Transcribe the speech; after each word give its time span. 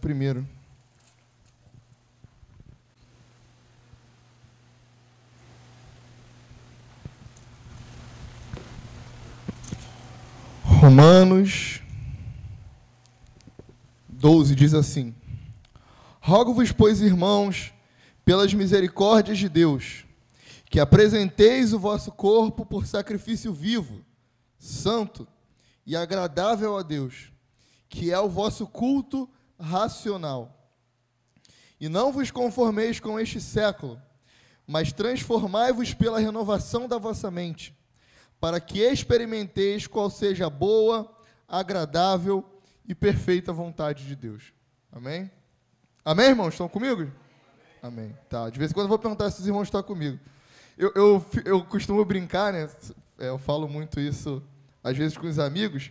primeiro. 0.00 0.46
Romanos 10.64 11.82
12 14.08 14.54
diz 14.54 14.72
assim: 14.72 15.14
Rogo-vos, 16.20 16.72
pois, 16.72 17.02
irmãos, 17.02 17.72
pelas 18.24 18.54
misericórdias 18.54 19.38
de 19.38 19.48
Deus, 19.48 20.06
que 20.70 20.80
apresenteis 20.80 21.74
o 21.74 21.78
vosso 21.78 22.10
corpo 22.12 22.64
por 22.64 22.86
sacrifício 22.86 23.52
vivo, 23.52 24.02
santo 24.58 25.28
e 25.84 25.94
agradável 25.94 26.78
a 26.78 26.82
Deus, 26.82 27.30
que 27.88 28.10
é 28.10 28.18
o 28.18 28.28
vosso 28.28 28.66
culto 28.66 29.28
racional. 29.60 30.56
E 31.80 31.88
não 31.88 32.12
vos 32.12 32.30
conformeis 32.30 33.00
com 33.00 33.18
este 33.18 33.40
século, 33.40 34.00
mas 34.66 34.92
transformai-vos 34.92 35.94
pela 35.94 36.18
renovação 36.18 36.86
da 36.86 36.98
vossa 36.98 37.30
mente, 37.30 37.76
para 38.40 38.60
que 38.60 38.80
experimenteis 38.80 39.86
qual 39.86 40.10
seja 40.10 40.46
a 40.46 40.50
boa, 40.50 41.10
agradável 41.48 42.44
e 42.86 42.94
perfeita 42.94 43.52
vontade 43.52 44.06
de 44.06 44.14
Deus. 44.14 44.52
Amém? 44.92 45.30
Amém, 46.04 46.26
irmãos? 46.26 46.54
Estão 46.54 46.68
comigo? 46.68 47.10
Amém. 47.82 48.16
Tá. 48.28 48.50
De 48.50 48.58
vez 48.58 48.70
em 48.70 48.74
quando 48.74 48.84
eu 48.84 48.88
vou 48.90 48.98
perguntar 48.98 49.30
se 49.30 49.40
os 49.40 49.46
irmãos 49.46 49.64
estão 49.64 49.82
comigo. 49.82 50.18
Eu, 50.76 50.92
eu, 50.94 51.26
eu 51.44 51.64
costumo 51.64 52.04
brincar, 52.04 52.52
né? 52.52 52.68
É, 53.18 53.28
eu 53.28 53.38
falo 53.38 53.68
muito 53.68 54.00
isso 54.00 54.42
às 54.82 54.96
vezes 54.96 55.16
com 55.16 55.26
os 55.26 55.38
amigos, 55.38 55.90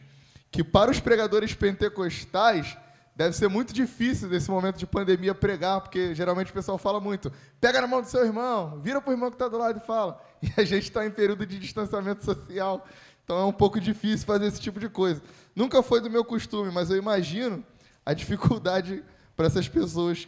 que 0.51 0.63
para 0.63 0.89
os 0.89 0.99
pregadores 0.99 1.53
pentecostais 1.53 2.75
deve 3.19 3.35
ser 3.35 3.49
muito 3.49 3.73
difícil 3.73 4.29
nesse 4.29 4.49
momento 4.49 4.77
de 4.77 4.87
pandemia 4.87 5.35
pregar, 5.35 5.81
porque 5.81 6.15
geralmente 6.15 6.51
o 6.51 6.53
pessoal 6.53 6.77
fala 6.77 7.01
muito, 7.01 7.29
pega 7.59 7.81
na 7.81 7.85
mão 7.85 8.01
do 8.01 8.07
seu 8.07 8.25
irmão, 8.25 8.79
vira 8.79 9.01
para 9.01 9.09
o 9.09 9.13
irmão 9.13 9.29
que 9.29 9.35
está 9.35 9.49
do 9.49 9.57
lado 9.57 9.77
e 9.77 9.85
fala. 9.85 10.23
E 10.41 10.49
a 10.55 10.63
gente 10.63 10.83
está 10.83 11.05
em 11.05 11.11
período 11.11 11.45
de 11.45 11.59
distanciamento 11.59 12.23
social, 12.23 12.87
então 13.21 13.37
é 13.37 13.43
um 13.43 13.51
pouco 13.51 13.77
difícil 13.77 14.25
fazer 14.25 14.45
esse 14.45 14.61
tipo 14.61 14.79
de 14.79 14.87
coisa. 14.87 15.21
Nunca 15.53 15.83
foi 15.83 15.99
do 15.99 16.09
meu 16.09 16.23
costume, 16.23 16.71
mas 16.71 16.89
eu 16.89 16.95
imagino 16.95 17.61
a 18.05 18.13
dificuldade 18.13 19.03
para 19.35 19.47
essas 19.47 19.67
pessoas 19.67 20.25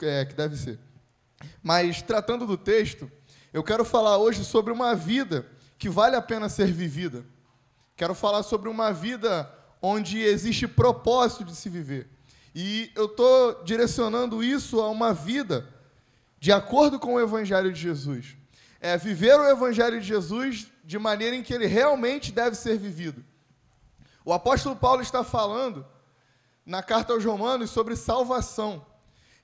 é, 0.00 0.24
que 0.24 0.34
deve 0.36 0.56
ser. 0.56 0.78
Mas 1.60 2.02
tratando 2.02 2.46
do 2.46 2.56
texto, 2.56 3.10
eu 3.52 3.64
quero 3.64 3.84
falar 3.84 4.16
hoje 4.16 4.44
sobre 4.44 4.72
uma 4.72 4.94
vida 4.94 5.44
que 5.76 5.88
vale 5.88 6.14
a 6.14 6.22
pena 6.22 6.48
ser 6.48 6.70
vivida. 6.70 7.24
Quero 7.96 8.14
falar 8.14 8.44
sobre 8.44 8.68
uma 8.68 8.92
vida 8.92 9.52
onde 9.82 10.20
existe 10.20 10.68
propósito 10.68 11.44
de 11.44 11.56
se 11.56 11.68
viver. 11.68 12.08
E 12.54 12.90
eu 12.94 13.06
estou 13.06 13.62
direcionando 13.64 14.42
isso 14.42 14.80
a 14.80 14.88
uma 14.88 15.12
vida 15.12 15.68
de 16.40 16.52
acordo 16.52 16.98
com 16.98 17.14
o 17.14 17.20
Evangelho 17.20 17.72
de 17.72 17.80
Jesus. 17.80 18.36
É 18.80 18.96
viver 18.96 19.38
o 19.38 19.48
Evangelho 19.48 20.00
de 20.00 20.06
Jesus 20.06 20.68
de 20.84 20.98
maneira 20.98 21.36
em 21.36 21.42
que 21.42 21.52
ele 21.52 21.66
realmente 21.66 22.32
deve 22.32 22.56
ser 22.56 22.78
vivido. 22.78 23.24
O 24.24 24.32
apóstolo 24.32 24.76
Paulo 24.76 25.02
está 25.02 25.24
falando 25.24 25.86
na 26.64 26.82
carta 26.82 27.12
aos 27.12 27.24
Romanos 27.24 27.70
sobre 27.70 27.96
salvação. 27.96 28.84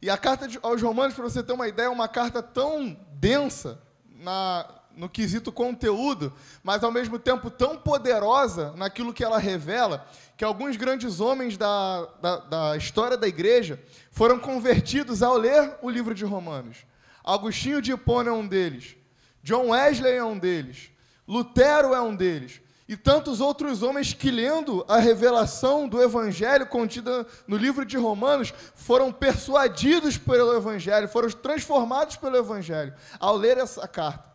E 0.00 0.10
a 0.10 0.18
carta 0.18 0.46
aos 0.62 0.82
Romanos, 0.82 1.14
para 1.14 1.24
você 1.24 1.42
ter 1.42 1.52
uma 1.52 1.66
ideia, 1.66 1.86
é 1.86 1.90
uma 1.90 2.06
carta 2.06 2.42
tão 2.42 2.94
densa 3.14 3.80
na, 4.06 4.68
no 4.96 5.08
quesito 5.08 5.50
conteúdo, 5.52 6.32
mas 6.62 6.82
ao 6.84 6.90
mesmo 6.90 7.18
tempo 7.18 7.50
tão 7.50 7.76
poderosa 7.76 8.72
naquilo 8.76 9.12
que 9.12 9.24
ela 9.24 9.38
revela, 9.38 10.06
que 10.36 10.44
alguns 10.44 10.76
grandes 10.76 11.20
homens 11.20 11.56
da, 11.56 12.06
da, 12.20 12.36
da, 12.36 12.76
história 12.76 13.16
da 13.16 13.28
igreja 13.28 13.80
foram 14.10 14.38
convertidos 14.38 15.22
ao 15.22 15.36
ler 15.36 15.76
o 15.82 15.90
livro 15.90 16.14
de 16.14 16.24
Romanos. 16.24 16.78
Agostinho 17.24 17.80
de 17.80 17.92
Hipona 17.92 18.30
é 18.30 18.32
um 18.32 18.46
deles, 18.46 18.96
John 19.42 19.70
Wesley 19.70 20.12
é 20.12 20.24
um 20.24 20.38
deles, 20.38 20.90
Lutero 21.26 21.94
é 21.94 22.00
um 22.00 22.14
deles, 22.14 22.60
e 22.86 22.96
tantos 22.96 23.40
outros 23.40 23.82
homens 23.82 24.12
que, 24.12 24.30
lendo 24.30 24.84
a 24.86 24.98
revelação 24.98 25.88
do 25.88 26.02
Evangelho 26.02 26.66
contida 26.66 27.26
no 27.46 27.56
livro 27.56 27.84
de 27.84 27.96
Romanos, 27.96 28.52
foram 28.74 29.10
persuadidos 29.10 30.18
pelo 30.18 30.54
Evangelho, 30.54 31.08
foram 31.08 31.30
transformados 31.30 32.16
pelo 32.16 32.36
Evangelho 32.36 32.92
ao 33.18 33.36
ler 33.36 33.56
essa 33.56 33.88
carta. 33.88 34.33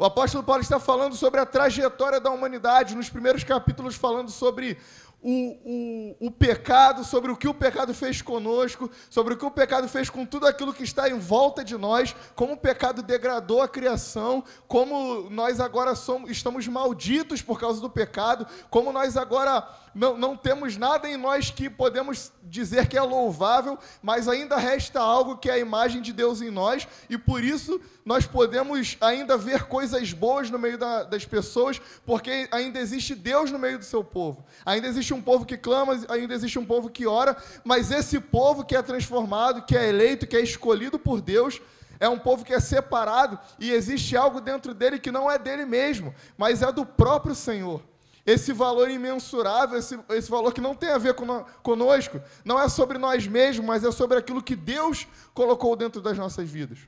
O 0.00 0.04
apóstolo 0.06 0.42
Paulo 0.42 0.62
está 0.62 0.80
falando 0.80 1.14
sobre 1.14 1.40
a 1.40 1.44
trajetória 1.44 2.18
da 2.18 2.30
humanidade, 2.30 2.96
nos 2.96 3.10
primeiros 3.10 3.44
capítulos, 3.44 3.96
falando 3.96 4.30
sobre 4.30 4.78
o, 5.22 6.16
o, 6.26 6.30
pecado, 6.30 7.04
sobre 7.04 7.30
o 7.30 7.36
que 7.36 7.46
o 7.46 7.52
pecado 7.52 7.92
fez 7.92 8.22
conosco, 8.22 8.90
sobre 9.10 9.34
o 9.34 9.36
que 9.36 9.44
o 9.44 9.50
pecado 9.50 9.86
fez 9.88 10.08
com 10.08 10.24
tudo 10.24 10.46
aquilo 10.46 10.72
que 10.72 10.82
está 10.82 11.08
em 11.08 11.18
volta 11.18 11.62
de 11.62 11.76
nós, 11.76 12.16
como 12.34 12.54
o 12.54 12.56
pecado 12.56 13.02
degradou 13.02 13.60
a 13.60 13.68
criação, 13.68 14.42
como 14.66 15.28
nós 15.28 15.60
agora 15.60 15.94
somos, 15.94 16.30
estamos 16.30 16.66
malditos 16.66 17.42
por 17.42 17.60
causa 17.60 17.80
do 17.80 17.90
pecado, 17.90 18.46
como 18.70 18.92
nós 18.92 19.16
agora 19.16 19.68
não, 19.94 20.16
não 20.16 20.36
temos 20.36 20.76
nada 20.76 21.08
em 21.08 21.16
nós 21.16 21.50
que 21.50 21.68
podemos 21.68 22.32
dizer 22.42 22.88
que 22.88 22.96
é 22.96 23.02
louvável, 23.02 23.78
mas 24.02 24.26
ainda 24.26 24.56
resta 24.56 25.00
algo 25.00 25.36
que 25.36 25.50
é 25.50 25.54
a 25.54 25.58
imagem 25.58 26.00
de 26.00 26.12
Deus 26.12 26.40
em 26.40 26.50
nós, 26.50 26.88
e 27.08 27.18
por 27.18 27.44
isso 27.44 27.80
nós 28.04 28.26
podemos 28.26 28.96
ainda 29.00 29.36
ver 29.36 29.64
coisas 29.64 30.12
boas 30.12 30.50
no 30.50 30.58
meio 30.58 30.78
da, 30.78 31.02
das 31.02 31.24
pessoas, 31.24 31.80
porque 32.06 32.48
ainda 32.50 32.78
existe 32.78 33.14
Deus 33.14 33.50
no 33.50 33.58
meio 33.58 33.78
do 33.78 33.84
seu 33.84 34.02
povo. 34.02 34.44
Ainda 34.64 34.88
existe 34.88 35.09
um 35.12 35.22
povo 35.22 35.44
que 35.44 35.56
clama, 35.56 35.98
ainda 36.08 36.34
existe 36.34 36.58
um 36.58 36.64
povo 36.64 36.90
que 36.90 37.06
ora, 37.06 37.36
mas 37.64 37.90
esse 37.90 38.20
povo 38.20 38.64
que 38.64 38.76
é 38.76 38.82
transformado, 38.82 39.62
que 39.62 39.76
é 39.76 39.88
eleito, 39.88 40.26
que 40.26 40.36
é 40.36 40.40
escolhido 40.40 40.98
por 40.98 41.20
Deus, 41.20 41.60
é 42.00 42.08
um 42.08 42.18
povo 42.18 42.44
que 42.44 42.54
é 42.54 42.60
separado 42.60 43.38
e 43.58 43.70
existe 43.70 44.16
algo 44.16 44.40
dentro 44.40 44.72
dele 44.72 44.98
que 44.98 45.10
não 45.10 45.30
é 45.30 45.38
dele 45.38 45.66
mesmo, 45.66 46.14
mas 46.36 46.62
é 46.62 46.72
do 46.72 46.86
próprio 46.86 47.34
Senhor. 47.34 47.82
Esse 48.24 48.52
valor 48.52 48.90
imensurável, 48.90 49.78
esse, 49.78 49.98
esse 50.10 50.30
valor 50.30 50.52
que 50.52 50.60
não 50.60 50.74
tem 50.74 50.90
a 50.90 50.98
ver 50.98 51.14
com, 51.14 51.44
conosco, 51.62 52.20
não 52.44 52.60
é 52.60 52.68
sobre 52.68 52.96
nós 52.96 53.26
mesmos, 53.26 53.66
mas 53.66 53.84
é 53.84 53.90
sobre 53.90 54.16
aquilo 54.16 54.42
que 54.42 54.56
Deus 54.56 55.06
colocou 55.34 55.76
dentro 55.76 56.00
das 56.00 56.16
nossas 56.16 56.48
vidas. 56.48 56.78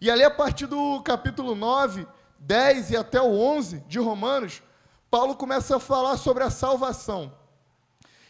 E 0.00 0.10
ali, 0.10 0.22
a 0.22 0.30
partir 0.30 0.66
do 0.66 1.00
capítulo 1.02 1.54
9, 1.54 2.06
10 2.38 2.90
e 2.90 2.96
até 2.96 3.20
o 3.20 3.32
11 3.32 3.80
de 3.88 3.98
Romanos, 3.98 4.62
Paulo 5.10 5.34
começa 5.36 5.76
a 5.76 5.80
falar 5.80 6.16
sobre 6.16 6.42
a 6.42 6.50
salvação. 6.50 7.32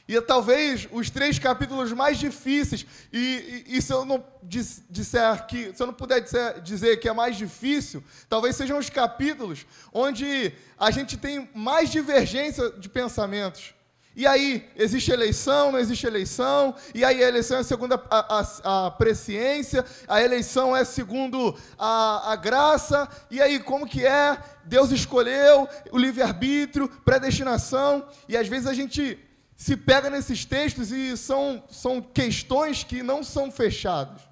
E 0.06 0.16
é 0.16 0.20
talvez 0.20 0.86
os 0.92 1.08
três 1.08 1.38
capítulos 1.38 1.90
mais 1.92 2.18
difíceis, 2.18 2.84
e, 3.10 3.64
e, 3.66 3.78
e, 3.78 3.82
se 3.82 3.90
eu 3.90 4.04
não 4.04 4.22
disser 4.42 5.46
que, 5.46 5.72
se 5.74 5.82
eu 5.82 5.86
não 5.86 5.94
puder 5.94 6.20
dizer, 6.20 6.60
dizer 6.60 6.96
que 6.98 7.08
é 7.08 7.12
mais 7.12 7.38
difícil, 7.38 8.04
talvez 8.28 8.54
sejam 8.54 8.78
os 8.78 8.90
capítulos 8.90 9.64
onde 9.92 10.52
a 10.78 10.90
gente 10.90 11.16
tem 11.16 11.48
mais 11.54 11.88
divergência 11.88 12.70
de 12.72 12.86
pensamentos. 12.88 13.72
E 14.16 14.26
aí, 14.26 14.68
existe 14.76 15.10
eleição, 15.10 15.72
não 15.72 15.78
existe 15.78 16.06
eleição, 16.06 16.74
e 16.94 17.02
aí 17.02 17.24
a 17.24 17.26
eleição 17.26 17.58
é 17.58 17.62
segundo 17.64 17.94
a, 17.94 18.00
a, 18.10 18.86
a 18.86 18.90
presciência, 18.92 19.84
a 20.06 20.22
eleição 20.22 20.76
é 20.76 20.84
segundo 20.84 21.56
a, 21.78 22.32
a 22.32 22.36
graça, 22.36 23.08
e 23.30 23.40
aí 23.42 23.58
como 23.58 23.88
que 23.88 24.04
é? 24.06 24.38
Deus 24.64 24.92
escolheu, 24.92 25.66
o 25.90 25.98
livre-arbítrio, 25.98 26.88
predestinação, 27.04 28.06
e 28.28 28.36
às 28.36 28.46
vezes 28.46 28.68
a 28.68 28.74
gente 28.74 29.18
se 29.56 29.76
pega 29.76 30.10
nesses 30.10 30.44
textos 30.44 30.90
e 30.90 31.16
são, 31.16 31.62
são 31.70 32.00
questões 32.00 32.82
que 32.82 33.02
não 33.02 33.22
são 33.22 33.50
fechadas. 33.50 34.22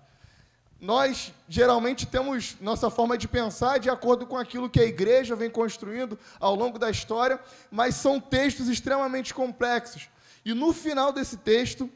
Nós 0.80 1.32
geralmente 1.48 2.06
temos 2.06 2.56
nossa 2.60 2.90
forma 2.90 3.16
de 3.16 3.28
pensar 3.28 3.78
de 3.78 3.88
acordo 3.88 4.26
com 4.26 4.36
aquilo 4.36 4.68
que 4.68 4.80
a 4.80 4.84
igreja 4.84 5.36
vem 5.36 5.48
construindo 5.48 6.18
ao 6.40 6.56
longo 6.56 6.76
da 6.76 6.90
história, 6.90 7.38
mas 7.70 7.94
são 7.94 8.18
textos 8.18 8.68
extremamente 8.68 9.32
complexos. 9.32 10.08
E 10.44 10.52
no 10.52 10.72
final 10.72 11.12
desse 11.12 11.36
texto, 11.36 11.88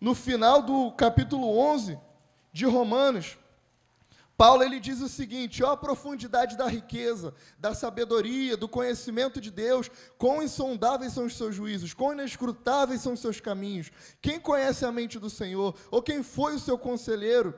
no 0.00 0.14
final 0.14 0.62
do 0.62 0.90
capítulo 0.92 1.58
11 1.58 1.98
de 2.54 2.64
Romanos, 2.64 3.36
Paulo 4.42 4.64
ele 4.64 4.80
diz 4.80 5.00
o 5.00 5.08
seguinte: 5.08 5.62
ó 5.62 5.70
a 5.70 5.76
profundidade 5.76 6.56
da 6.56 6.66
riqueza, 6.66 7.32
da 7.56 7.76
sabedoria, 7.76 8.56
do 8.56 8.68
conhecimento 8.68 9.40
de 9.40 9.52
Deus, 9.52 9.88
quão 10.18 10.42
insondáveis 10.42 11.12
são 11.12 11.26
os 11.26 11.36
seus 11.36 11.54
juízos, 11.54 11.94
quão 11.94 12.12
inescrutáveis 12.12 13.00
são 13.02 13.12
os 13.12 13.20
seus 13.20 13.38
caminhos. 13.38 13.92
Quem 14.20 14.40
conhece 14.40 14.84
a 14.84 14.90
mente 14.90 15.16
do 15.16 15.30
Senhor? 15.30 15.76
Ou 15.92 16.02
quem 16.02 16.24
foi 16.24 16.56
o 16.56 16.58
seu 16.58 16.76
conselheiro? 16.76 17.56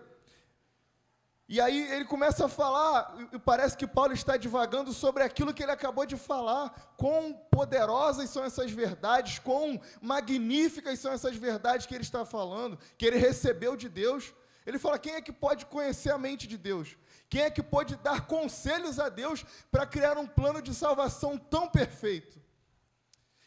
E 1.49 1.59
aí 1.59 1.91
ele 1.91 2.05
começa 2.05 2.45
a 2.45 2.49
falar, 2.51 3.17
e 3.33 3.39
parece 3.39 3.79
que 3.79 3.87
Paulo 3.87 4.13
está 4.13 4.37
divagando 4.37 4.93
sobre 4.93 5.23
aquilo 5.23 5.55
que 5.55 5.63
ele 5.63 5.73
acabou 5.73 6.05
de 6.05 6.19
falar. 6.19 6.95
Quão 6.99 7.33
poderosas 7.51 8.29
são 8.29 8.45
essas 8.45 8.71
verdades, 8.71 9.39
quão 9.39 9.81
magníficas 10.03 10.99
são 10.99 11.11
essas 11.11 11.35
verdades 11.35 11.87
que 11.87 11.95
ele 11.95 12.05
está 12.05 12.27
falando, 12.27 12.79
que 12.99 13.07
ele 13.07 13.17
recebeu 13.17 13.75
de 13.75 13.89
Deus. 13.89 14.35
Ele 14.67 14.79
fala: 14.79 14.99
quem 14.99 15.15
é 15.15 15.21
que 15.21 15.33
pode 15.33 15.67
conhecer 15.67 16.11
a 16.11 16.19
mente 16.19 16.47
de 16.47 16.57
Deus? 16.57 16.97
Quem 17.29 17.43
é 17.43 17.51
que 17.51 17.63
pode 17.63 17.97
dar 17.97 18.27
conselhos 18.27 18.99
a 18.99 19.09
Deus 19.09 19.45
para 19.71 19.87
criar 19.87 20.17
um 20.17 20.27
plano 20.27 20.63
de 20.63 20.75
salvação 20.75 21.37
tão 21.37 21.69
perfeito? 21.69 22.41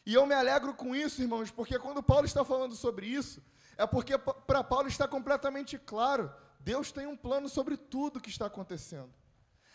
E 0.05 0.13
eu 0.13 0.25
me 0.25 0.33
alegro 0.33 0.73
com 0.73 0.95
isso, 0.95 1.21
irmãos, 1.21 1.51
porque 1.51 1.77
quando 1.79 2.01
Paulo 2.01 2.25
está 2.25 2.43
falando 2.45 2.75
sobre 2.75 3.07
isso, 3.07 3.41
É 3.77 3.85
porque 3.85 4.17
para 4.17 4.63
Paulo 4.63 4.87
está 4.87 5.07
completamente 5.07 5.77
claro: 5.77 6.33
Deus 6.59 6.91
tem 6.91 7.05
um 7.05 7.15
plano 7.15 7.47
sobre 7.47 7.77
tudo 7.77 8.19
que 8.19 8.29
está 8.29 8.47
acontecendo. 8.47 9.13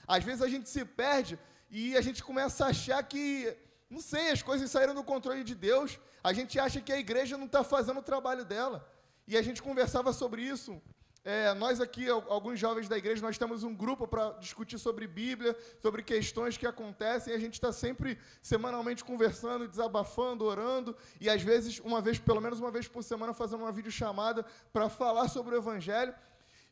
Às 0.06 0.24
vezes 0.24 0.42
a 0.42 0.48
gente 0.48 0.68
se 0.68 0.84
perde 0.84 1.38
e 1.70 1.96
a 1.96 2.00
gente 2.00 2.22
começa 2.22 2.66
a 2.66 2.68
achar 2.68 3.02
que, 3.04 3.56
não 3.88 4.00
sei, 4.00 4.30
as 4.30 4.42
coisas 4.42 4.70
saíram 4.70 4.94
do 4.94 5.04
controle 5.04 5.44
de 5.44 5.54
Deus. 5.54 5.98
A 6.22 6.32
gente 6.32 6.58
acha 6.58 6.80
que 6.80 6.92
a 6.92 6.98
igreja 6.98 7.38
não 7.38 7.46
está 7.46 7.62
fazendo 7.62 8.00
o 8.00 8.02
trabalho 8.02 8.44
dela. 8.44 8.88
E 9.26 9.36
a 9.36 9.42
gente 9.42 9.62
conversava 9.62 10.12
sobre 10.12 10.42
isso 10.42 10.82
é, 11.24 11.54
nós 11.54 11.80
aqui, 11.80 12.08
alguns 12.08 12.58
jovens 12.58 12.88
da 12.88 12.98
igreja, 12.98 13.22
nós 13.22 13.38
temos 13.38 13.62
um 13.62 13.72
grupo 13.72 14.08
para 14.08 14.30
discutir 14.40 14.76
sobre 14.76 15.06
Bíblia, 15.06 15.56
sobre 15.80 16.02
questões 16.02 16.56
que 16.56 16.66
acontecem, 16.66 17.32
e 17.32 17.36
a 17.36 17.38
gente 17.38 17.54
está 17.54 17.72
sempre, 17.72 18.19
semanalmente, 18.42 19.04
conversando, 19.04 19.69
desabafando, 19.69 20.44
orando, 20.44 20.96
e 21.20 21.30
às 21.30 21.40
vezes, 21.40 21.78
uma 21.78 22.00
vez, 22.00 22.19
pelo 22.19 22.40
menos 22.40 22.58
uma 22.58 22.72
vez 22.72 22.88
por 22.88 23.04
semana, 23.04 23.32
fazendo 23.32 23.62
uma 23.62 23.70
videochamada 23.70 24.44
para 24.72 24.88
falar 24.88 25.28
sobre 25.28 25.54
o 25.54 25.58
Evangelho. 25.58 26.12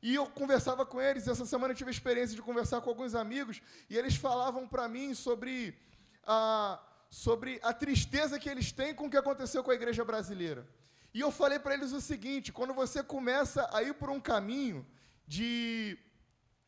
E 0.02 0.16
eu 0.16 0.26
conversava 0.26 0.84
com 0.84 1.00
eles, 1.00 1.28
essa 1.28 1.46
semana 1.46 1.72
eu 1.72 1.76
tive 1.76 1.90
a 1.90 1.92
experiência 1.92 2.34
de 2.34 2.42
conversar 2.42 2.80
com 2.80 2.90
alguns 2.90 3.14
amigos, 3.14 3.62
e 3.88 3.96
eles 3.96 4.16
falavam 4.16 4.66
para 4.66 4.88
mim 4.88 5.14
sobre 5.14 5.78
a, 6.26 6.82
sobre 7.08 7.60
a 7.62 7.72
tristeza 7.72 8.36
que 8.36 8.48
eles 8.48 8.72
têm 8.72 8.94
com 8.94 9.06
o 9.06 9.10
que 9.10 9.16
aconteceu 9.16 9.62
com 9.62 9.70
a 9.70 9.74
igreja 9.74 10.04
brasileira. 10.04 10.66
E 11.12 11.20
eu 11.20 11.30
falei 11.30 11.58
para 11.58 11.74
eles 11.74 11.92
o 11.92 12.00
seguinte: 12.00 12.52
quando 12.52 12.72
você 12.72 13.02
começa 13.02 13.68
a 13.72 13.82
ir 13.82 13.94
por 13.94 14.10
um 14.10 14.20
caminho 14.20 14.86
de, 15.26 15.98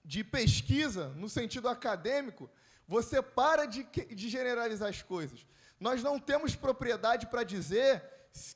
de 0.04 0.22
pesquisa, 0.24 1.08
no 1.10 1.28
sentido 1.28 1.68
acadêmico, 1.68 2.50
você 2.86 3.22
para 3.22 3.66
de, 3.66 3.84
de 3.84 4.28
generalizar 4.28 4.88
as 4.88 5.02
coisas. 5.02 5.46
Nós 5.80 6.02
não 6.02 6.18
temos 6.18 6.54
propriedade 6.54 7.26
para 7.26 7.42
dizer 7.42 8.04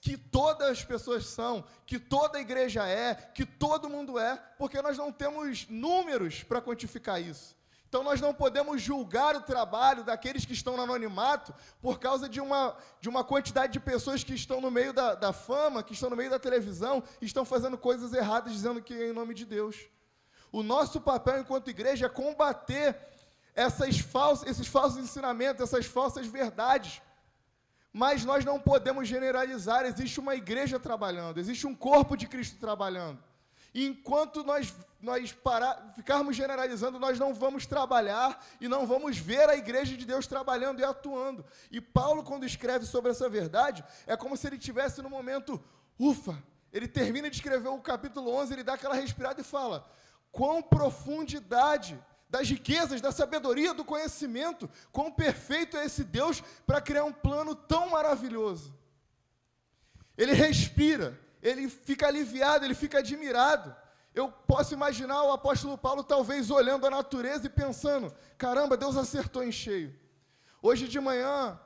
que 0.00 0.16
todas 0.16 0.68
as 0.68 0.84
pessoas 0.84 1.26
são, 1.26 1.64
que 1.84 1.98
toda 1.98 2.40
igreja 2.40 2.86
é, 2.86 3.14
que 3.14 3.44
todo 3.44 3.90
mundo 3.90 4.18
é, 4.18 4.36
porque 4.58 4.80
nós 4.80 4.96
não 4.96 5.12
temos 5.12 5.66
números 5.68 6.42
para 6.42 6.62
quantificar 6.62 7.20
isso. 7.20 7.55
Então 7.96 8.04
nós 8.04 8.20
não 8.20 8.34
podemos 8.34 8.82
julgar 8.82 9.34
o 9.34 9.40
trabalho 9.40 10.04
daqueles 10.04 10.44
que 10.44 10.52
estão 10.52 10.76
no 10.76 10.82
anonimato 10.82 11.54
por 11.80 11.98
causa 11.98 12.28
de 12.28 12.42
uma, 12.42 12.76
de 13.00 13.08
uma 13.08 13.24
quantidade 13.24 13.72
de 13.72 13.80
pessoas 13.80 14.22
que 14.22 14.34
estão 14.34 14.60
no 14.60 14.70
meio 14.70 14.92
da, 14.92 15.14
da 15.14 15.32
fama, 15.32 15.82
que 15.82 15.94
estão 15.94 16.10
no 16.10 16.16
meio 16.16 16.28
da 16.28 16.38
televisão, 16.38 17.02
estão 17.22 17.42
fazendo 17.42 17.78
coisas 17.78 18.12
erradas 18.12 18.52
dizendo 18.52 18.82
que 18.82 18.92
é 18.92 19.08
em 19.08 19.14
nome 19.14 19.32
de 19.32 19.46
Deus. 19.46 19.88
O 20.52 20.62
nosso 20.62 21.00
papel 21.00 21.38
enquanto 21.38 21.70
igreja 21.70 22.04
é 22.04 22.08
combater 22.10 22.98
essas 23.54 23.98
falsas, 23.98 24.46
esses 24.46 24.66
falsos 24.66 24.98
ensinamentos, 24.98 25.62
essas 25.62 25.86
falsas 25.86 26.26
verdades. 26.26 27.00
Mas 27.94 28.26
nós 28.26 28.44
não 28.44 28.60
podemos 28.60 29.08
generalizar, 29.08 29.86
existe 29.86 30.20
uma 30.20 30.34
igreja 30.34 30.78
trabalhando, 30.78 31.40
existe 31.40 31.66
um 31.66 31.74
corpo 31.74 32.14
de 32.14 32.26
Cristo 32.26 32.60
trabalhando. 32.60 33.18
E 33.76 33.84
enquanto 33.84 34.42
nós, 34.42 34.74
nós 35.02 35.34
parar, 35.34 35.92
ficarmos 35.94 36.34
generalizando, 36.34 36.98
nós 36.98 37.18
não 37.18 37.34
vamos 37.34 37.66
trabalhar 37.66 38.42
e 38.58 38.66
não 38.66 38.86
vamos 38.86 39.18
ver 39.18 39.50
a 39.50 39.54
igreja 39.54 39.94
de 39.94 40.06
Deus 40.06 40.26
trabalhando 40.26 40.80
e 40.80 40.84
atuando. 40.84 41.44
E 41.70 41.78
Paulo, 41.78 42.24
quando 42.24 42.46
escreve 42.46 42.86
sobre 42.86 43.10
essa 43.10 43.28
verdade, 43.28 43.84
é 44.06 44.16
como 44.16 44.34
se 44.34 44.46
ele 44.46 44.56
tivesse 44.56 45.02
no 45.02 45.10
momento, 45.10 45.62
ufa, 45.98 46.42
ele 46.72 46.88
termina 46.88 47.28
de 47.28 47.36
escrever 47.36 47.68
o 47.68 47.78
capítulo 47.78 48.30
11, 48.30 48.54
ele 48.54 48.64
dá 48.64 48.72
aquela 48.72 48.94
respirada 48.94 49.42
e 49.42 49.44
fala: 49.44 49.86
quão 50.32 50.62
profundidade 50.62 52.02
das 52.30 52.48
riquezas, 52.48 53.02
da 53.02 53.12
sabedoria, 53.12 53.74
do 53.74 53.84
conhecimento, 53.84 54.70
quão 54.90 55.12
perfeito 55.12 55.76
é 55.76 55.84
esse 55.84 56.02
Deus 56.02 56.42
para 56.66 56.80
criar 56.80 57.04
um 57.04 57.12
plano 57.12 57.54
tão 57.54 57.90
maravilhoso. 57.90 58.74
Ele 60.16 60.32
respira, 60.32 61.20
ele 61.46 61.68
fica 61.68 62.08
aliviado, 62.08 62.64
ele 62.64 62.74
fica 62.74 62.98
admirado. 62.98 63.74
Eu 64.12 64.30
posso 64.30 64.74
imaginar 64.74 65.22
o 65.22 65.32
apóstolo 65.32 65.78
Paulo 65.78 66.02
talvez 66.02 66.50
olhando 66.50 66.86
a 66.86 66.90
natureza 66.90 67.46
e 67.46 67.50
pensando: 67.50 68.12
caramba, 68.36 68.76
Deus 68.76 68.96
acertou 68.96 69.44
em 69.44 69.52
cheio. 69.52 69.94
Hoje 70.60 70.88
de 70.88 70.98
manhã, 70.98 71.58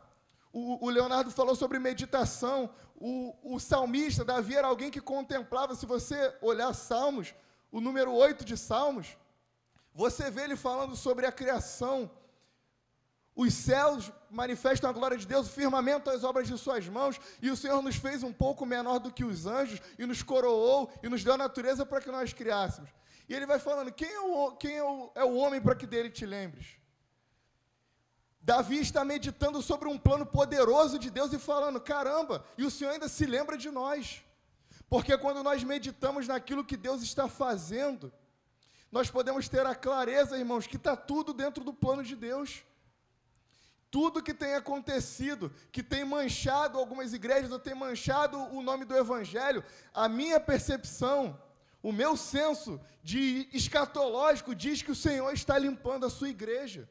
o, 0.53 0.85
o 0.85 0.91
Leonardo 0.91 1.31
falou 1.31 1.55
sobre 1.55 1.79
meditação. 1.79 2.69
O, 2.97 3.55
o 3.55 3.59
salmista, 3.59 4.23
Davi, 4.23 4.55
era 4.55 4.67
alguém 4.67 4.91
que 4.91 5.01
contemplava. 5.01 5.75
Se 5.75 5.87
você 5.87 6.37
olhar 6.43 6.75
Salmos, 6.75 7.35
o 7.73 7.81
número 7.81 8.13
8 8.13 8.45
de 8.45 8.59
Salmos, 8.59 9.17
você 9.95 10.31
vê 10.31 10.43
ele 10.43 10.57
falando 10.57 10.95
sobre 10.95 11.25
a 11.25 11.33
criação, 11.33 12.11
os 13.35 13.55
céus 13.55 14.13
manifestam 14.31 14.91
a 14.91 14.93
glória 14.93 15.17
de 15.17 15.27
Deus, 15.27 15.47
o 15.47 15.51
firmamento 15.51 16.11
as 16.11 16.25
obras 16.25 16.49
de 16.49 16.59
suas 16.59 16.87
mãos, 16.89 17.21
e 17.41 17.51
o 17.51 17.57
Senhor 17.57 17.81
nos 17.83 17.97
fez 17.97 18.23
um 18.23 18.33
pouco 18.33 18.67
menor 18.67 18.99
do 18.99 19.13
que 19.13 19.25
os 19.25 19.47
anjos, 19.47 19.81
e 19.99 20.07
nos 20.07 20.23
coroou, 20.23 20.91
e 21.03 21.09
nos 21.09 21.25
deu 21.25 21.35
a 21.35 21.39
natureza 21.39 21.87
para 21.87 22.01
que 22.01 22.11
nós 22.11 22.33
criássemos. 22.33 22.91
E 23.29 23.35
ele 23.35 23.47
vai 23.47 23.59
falando: 23.59 23.93
quem 23.93 24.13
é 24.13 24.21
o, 24.21 24.53
quem 24.53 24.77
é 24.77 24.83
o, 24.83 25.13
é 25.15 25.25
o 25.25 25.37
homem 25.37 25.61
para 25.61 25.75
que 25.75 25.87
dele 25.87 26.11
te 26.11 26.27
lembres? 26.27 26.81
Davi 28.43 28.81
está 28.81 29.05
meditando 29.05 29.61
sobre 29.63 29.89
um 29.89 29.99
plano 29.99 30.27
poderoso 30.27 30.99
de 30.99 31.11
Deus 31.11 31.33
e 31.33 31.39
falando: 31.39 31.81
caramba, 31.81 32.45
e 32.59 32.65
o 32.65 32.71
Senhor 32.71 32.91
ainda 32.91 33.09
se 33.09 33.25
lembra 33.27 33.57
de 33.57 33.71
nós. 33.71 34.25
Porque 34.89 35.17
quando 35.17 35.45
nós 35.45 35.63
meditamos 35.63 36.27
naquilo 36.27 36.65
que 36.65 36.77
Deus 36.77 37.03
está 37.03 37.29
fazendo, 37.29 38.13
nós 38.91 39.09
podemos 39.09 39.49
ter 39.49 39.65
a 39.65 39.75
clareza, 39.75 40.37
irmãos, 40.37 40.67
que 40.67 40.77
está 40.77 40.97
tudo 40.97 41.33
dentro 41.33 41.63
do 41.63 41.73
plano 41.73 42.03
de 42.03 42.17
Deus. 42.17 42.65
Tudo 43.91 44.23
que 44.23 44.33
tem 44.33 44.55
acontecido, 44.55 45.53
que 45.73 45.83
tem 45.83 46.05
manchado 46.05 46.79
algumas 46.79 47.13
igrejas, 47.13 47.51
ou 47.51 47.59
tem 47.59 47.75
manchado 47.75 48.39
o 48.55 48.63
nome 48.63 48.85
do 48.85 48.97
Evangelho, 48.97 49.65
a 49.93 50.09
minha 50.09 50.39
percepção, 50.39 51.41
o 51.83 51.93
meu 51.93 52.17
senso 52.17 52.81
de 53.03 53.49
escatológico 53.53 54.55
diz 54.55 54.83
que 54.83 54.93
o 54.93 54.95
Senhor 54.95 55.33
está 55.33 55.59
limpando 55.59 56.07
a 56.07 56.11
sua 56.11 56.29
igreja. 56.29 56.89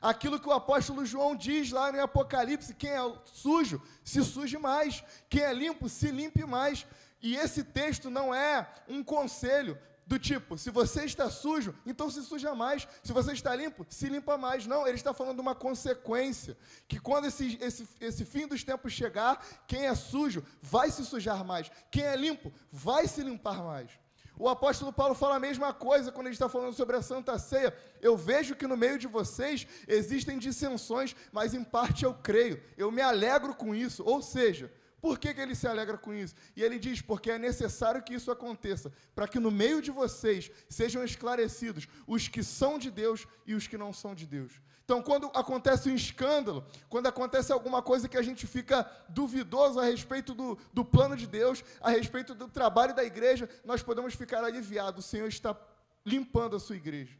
Aquilo 0.00 0.40
que 0.40 0.48
o 0.48 0.52
apóstolo 0.52 1.04
João 1.04 1.36
diz 1.36 1.70
lá 1.72 1.92
no 1.92 2.02
Apocalipse: 2.02 2.74
quem 2.74 2.90
é 2.90 3.12
sujo, 3.26 3.82
se 4.02 4.24
suje 4.24 4.56
mais, 4.56 5.04
quem 5.28 5.42
é 5.42 5.52
limpo, 5.52 5.88
se 5.88 6.10
limpe 6.10 6.44
mais. 6.46 6.86
E 7.22 7.36
esse 7.36 7.62
texto 7.62 8.08
não 8.08 8.34
é 8.34 8.66
um 8.88 9.04
conselho, 9.04 9.78
do 10.10 10.18
tipo, 10.18 10.58
se 10.58 10.70
você 10.70 11.04
está 11.04 11.30
sujo, 11.30 11.72
então 11.86 12.10
se 12.10 12.20
suja 12.24 12.52
mais. 12.52 12.86
Se 13.00 13.12
você 13.12 13.30
está 13.30 13.54
limpo, 13.54 13.86
se 13.88 14.08
limpa 14.08 14.36
mais. 14.36 14.66
Não, 14.66 14.84
ele 14.84 14.96
está 14.96 15.14
falando 15.14 15.36
de 15.36 15.40
uma 15.40 15.54
consequência. 15.54 16.58
Que 16.88 16.98
quando 16.98 17.26
esse, 17.26 17.56
esse, 17.62 17.88
esse 18.00 18.24
fim 18.24 18.48
dos 18.48 18.64
tempos 18.64 18.92
chegar, 18.92 19.40
quem 19.68 19.86
é 19.86 19.94
sujo 19.94 20.44
vai 20.60 20.90
se 20.90 21.04
sujar 21.04 21.44
mais. 21.44 21.70
Quem 21.92 22.02
é 22.02 22.16
limpo 22.16 22.52
vai 22.72 23.06
se 23.06 23.22
limpar 23.22 23.62
mais. 23.62 23.88
O 24.36 24.48
apóstolo 24.48 24.92
Paulo 24.92 25.14
fala 25.14 25.36
a 25.36 25.40
mesma 25.48 25.72
coisa 25.72 26.10
quando 26.10 26.26
ele 26.26 26.34
está 26.34 26.48
falando 26.48 26.74
sobre 26.74 26.96
a 26.96 27.02
Santa 27.02 27.38
Ceia. 27.38 27.72
Eu 28.02 28.16
vejo 28.16 28.56
que 28.56 28.66
no 28.66 28.76
meio 28.76 28.98
de 28.98 29.06
vocês 29.06 29.64
existem 29.86 30.40
dissensões, 30.40 31.14
mas 31.30 31.54
em 31.54 31.62
parte 31.62 32.04
eu 32.04 32.14
creio. 32.14 32.60
Eu 32.76 32.90
me 32.90 33.00
alegro 33.00 33.54
com 33.54 33.72
isso. 33.76 34.02
Ou 34.02 34.20
seja, 34.20 34.72
por 35.00 35.18
que, 35.18 35.32
que 35.32 35.40
ele 35.40 35.54
se 35.54 35.66
alegra 35.66 35.96
com 35.96 36.12
isso? 36.12 36.34
E 36.54 36.62
ele 36.62 36.78
diz: 36.78 37.00
porque 37.00 37.30
é 37.30 37.38
necessário 37.38 38.02
que 38.02 38.14
isso 38.14 38.30
aconteça, 38.30 38.92
para 39.14 39.26
que 39.26 39.38
no 39.38 39.50
meio 39.50 39.80
de 39.80 39.90
vocês 39.90 40.50
sejam 40.68 41.02
esclarecidos 41.02 41.88
os 42.06 42.28
que 42.28 42.42
são 42.42 42.78
de 42.78 42.90
Deus 42.90 43.26
e 43.46 43.54
os 43.54 43.66
que 43.66 43.78
não 43.78 43.92
são 43.92 44.14
de 44.14 44.26
Deus. 44.26 44.52
Então, 44.84 45.00
quando 45.00 45.30
acontece 45.34 45.88
um 45.88 45.94
escândalo, 45.94 46.66
quando 46.88 47.06
acontece 47.06 47.52
alguma 47.52 47.80
coisa 47.80 48.08
que 48.08 48.16
a 48.16 48.22
gente 48.22 48.44
fica 48.44 48.90
duvidoso 49.08 49.78
a 49.78 49.84
respeito 49.84 50.34
do, 50.34 50.58
do 50.72 50.84
plano 50.84 51.16
de 51.16 51.28
Deus, 51.28 51.64
a 51.80 51.90
respeito 51.90 52.34
do 52.34 52.48
trabalho 52.48 52.92
da 52.92 53.04
igreja, 53.04 53.48
nós 53.64 53.82
podemos 53.84 54.14
ficar 54.14 54.42
aliviados. 54.42 55.04
O 55.06 55.08
Senhor 55.08 55.28
está 55.28 55.56
limpando 56.04 56.56
a 56.56 56.60
sua 56.60 56.74
igreja. 56.74 57.16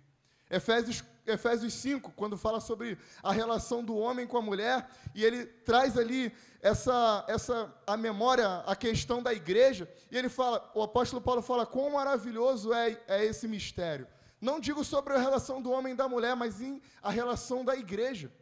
Efésios, 0.51 1.05
Efésios 1.25 1.73
5, 1.75 2.13
quando 2.13 2.37
fala 2.37 2.61
sobre 2.61 2.99
a 3.23 3.33
relação 3.33 3.85
do 3.85 3.97
homem 3.97 4.27
com 4.27 4.37
a 4.37 4.43
mulher, 4.43 4.89
e 5.15 5.25
ele 5.25 5.47
traz 5.47 5.97
ali 5.97 6.33
essa, 6.61 7.25
essa 7.29 7.73
a 7.87 7.97
memória, 7.97 8.59
a 8.67 8.75
questão 8.75 9.23
da 9.23 9.33
igreja, 9.33 9.89
e 10.11 10.19
ele 10.19 10.29
fala, 10.29 10.71
o 10.75 10.83
apóstolo 10.83 11.23
Paulo 11.23 11.41
fala, 11.41 11.65
quão 11.65 11.93
maravilhoso 11.93 12.73
é, 12.73 13.01
é 13.07 13.25
esse 13.25 13.47
mistério. 13.47 14.07
Não 14.41 14.59
digo 14.59 14.83
sobre 14.85 15.15
a 15.15 15.19
relação 15.19 15.63
do 15.63 15.71
homem 15.71 15.93
e 15.93 15.97
da 15.97 16.09
mulher, 16.09 16.35
mas 16.35 16.61
em 16.61 16.81
a 17.03 17.11
relação 17.11 17.65
da 17.65 17.77
igreja. 17.77 18.33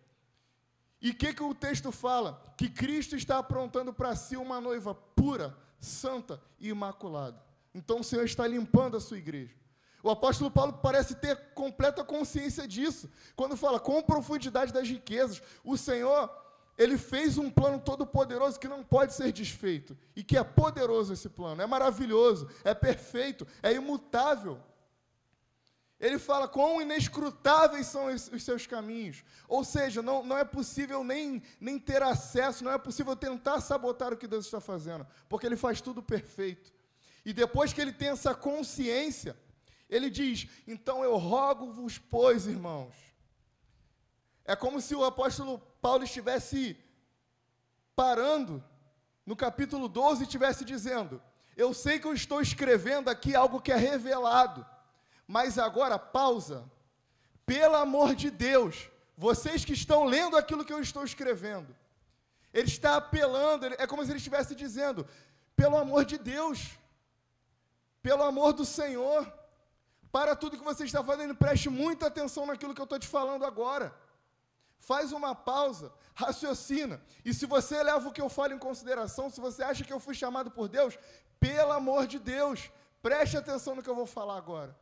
E 1.01 1.11
o 1.11 1.15
que, 1.15 1.33
que 1.33 1.43
o 1.43 1.55
texto 1.55 1.93
fala? 1.93 2.43
Que 2.57 2.69
Cristo 2.69 3.15
está 3.17 3.39
aprontando 3.39 3.93
para 3.93 4.17
si 4.17 4.37
uma 4.37 4.61
noiva 4.61 4.95
pura, 4.95 5.57
santa 5.79 6.41
e 6.59 6.69
imaculada. 6.69 7.41
Então 7.75 8.01
o 8.01 8.05
Senhor 8.05 8.25
está 8.25 8.47
limpando 8.47 8.97
a 8.97 9.01
sua 9.01 9.19
igreja. 9.19 9.55
O 10.03 10.11
apóstolo 10.11 10.51
Paulo 10.51 10.75
parece 10.75 11.15
ter 11.17 11.37
completa 11.55 12.05
consciência 12.05 12.67
disso, 12.69 13.11
quando 13.35 13.57
fala 13.57 13.81
com 13.81 14.03
profundidade 14.03 14.73
das 14.73 14.89
riquezas. 14.89 15.43
O 15.65 15.77
Senhor, 15.77 16.31
ele 16.77 16.97
fez 16.97 17.37
um 17.37 17.51
plano 17.51 17.81
todo 17.81 18.07
poderoso 18.07 18.61
que 18.61 18.69
não 18.69 18.85
pode 18.85 19.15
ser 19.15 19.33
desfeito, 19.33 19.97
e 20.15 20.23
que 20.23 20.37
é 20.37 20.45
poderoso 20.45 21.13
esse 21.13 21.29
plano, 21.29 21.63
é 21.63 21.67
maravilhoso, 21.67 22.49
é 22.63 22.75
perfeito, 22.75 23.47
é 23.63 23.73
imutável. 23.73 24.61
Ele 26.01 26.17
fala 26.17 26.47
quão 26.47 26.81
inescrutáveis 26.81 27.89
são 27.89 28.07
os 28.07 28.45
seus 28.45 28.69
caminhos. 28.69 29.25
Ou 29.49 29.65
seja, 29.65 30.01
não, 30.01 30.23
não 30.23 30.39
é 30.39 30.45
possível 30.45 31.03
nem, 31.03 31.43
nem 31.61 31.77
ter 31.77 32.05
acesso, 32.05 32.63
não 32.63 32.71
é 32.71 32.79
possível 32.79 33.17
tentar 33.17 33.61
sabotar 33.61 34.13
o 34.13 34.17
que 34.17 34.29
Deus 34.29 34.45
está 34.45 34.61
fazendo, 34.61 35.05
porque 35.29 35.45
Ele 35.45 35.57
faz 35.57 35.81
tudo 35.81 36.01
perfeito. 36.01 36.73
E 37.25 37.33
depois 37.33 37.73
que 37.73 37.81
ele 37.83 37.93
tem 37.93 38.09
essa 38.09 38.35
consciência, 38.35 39.37
ele 39.89 40.11
diz: 40.11 40.47
Então 40.67 41.03
eu 41.03 41.17
rogo-vos, 41.17 41.99
pois, 41.99 42.47
irmãos. 42.47 42.95
É 44.45 44.57
como 44.57 44.81
se 44.81 44.95
o 44.95 45.05
apóstolo 45.05 45.59
Paulo 45.81 46.05
estivesse 46.05 46.77
parando 47.95 48.65
no 49.27 49.37
capítulo 49.37 49.89
12 49.89 50.23
e 50.23 50.25
estivesse 50.25 50.65
dizendo: 50.65 51.23
Eu 51.57 51.73
sei 51.75 51.99
que 51.99 52.07
eu 52.07 52.15
estou 52.15 52.41
escrevendo 52.41 53.09
aqui 53.09 53.35
algo 53.35 53.61
que 53.61 53.73
é 53.73 53.77
revelado, 53.77 54.67
mas 55.27 55.59
agora 55.59 55.99
pausa. 55.99 56.71
Pelo 57.45 57.77
amor 57.77 58.15
de 58.15 58.31
Deus, 58.31 58.91
vocês 59.17 59.65
que 59.65 59.73
estão 59.73 60.05
lendo 60.05 60.37
aquilo 60.37 60.65
que 60.65 60.73
eu 60.73 60.81
estou 60.81 61.03
escrevendo, 61.03 61.75
ele 62.53 62.69
está 62.69 62.97
apelando, 62.97 63.67
é 63.67 63.87
como 63.87 64.05
se 64.05 64.11
ele 64.11 64.19
estivesse 64.19 64.55
dizendo: 64.55 65.07
pelo 65.57 65.77
amor 65.77 66.05
de 66.05 66.19
Deus, 66.19 66.79
pelo 68.03 68.23
amor 68.23 68.53
do 68.53 68.65
Senhor, 68.65 69.31
para 70.11 70.35
tudo 70.35 70.57
que 70.57 70.65
você 70.65 70.85
está 70.85 71.03
fazendo, 71.05 71.35
preste 71.35 71.69
muita 71.69 72.07
atenção 72.07 72.47
naquilo 72.47 72.75
que 72.75 72.81
eu 72.81 72.85
estou 72.85 72.99
te 72.99 73.07
falando 73.07 73.45
agora. 73.45 73.95
Faz 74.79 75.13
uma 75.13 75.35
pausa, 75.35 75.93
raciocina. 76.15 77.01
E 77.25 77.35
se 77.35 77.47
você 77.47 77.83
leva 77.83 78.09
o 78.09 78.13
que 78.13 78.21
eu 78.21 78.29
falo 78.29 78.55
em 78.55 78.59
consideração, 78.59 79.29
se 79.29 79.41
você 79.41 79.63
acha 79.63 79.85
que 79.85 79.93
eu 79.93 80.01
fui 80.01 80.15
chamado 80.15 80.51
por 80.51 80.69
Deus, 80.69 80.99
pelo 81.39 81.73
amor 81.73 82.07
de 82.07 82.19
Deus, 82.19 82.71
preste 83.03 83.37
atenção 83.37 83.75
no 83.75 83.83
que 83.83 83.91
eu 83.91 83.95
vou 83.95 84.07
falar 84.07 84.37
agora. 84.37 84.77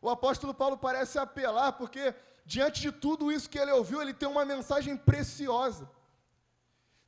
O 0.00 0.08
apóstolo 0.08 0.54
Paulo 0.54 0.78
parece 0.78 1.18
apelar, 1.18 1.72
porque 1.72 2.14
diante 2.44 2.80
de 2.80 2.92
tudo 2.92 3.32
isso 3.32 3.50
que 3.50 3.58
ele 3.58 3.72
ouviu, 3.72 4.00
ele 4.00 4.14
tem 4.14 4.28
uma 4.28 4.44
mensagem 4.44 4.96
preciosa. 4.96 5.90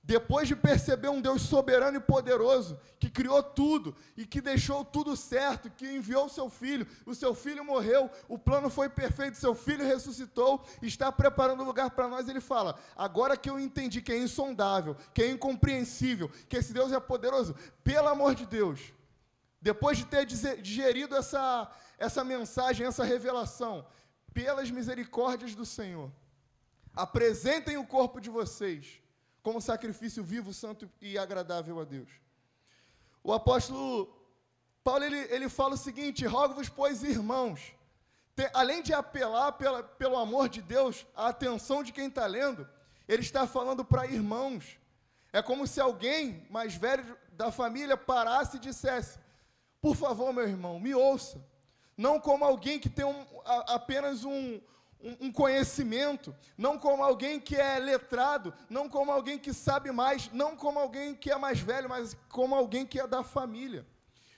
Depois 0.02 0.48
de 0.48 0.56
perceber 0.56 1.08
um 1.08 1.20
Deus 1.20 1.42
soberano 1.42 1.98
e 1.98 2.00
poderoso, 2.00 2.80
que 2.98 3.10
criou 3.10 3.42
tudo 3.42 3.94
e 4.16 4.24
que 4.24 4.40
deixou 4.40 4.82
tudo 4.82 5.14
certo, 5.14 5.70
que 5.70 5.86
enviou 5.86 6.24
o 6.24 6.30
seu 6.30 6.48
filho, 6.48 6.86
o 7.04 7.14
seu 7.14 7.34
filho 7.34 7.62
morreu, 7.62 8.10
o 8.26 8.38
plano 8.38 8.70
foi 8.70 8.88
perfeito, 8.88 9.36
seu 9.36 9.54
filho 9.54 9.84
ressuscitou, 9.84 10.64
está 10.80 11.12
preparando 11.12 11.62
lugar 11.62 11.90
para 11.90 12.08
nós, 12.08 12.28
ele 12.28 12.40
fala: 12.40 12.78
agora 12.96 13.36
que 13.36 13.50
eu 13.50 13.60
entendi 13.60 14.00
que 14.00 14.10
é 14.10 14.16
insondável, 14.16 14.96
que 15.12 15.22
é 15.22 15.30
incompreensível, 15.30 16.30
que 16.48 16.56
esse 16.56 16.72
Deus 16.72 16.92
é 16.92 16.98
poderoso, 16.98 17.54
pelo 17.84 18.08
amor 18.08 18.34
de 18.34 18.46
Deus, 18.46 18.80
depois 19.60 19.98
de 19.98 20.06
ter 20.06 20.24
digerido 20.24 21.14
essa, 21.14 21.70
essa 21.98 22.24
mensagem, 22.24 22.86
essa 22.86 23.04
revelação, 23.04 23.86
pelas 24.32 24.70
misericórdias 24.70 25.54
do 25.54 25.66
Senhor, 25.66 26.10
apresentem 26.96 27.76
o 27.76 27.86
corpo 27.86 28.18
de 28.18 28.30
vocês 28.30 29.00
como 29.42 29.60
sacrifício 29.60 30.22
vivo, 30.22 30.52
santo 30.52 30.90
e 31.00 31.18
agradável 31.18 31.80
a 31.80 31.84
Deus. 31.84 32.08
O 33.22 33.32
apóstolo 33.32 34.20
Paulo 34.82 35.04
ele, 35.04 35.18
ele 35.30 35.48
fala 35.48 35.74
o 35.74 35.78
seguinte: 35.78 36.26
rogo-vos, 36.26 36.68
pois, 36.68 37.02
irmãos, 37.02 37.60
te, 38.34 38.50
além 38.54 38.82
de 38.82 38.92
apelar 38.92 39.52
pela, 39.52 39.82
pelo 39.82 40.16
amor 40.16 40.48
de 40.48 40.62
Deus 40.62 41.06
a 41.14 41.28
atenção 41.28 41.82
de 41.82 41.92
quem 41.92 42.08
está 42.08 42.26
lendo, 42.26 42.68
ele 43.06 43.22
está 43.22 43.46
falando 43.46 43.84
para 43.84 44.06
irmãos. 44.06 44.78
É 45.32 45.40
como 45.40 45.66
se 45.66 45.80
alguém 45.80 46.46
mais 46.50 46.74
velho 46.74 47.16
da 47.32 47.52
família 47.52 47.96
parasse 47.96 48.56
e 48.56 48.60
dissesse: 48.60 49.18
Por 49.80 49.94
favor, 49.94 50.32
meu 50.32 50.48
irmão, 50.48 50.80
me 50.80 50.94
ouça. 50.94 51.44
Não 51.96 52.18
como 52.18 52.44
alguém 52.44 52.78
que 52.78 52.88
tem 52.88 53.04
um, 53.04 53.26
a, 53.44 53.74
apenas 53.74 54.24
um, 54.24 54.60
um, 55.02 55.26
um 55.26 55.32
conhecimento, 55.32 56.34
não 56.56 56.78
como 56.78 57.02
alguém 57.02 57.40
que 57.40 57.56
é 57.56 57.78
letrado, 57.78 58.52
não 58.68 58.88
como 58.88 59.10
alguém 59.10 59.38
que 59.38 59.52
sabe 59.52 59.90
mais, 59.90 60.30
não 60.32 60.56
como 60.56 60.78
alguém 60.78 61.14
que 61.14 61.30
é 61.30 61.36
mais 61.36 61.60
velho, 61.60 61.88
mas 61.88 62.16
como 62.28 62.54
alguém 62.54 62.86
que 62.86 63.00
é 63.00 63.06
da 63.06 63.22
família. 63.22 63.86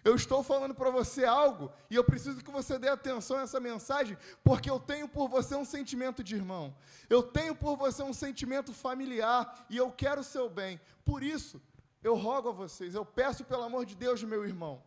Eu 0.04 0.16
estou 0.16 0.42
falando 0.42 0.74
para 0.74 0.90
você 0.90 1.24
algo 1.24 1.72
e 1.88 1.94
eu 1.94 2.02
preciso 2.02 2.42
que 2.42 2.50
você 2.50 2.76
dê 2.76 2.88
atenção 2.88 3.36
a 3.36 3.42
essa 3.42 3.60
mensagem, 3.60 4.18
porque 4.42 4.68
eu 4.68 4.80
tenho 4.80 5.08
por 5.08 5.28
você 5.28 5.54
um 5.54 5.64
sentimento 5.64 6.24
de 6.24 6.34
irmão. 6.34 6.74
Eu 7.08 7.22
tenho 7.22 7.54
por 7.54 7.76
você 7.76 8.02
um 8.02 8.12
sentimento 8.12 8.72
familiar 8.72 9.64
e 9.70 9.76
eu 9.76 9.92
quero 9.92 10.22
o 10.22 10.24
seu 10.24 10.50
bem. 10.50 10.80
Por 11.04 11.22
isso, 11.22 11.62
eu 12.02 12.16
rogo 12.16 12.48
a 12.48 12.52
vocês, 12.52 12.96
eu 12.96 13.04
peço 13.04 13.44
pelo 13.44 13.62
amor 13.62 13.86
de 13.86 13.94
Deus, 13.94 14.24
meu 14.24 14.44
irmão, 14.44 14.82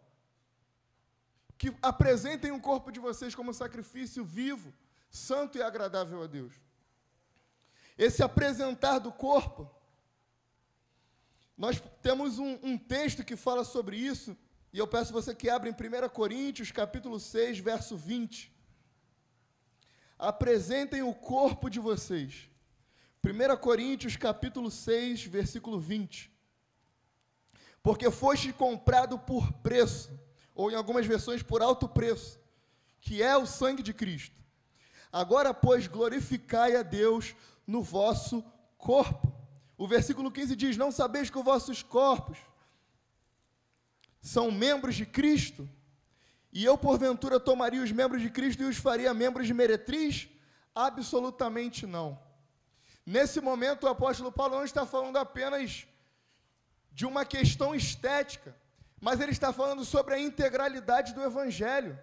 que 1.58 1.74
apresentem 1.82 2.51
o 2.51 2.60
corpo 2.60 2.91
de 2.91 3.00
vocês 3.00 3.34
como 3.34 3.53
sacrifício 3.53 4.25
vivo, 4.25 4.74
santo 5.15 5.57
e 5.57 5.62
agradável 5.62 6.22
a 6.22 6.27
Deus. 6.27 6.53
Esse 7.98 8.22
apresentar 8.22 9.00
do 9.00 9.12
corpo, 9.12 9.74
nós 11.57 11.81
temos 12.01 12.38
um, 12.38 12.60
um, 12.62 12.77
texto 12.77 13.24
que 13.24 13.38
fala 13.38 13.63
sobre 13.63 13.95
isso, 13.95 14.38
e 14.74 14.77
eu 14.77 14.86
peço 14.86 15.13
você 15.13 15.34
que 15.34 15.50
abra 15.50 15.69
em 15.69 15.72
1 15.72 16.10
Coríntios, 16.10 16.69
capítulo 16.72 17.19
6, 17.19 17.60
verso 17.60 17.95
20. 17.95 18.53
Apresentem 20.19 21.01
o 21.01 21.13
corpo 21.13 21.69
de 21.69 21.79
vocês. 21.79 22.50
1 23.24 23.57
Coríntios, 23.57 24.17
capítulo 24.17 24.69
6, 24.69 25.24
versículo 25.24 25.79
20. 25.79 26.29
Porque 27.81 28.12
foste 28.12 28.51
comprado 28.51 29.17
por 29.17 29.53
preço, 29.53 30.12
ou 30.53 30.69
em 30.69 30.75
algumas 30.75 31.05
versões 31.05 31.41
por 31.41 31.62
alto 31.62 31.88
preço, 31.88 32.38
que 33.00 33.24
é 33.24 33.38
o 33.38 33.45
sangue 33.45 33.81
de 33.81 33.93
Cristo. 33.93 34.44
Agora, 35.15 35.53
pois, 35.53 35.88
glorificai 35.88 36.75
a 36.75 36.84
Deus 36.84 37.38
no 37.65 37.81
vosso 37.81 38.43
corpo. 38.77 39.34
O 39.77 39.88
versículo 39.88 40.29
15 40.29 40.57
diz: 40.57 40.75
Não 40.75 40.91
sabeis 40.91 41.29
que 41.29 41.38
os 41.38 41.45
vossos 41.45 41.81
corpos 41.81 42.38
são 44.19 44.51
membros 44.51 44.93
de 44.93 45.05
Cristo? 45.05 45.69
E 46.51 46.65
eu, 46.65 46.77
porventura, 46.77 47.39
tomaria 47.39 47.81
os 47.81 47.93
membros 47.93 48.22
de 48.22 48.29
Cristo 48.29 48.63
e 48.63 48.65
os 48.65 48.75
faria 48.75 49.13
membros 49.13 49.48
de 49.48 49.53
meretriz? 49.53 50.27
Absolutamente 50.75 51.88
não. 51.88 52.19
Nesse 53.05 53.39
momento, 53.39 53.86
o 53.86 53.89
apóstolo 53.89 54.34
Paulo 54.34 54.57
não 54.57 54.65
está 54.65 54.86
falando 54.86 55.15
apenas 55.15 55.88
de 56.91 57.05
uma 57.05 57.24
questão 57.24 57.74
estética, 57.74 58.53
mas 59.00 59.22
ele 59.22 59.31
está 59.31 59.53
falando 59.53 59.86
sobre 59.86 60.13
a 60.13 60.19
integralidade 60.19 61.13
do 61.13 61.24
Evangelho. 61.24 61.98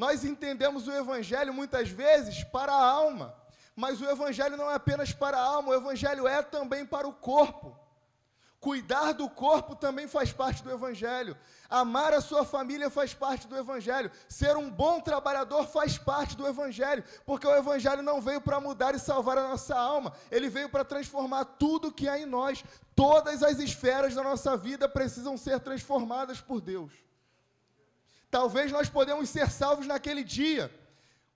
Nós 0.00 0.24
entendemos 0.24 0.88
o 0.88 0.92
Evangelho 0.92 1.52
muitas 1.52 1.90
vezes 1.90 2.42
para 2.42 2.72
a 2.72 2.82
alma, 2.82 3.34
mas 3.76 4.00
o 4.00 4.08
Evangelho 4.08 4.56
não 4.56 4.70
é 4.70 4.74
apenas 4.74 5.12
para 5.12 5.36
a 5.36 5.42
alma, 5.42 5.68
o 5.68 5.74
Evangelho 5.74 6.26
é 6.26 6.40
também 6.40 6.86
para 6.86 7.06
o 7.06 7.12
corpo. 7.12 7.78
Cuidar 8.58 9.12
do 9.12 9.28
corpo 9.28 9.76
também 9.76 10.08
faz 10.08 10.32
parte 10.32 10.62
do 10.62 10.70
Evangelho. 10.70 11.36
Amar 11.68 12.14
a 12.14 12.22
sua 12.22 12.46
família 12.46 12.88
faz 12.88 13.12
parte 13.12 13.46
do 13.46 13.54
Evangelho. 13.54 14.10
Ser 14.26 14.56
um 14.56 14.70
bom 14.70 15.00
trabalhador 15.00 15.66
faz 15.66 15.98
parte 15.98 16.34
do 16.34 16.46
Evangelho. 16.46 17.04
Porque 17.26 17.46
o 17.46 17.54
Evangelho 17.54 18.02
não 18.02 18.22
veio 18.22 18.40
para 18.40 18.58
mudar 18.58 18.94
e 18.94 18.98
salvar 18.98 19.36
a 19.36 19.48
nossa 19.48 19.78
alma. 19.78 20.14
Ele 20.30 20.48
veio 20.48 20.70
para 20.70 20.84
transformar 20.84 21.44
tudo 21.44 21.92
que 21.92 22.08
há 22.08 22.18
em 22.18 22.26
nós. 22.26 22.64
Todas 22.94 23.42
as 23.42 23.58
esferas 23.58 24.14
da 24.14 24.22
nossa 24.22 24.56
vida 24.56 24.88
precisam 24.88 25.36
ser 25.36 25.60
transformadas 25.60 26.40
por 26.40 26.60
Deus. 26.60 27.09
Talvez 28.30 28.70
nós 28.70 28.88
podemos 28.88 29.28
ser 29.28 29.50
salvos 29.50 29.86
naquele 29.86 30.22
dia, 30.22 30.72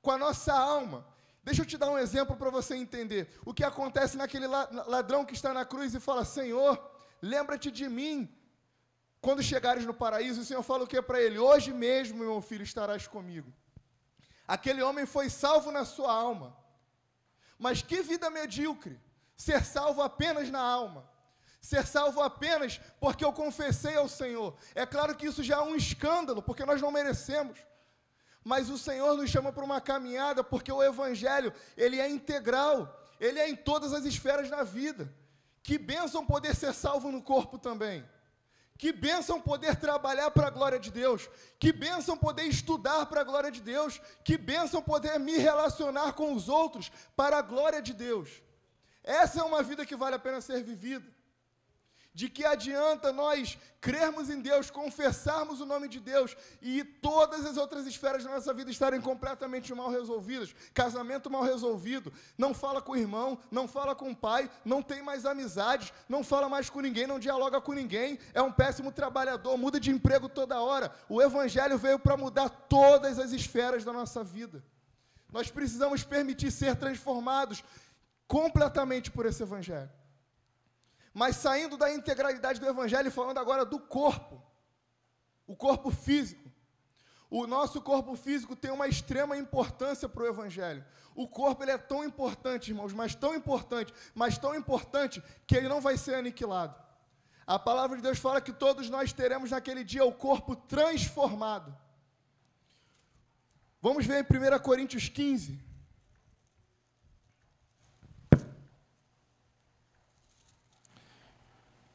com 0.00 0.10
a 0.12 0.18
nossa 0.18 0.52
alma. 0.52 1.04
Deixa 1.42 1.62
eu 1.62 1.66
te 1.66 1.76
dar 1.76 1.90
um 1.90 1.98
exemplo 1.98 2.36
para 2.36 2.50
você 2.50 2.76
entender. 2.76 3.28
O 3.44 3.52
que 3.52 3.64
acontece 3.64 4.16
naquele 4.16 4.46
ladrão 4.46 5.24
que 5.24 5.34
está 5.34 5.52
na 5.52 5.64
cruz 5.64 5.94
e 5.94 6.00
fala: 6.00 6.24
Senhor, 6.24 6.80
lembra-te 7.20 7.70
de 7.70 7.88
mim. 7.88 8.32
Quando 9.20 9.42
chegares 9.42 9.84
no 9.84 9.94
paraíso, 9.94 10.42
o 10.42 10.44
Senhor 10.44 10.62
fala 10.62 10.84
o 10.84 10.86
que 10.86 11.00
para 11.02 11.20
ele? 11.20 11.38
Hoje 11.38 11.72
mesmo, 11.72 12.18
meu 12.18 12.40
filho, 12.40 12.62
estarás 12.62 13.06
comigo. 13.06 13.52
Aquele 14.46 14.82
homem 14.82 15.06
foi 15.06 15.28
salvo 15.28 15.72
na 15.72 15.84
sua 15.84 16.12
alma. 16.12 16.56
Mas 17.58 17.82
que 17.82 18.02
vida 18.02 18.28
medíocre! 18.30 19.00
Ser 19.36 19.64
salvo 19.64 20.00
apenas 20.02 20.48
na 20.50 20.60
alma 20.60 21.08
ser 21.64 21.86
salvo 21.86 22.20
apenas 22.20 22.78
porque 23.00 23.24
eu 23.24 23.32
confessei 23.32 23.96
ao 23.96 24.06
Senhor. 24.06 24.54
É 24.74 24.84
claro 24.84 25.14
que 25.14 25.26
isso 25.26 25.42
já 25.42 25.56
é 25.56 25.62
um 25.62 25.74
escândalo, 25.74 26.42
porque 26.42 26.62
nós 26.62 26.78
não 26.78 26.92
merecemos. 26.92 27.58
Mas 28.44 28.68
o 28.68 28.76
Senhor 28.76 29.16
nos 29.16 29.30
chama 29.30 29.50
para 29.50 29.64
uma 29.64 29.80
caminhada, 29.80 30.44
porque 30.44 30.70
o 30.70 30.82
Evangelho, 30.82 31.54
ele 31.74 31.98
é 31.98 32.06
integral, 32.06 32.94
ele 33.18 33.40
é 33.40 33.48
em 33.48 33.56
todas 33.56 33.94
as 33.94 34.04
esferas 34.04 34.50
da 34.50 34.62
vida. 34.62 35.10
Que 35.62 35.78
bênção 35.78 36.26
poder 36.26 36.54
ser 36.54 36.74
salvo 36.74 37.10
no 37.10 37.22
corpo 37.22 37.56
também. 37.56 38.06
Que 38.76 38.92
bênção 38.92 39.40
poder 39.40 39.76
trabalhar 39.76 40.30
para 40.32 40.48
a 40.48 40.50
glória 40.50 40.78
de 40.78 40.90
Deus. 40.90 41.30
Que 41.58 41.72
bênção 41.72 42.14
poder 42.14 42.42
estudar 42.42 43.06
para 43.06 43.22
a 43.22 43.24
glória 43.24 43.50
de 43.50 43.62
Deus. 43.62 44.02
Que 44.22 44.36
bênção 44.36 44.82
poder 44.82 45.18
me 45.18 45.38
relacionar 45.38 46.12
com 46.12 46.34
os 46.34 46.46
outros 46.46 46.92
para 47.16 47.38
a 47.38 47.42
glória 47.42 47.80
de 47.80 47.94
Deus. 47.94 48.28
Essa 49.02 49.40
é 49.40 49.42
uma 49.42 49.62
vida 49.62 49.86
que 49.86 49.96
vale 49.96 50.16
a 50.16 50.18
pena 50.18 50.42
ser 50.42 50.62
vivida. 50.62 51.13
De 52.14 52.28
que 52.28 52.44
adianta 52.44 53.12
nós 53.12 53.58
crermos 53.80 54.30
em 54.30 54.40
Deus, 54.40 54.70
confessarmos 54.70 55.60
o 55.60 55.66
nome 55.66 55.88
de 55.88 55.98
Deus 55.98 56.36
e 56.62 56.84
todas 56.84 57.44
as 57.44 57.56
outras 57.56 57.88
esferas 57.88 58.22
da 58.22 58.30
nossa 58.30 58.54
vida 58.54 58.70
estarem 58.70 59.00
completamente 59.00 59.74
mal 59.74 59.90
resolvidas? 59.90 60.54
Casamento 60.72 61.28
mal 61.28 61.42
resolvido, 61.42 62.12
não 62.38 62.54
fala 62.54 62.80
com 62.80 62.92
o 62.92 62.96
irmão, 62.96 63.36
não 63.50 63.66
fala 63.66 63.96
com 63.96 64.12
o 64.12 64.16
pai, 64.16 64.48
não 64.64 64.80
tem 64.80 65.02
mais 65.02 65.26
amizades, 65.26 65.92
não 66.08 66.22
fala 66.22 66.48
mais 66.48 66.70
com 66.70 66.80
ninguém, 66.80 67.04
não 67.04 67.18
dialoga 67.18 67.60
com 67.60 67.72
ninguém, 67.72 68.16
é 68.32 68.40
um 68.40 68.52
péssimo 68.52 68.92
trabalhador, 68.92 69.56
muda 69.58 69.80
de 69.80 69.90
emprego 69.90 70.28
toda 70.28 70.60
hora. 70.60 70.94
O 71.08 71.20
Evangelho 71.20 71.76
veio 71.76 71.98
para 71.98 72.16
mudar 72.16 72.48
todas 72.48 73.18
as 73.18 73.32
esferas 73.32 73.82
da 73.82 73.92
nossa 73.92 74.22
vida. 74.22 74.64
Nós 75.32 75.50
precisamos 75.50 76.04
permitir 76.04 76.52
ser 76.52 76.76
transformados 76.76 77.64
completamente 78.28 79.10
por 79.10 79.26
esse 79.26 79.42
Evangelho. 79.42 79.90
Mas 81.14 81.36
saindo 81.36 81.76
da 81.76 81.94
integralidade 81.94 82.58
do 82.58 82.68
Evangelho 82.68 83.06
e 83.06 83.12
falando 83.12 83.38
agora 83.38 83.64
do 83.64 83.78
corpo, 83.78 84.42
o 85.46 85.54
corpo 85.54 85.92
físico. 85.92 86.52
O 87.30 87.46
nosso 87.46 87.80
corpo 87.80 88.16
físico 88.16 88.56
tem 88.56 88.72
uma 88.72 88.88
extrema 88.88 89.36
importância 89.36 90.08
para 90.08 90.24
o 90.24 90.26
Evangelho. 90.26 90.84
O 91.14 91.28
corpo 91.28 91.62
ele 91.62 91.70
é 91.70 91.78
tão 91.78 92.04
importante, 92.04 92.70
irmãos, 92.70 92.92
mas 92.92 93.14
tão 93.14 93.32
importante, 93.34 93.94
mas 94.12 94.36
tão 94.36 94.54
importante 94.56 95.22
que 95.46 95.56
ele 95.56 95.68
não 95.68 95.80
vai 95.80 95.96
ser 95.96 96.16
aniquilado. 96.16 96.74
A 97.46 97.58
palavra 97.58 97.96
de 97.96 98.02
Deus 98.02 98.18
fala 98.18 98.40
que 98.40 98.52
todos 98.52 98.90
nós 98.90 99.12
teremos 99.12 99.52
naquele 99.52 99.84
dia 99.84 100.04
o 100.04 100.12
corpo 100.12 100.56
transformado. 100.56 101.76
Vamos 103.80 104.06
ver 104.06 104.24
em 104.24 104.56
1 104.56 104.58
Coríntios 104.60 105.08
15. 105.08 105.62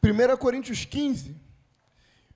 1 0.01 0.37
Coríntios 0.37 0.85
15, 0.85 1.35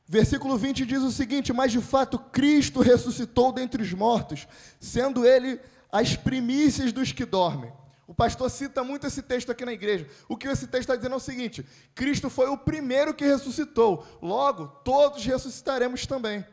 versículo 0.05 0.57
20 0.57 0.85
diz 0.85 1.01
o 1.01 1.11
seguinte: 1.11 1.53
Mas 1.53 1.71
de 1.71 1.79
fato 1.81 2.19
Cristo 2.19 2.81
ressuscitou 2.81 3.51
dentre 3.51 3.81
os 3.81 3.93
mortos, 3.93 4.47
sendo 4.79 5.25
ele 5.25 5.59
as 5.91 6.15
primícias 6.15 6.91
dos 6.91 7.11
que 7.11 7.25
dormem. 7.25 7.71
O 8.05 8.13
pastor 8.13 8.49
cita 8.51 8.83
muito 8.83 9.07
esse 9.07 9.21
texto 9.21 9.51
aqui 9.51 9.63
na 9.63 9.71
igreja. 9.71 10.07
O 10.27 10.35
que 10.35 10.47
esse 10.47 10.67
texto 10.67 10.81
está 10.81 10.95
dizendo 10.95 11.13
é 11.13 11.17
o 11.17 11.21
seguinte: 11.21 11.65
Cristo 11.95 12.29
foi 12.29 12.47
o 12.49 12.57
primeiro 12.57 13.13
que 13.13 13.25
ressuscitou, 13.25 14.05
logo, 14.21 14.67
todos 14.83 15.23
ressuscitaremos 15.25 16.05
também. 16.05 16.45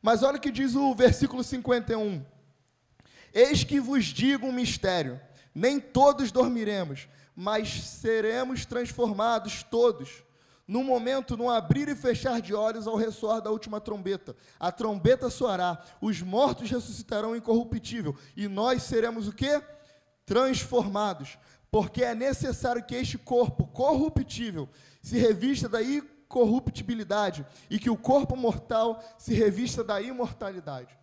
Mas 0.00 0.22
olha 0.22 0.36
o 0.36 0.40
que 0.40 0.52
diz 0.52 0.76
o 0.76 0.94
versículo 0.94 1.42
51. 1.42 2.24
Eis 3.34 3.64
que 3.64 3.80
vos 3.80 4.04
digo 4.04 4.46
um 4.46 4.52
mistério: 4.52 5.20
nem 5.52 5.80
todos 5.80 6.30
dormiremos, 6.30 7.08
mas 7.34 7.68
seremos 7.82 8.64
transformados 8.64 9.64
todos 9.64 10.27
no 10.68 10.84
momento, 10.84 11.34
no 11.34 11.48
abrir 11.48 11.88
e 11.88 11.96
fechar 11.96 12.42
de 12.42 12.54
olhos 12.54 12.86
ao 12.86 12.94
ressoar 12.94 13.40
da 13.40 13.50
última 13.50 13.80
trombeta. 13.80 14.36
A 14.60 14.70
trombeta 14.70 15.30
soará, 15.30 15.82
os 15.98 16.20
mortos 16.20 16.70
ressuscitarão 16.70 17.34
incorruptível, 17.34 18.14
e 18.36 18.46
nós 18.46 18.82
seremos 18.82 19.26
o 19.26 19.32
quê? 19.32 19.62
Transformados. 20.26 21.38
Porque 21.70 22.04
é 22.04 22.14
necessário 22.14 22.84
que 22.84 22.94
este 22.94 23.16
corpo 23.16 23.66
corruptível 23.66 24.68
se 25.02 25.18
revista 25.18 25.68
da 25.68 25.82
incorruptibilidade 25.82 27.46
e 27.70 27.78
que 27.78 27.88
o 27.88 27.96
corpo 27.96 28.36
mortal 28.36 29.02
se 29.16 29.32
revista 29.32 29.82
da 29.82 30.00
imortalidade. 30.02 30.98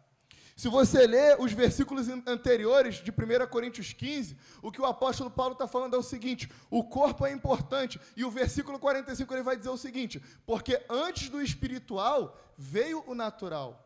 Se 0.56 0.70
você 0.70 1.06
ler 1.06 1.36
os 1.38 1.52
versículos 1.52 2.08
anteriores 2.26 2.96
de 2.96 3.12
1 3.12 3.48
Coríntios 3.48 3.92
15, 3.92 4.38
o 4.62 4.72
que 4.72 4.80
o 4.80 4.86
apóstolo 4.86 5.30
Paulo 5.30 5.52
está 5.52 5.68
falando 5.68 5.96
é 5.96 6.00
o 6.00 6.04
seguinte: 6.04 6.50
o 6.70 6.82
corpo 6.82 7.26
é 7.26 7.32
importante, 7.32 8.00
e 8.16 8.24
o 8.24 8.32
versículo 8.32 8.80
45 8.80 9.34
ele 9.34 9.44
vai 9.44 9.58
dizer 9.58 9.70
o 9.70 9.78
seguinte: 9.78 10.24
porque 10.46 10.82
antes 10.90 11.28
do 11.28 11.42
espiritual 11.42 12.40
veio 12.58 13.04
o 13.06 13.14
natural. 13.14 13.82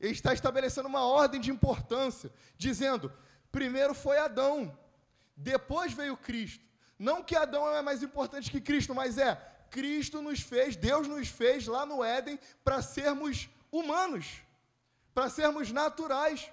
Ele 0.00 0.12
está 0.12 0.32
estabelecendo 0.32 0.88
uma 0.88 1.04
ordem 1.04 1.38
de 1.38 1.50
importância, 1.50 2.32
dizendo: 2.56 3.12
primeiro 3.50 3.92
foi 3.92 4.16
Adão, 4.16 4.74
depois 5.36 5.92
veio 5.92 6.16
Cristo. 6.16 6.64
Não 6.98 7.22
que 7.22 7.36
Adão 7.36 7.68
é 7.68 7.82
mais 7.82 8.02
importante 8.02 8.50
que 8.50 8.62
Cristo, 8.62 8.94
mas 8.94 9.18
é 9.18 9.34
Cristo 9.70 10.22
nos 10.22 10.40
fez, 10.40 10.74
Deus 10.74 11.06
nos 11.06 11.28
fez 11.28 11.66
lá 11.66 11.84
no 11.84 12.02
Éden 12.02 12.40
para 12.64 12.80
sermos 12.80 13.50
humanos 13.70 14.40
para 15.14 15.30
sermos 15.30 15.70
naturais. 15.72 16.50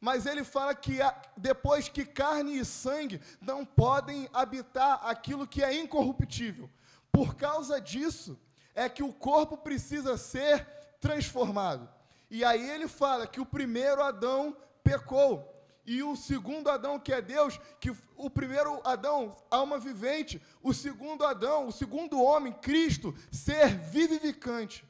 Mas 0.00 0.26
ele 0.26 0.42
fala 0.42 0.74
que 0.74 0.98
depois 1.36 1.88
que 1.88 2.04
carne 2.04 2.58
e 2.58 2.64
sangue 2.64 3.20
não 3.40 3.64
podem 3.64 4.28
habitar 4.32 5.00
aquilo 5.06 5.46
que 5.46 5.62
é 5.62 5.74
incorruptível. 5.74 6.68
Por 7.12 7.36
causa 7.36 7.80
disso, 7.80 8.38
é 8.74 8.88
que 8.88 9.02
o 9.02 9.12
corpo 9.12 9.56
precisa 9.56 10.16
ser 10.16 10.66
transformado. 11.00 11.88
E 12.30 12.44
aí 12.44 12.68
ele 12.70 12.88
fala 12.88 13.26
que 13.26 13.40
o 13.40 13.46
primeiro 13.46 14.02
Adão 14.02 14.56
pecou. 14.82 15.48
E 15.84 16.02
o 16.02 16.16
segundo 16.16 16.70
Adão, 16.70 16.98
que 16.98 17.12
é 17.12 17.20
Deus, 17.20 17.60
que 17.80 17.94
o 18.16 18.30
primeiro 18.30 18.80
Adão, 18.84 19.36
alma 19.50 19.78
vivente, 19.78 20.40
o 20.62 20.72
segundo 20.72 21.24
Adão, 21.26 21.66
o 21.66 21.72
segundo 21.72 22.22
homem, 22.22 22.52
Cristo, 22.52 23.14
ser 23.30 23.76
vivificante. 23.78 24.84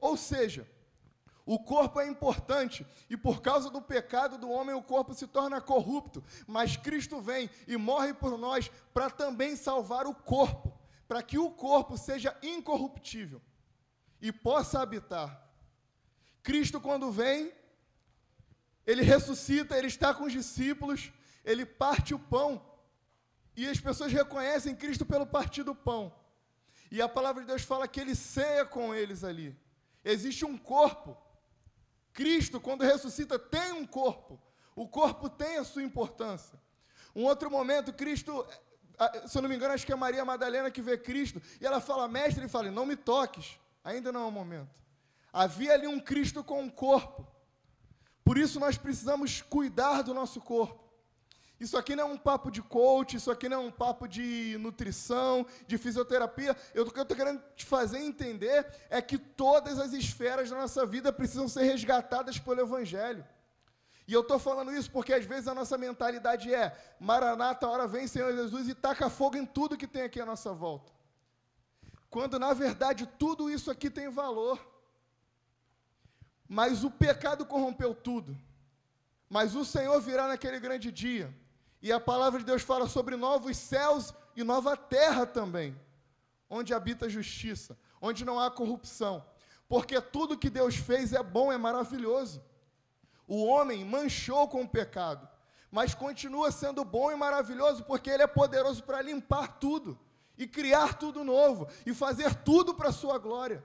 Ou 0.00 0.16
seja, 0.16 0.68
o 1.46 1.58
corpo 1.58 2.00
é 2.00 2.06
importante 2.06 2.86
e 3.10 3.16
por 3.16 3.42
causa 3.42 3.68
do 3.68 3.82
pecado 3.82 4.38
do 4.38 4.50
homem 4.50 4.74
o 4.74 4.82
corpo 4.82 5.12
se 5.12 5.26
torna 5.26 5.60
corrupto, 5.60 6.24
mas 6.46 6.76
Cristo 6.76 7.20
vem 7.20 7.50
e 7.66 7.76
morre 7.76 8.14
por 8.14 8.38
nós 8.38 8.70
para 8.94 9.10
também 9.10 9.54
salvar 9.54 10.06
o 10.06 10.14
corpo, 10.14 10.72
para 11.06 11.22
que 11.22 11.38
o 11.38 11.50
corpo 11.50 11.98
seja 11.98 12.34
incorruptível 12.42 13.42
e 14.22 14.32
possa 14.32 14.80
habitar. 14.80 15.42
Cristo, 16.42 16.80
quando 16.80 17.12
vem, 17.12 17.52
ele 18.86 19.02
ressuscita, 19.02 19.76
ele 19.76 19.88
está 19.88 20.14
com 20.14 20.24
os 20.24 20.32
discípulos, 20.32 21.12
ele 21.44 21.66
parte 21.66 22.14
o 22.14 22.18
pão 22.18 22.64
e 23.54 23.68
as 23.68 23.78
pessoas 23.78 24.12
reconhecem 24.12 24.74
Cristo 24.74 25.04
pelo 25.04 25.26
partir 25.26 25.62
do 25.62 25.74
pão. 25.74 26.14
E 26.90 27.02
a 27.02 27.08
palavra 27.08 27.42
de 27.42 27.48
Deus 27.48 27.62
fala 27.62 27.86
que 27.86 28.00
ele 28.00 28.14
ceia 28.14 28.64
com 28.64 28.94
eles 28.94 29.22
ali. 29.24 29.54
Existe 30.02 30.44
um 30.44 30.56
corpo 30.56 31.16
Cristo, 32.14 32.60
quando 32.60 32.82
ressuscita, 32.82 33.38
tem 33.38 33.72
um 33.72 33.84
corpo. 33.84 34.40
O 34.74 34.88
corpo 34.88 35.28
tem 35.28 35.58
a 35.58 35.64
sua 35.64 35.82
importância. 35.82 36.58
Um 37.14 37.24
outro 37.24 37.50
momento, 37.50 37.92
Cristo, 37.92 38.46
se 39.26 39.36
eu 39.36 39.42
não 39.42 39.48
me 39.48 39.56
engano, 39.56 39.74
acho 39.74 39.84
que 39.84 39.92
é 39.92 39.96
Maria 39.96 40.24
Madalena 40.24 40.70
que 40.70 40.80
vê 40.80 40.96
Cristo, 40.96 41.42
e 41.60 41.66
ela 41.66 41.80
fala, 41.80 42.08
mestre, 42.08 42.42
ele 42.42 42.48
fala, 42.48 42.70
não 42.70 42.86
me 42.86 42.96
toques, 42.96 43.58
ainda 43.82 44.10
não 44.12 44.22
é 44.22 44.26
o 44.26 44.30
momento. 44.30 44.70
Havia 45.32 45.74
ali 45.74 45.86
um 45.86 45.98
Cristo 46.00 46.42
com 46.44 46.62
um 46.62 46.70
corpo. 46.70 47.26
Por 48.24 48.38
isso 48.38 48.60
nós 48.60 48.78
precisamos 48.78 49.42
cuidar 49.42 50.02
do 50.02 50.14
nosso 50.14 50.40
corpo. 50.40 50.83
Isso 51.58 51.78
aqui 51.78 51.94
não 51.94 52.02
é 52.02 52.12
um 52.12 52.18
papo 52.18 52.50
de 52.50 52.60
coach, 52.60 53.16
isso 53.16 53.30
aqui 53.30 53.48
não 53.48 53.62
é 53.62 53.66
um 53.66 53.70
papo 53.70 54.08
de 54.08 54.56
nutrição, 54.58 55.46
de 55.66 55.78
fisioterapia. 55.78 56.56
Eu, 56.74 56.84
o 56.84 56.90
que 56.90 56.98
eu 56.98 57.02
estou 57.02 57.16
querendo 57.16 57.40
te 57.54 57.64
fazer 57.64 57.98
entender 57.98 58.66
é 58.90 59.00
que 59.00 59.16
todas 59.16 59.78
as 59.78 59.92
esferas 59.92 60.50
da 60.50 60.56
nossa 60.56 60.84
vida 60.84 61.12
precisam 61.12 61.48
ser 61.48 61.62
resgatadas 61.62 62.38
pelo 62.38 62.60
Evangelho. 62.60 63.24
E 64.06 64.12
eu 64.12 64.20
estou 64.20 64.38
falando 64.38 64.72
isso 64.72 64.90
porque 64.90 65.14
às 65.14 65.24
vezes 65.24 65.46
a 65.46 65.54
nossa 65.54 65.78
mentalidade 65.78 66.52
é: 66.52 66.76
Maranata, 66.98 67.68
hora 67.68 67.86
vem, 67.86 68.06
Senhor 68.06 68.34
Jesus, 68.34 68.68
e 68.68 68.74
taca 68.74 69.08
fogo 69.08 69.36
em 69.36 69.46
tudo 69.46 69.76
que 69.76 69.86
tem 69.86 70.02
aqui 70.02 70.20
à 70.20 70.26
nossa 70.26 70.52
volta. 70.52 70.92
Quando 72.10 72.38
na 72.38 72.52
verdade 72.52 73.06
tudo 73.06 73.48
isso 73.48 73.70
aqui 73.70 73.88
tem 73.88 74.08
valor. 74.10 74.58
Mas 76.46 76.84
o 76.84 76.90
pecado 76.90 77.46
corrompeu 77.46 77.94
tudo. 77.94 78.36
Mas 79.30 79.54
o 79.54 79.64
Senhor 79.64 79.98
virá 80.00 80.28
naquele 80.28 80.60
grande 80.60 80.92
dia 80.92 81.34
e 81.84 81.92
a 81.92 82.00
palavra 82.00 82.38
de 82.38 82.46
Deus 82.46 82.62
fala 82.62 82.88
sobre 82.88 83.14
novos 83.14 83.58
céus 83.58 84.14
e 84.34 84.42
nova 84.42 84.74
terra 84.74 85.26
também, 85.26 85.78
onde 86.48 86.72
habita 86.72 87.04
a 87.04 87.10
justiça, 87.10 87.76
onde 88.00 88.24
não 88.24 88.40
há 88.40 88.50
corrupção. 88.50 89.22
Porque 89.68 90.00
tudo 90.00 90.38
que 90.38 90.48
Deus 90.48 90.76
fez 90.76 91.12
é 91.12 91.22
bom, 91.22 91.52
é 91.52 91.58
maravilhoso. 91.58 92.42
O 93.28 93.44
homem 93.44 93.84
manchou 93.84 94.48
com 94.48 94.62
o 94.62 94.68
pecado, 94.68 95.28
mas 95.70 95.94
continua 95.94 96.50
sendo 96.50 96.82
bom 96.86 97.12
e 97.12 97.16
maravilhoso 97.16 97.84
porque 97.84 98.08
ele 98.08 98.22
é 98.22 98.26
poderoso 98.26 98.82
para 98.82 99.02
limpar 99.02 99.58
tudo 99.58 99.98
e 100.38 100.46
criar 100.46 100.94
tudo 100.94 101.22
novo 101.22 101.68
e 101.84 101.92
fazer 101.92 102.34
tudo 102.36 102.72
para 102.72 102.88
a 102.88 102.94
sua 102.94 103.18
glória. 103.18 103.62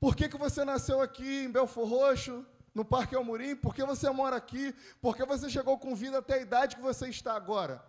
Por 0.00 0.16
que, 0.16 0.28
que 0.28 0.36
você 0.36 0.64
nasceu 0.64 1.00
aqui 1.00 1.44
em 1.44 1.52
Belfor 1.52 1.88
Roxo, 1.88 2.44
no 2.78 2.84
Parque 2.84 3.16
Almorim, 3.16 3.56
porque 3.56 3.82
você 3.82 4.08
mora 4.08 4.36
aqui, 4.36 4.72
porque 5.02 5.24
você 5.24 5.50
chegou 5.50 5.76
com 5.76 5.96
vida 5.96 6.18
até 6.18 6.34
a 6.34 6.42
idade 6.42 6.76
que 6.76 6.82
você 6.82 7.08
está 7.08 7.34
agora. 7.34 7.84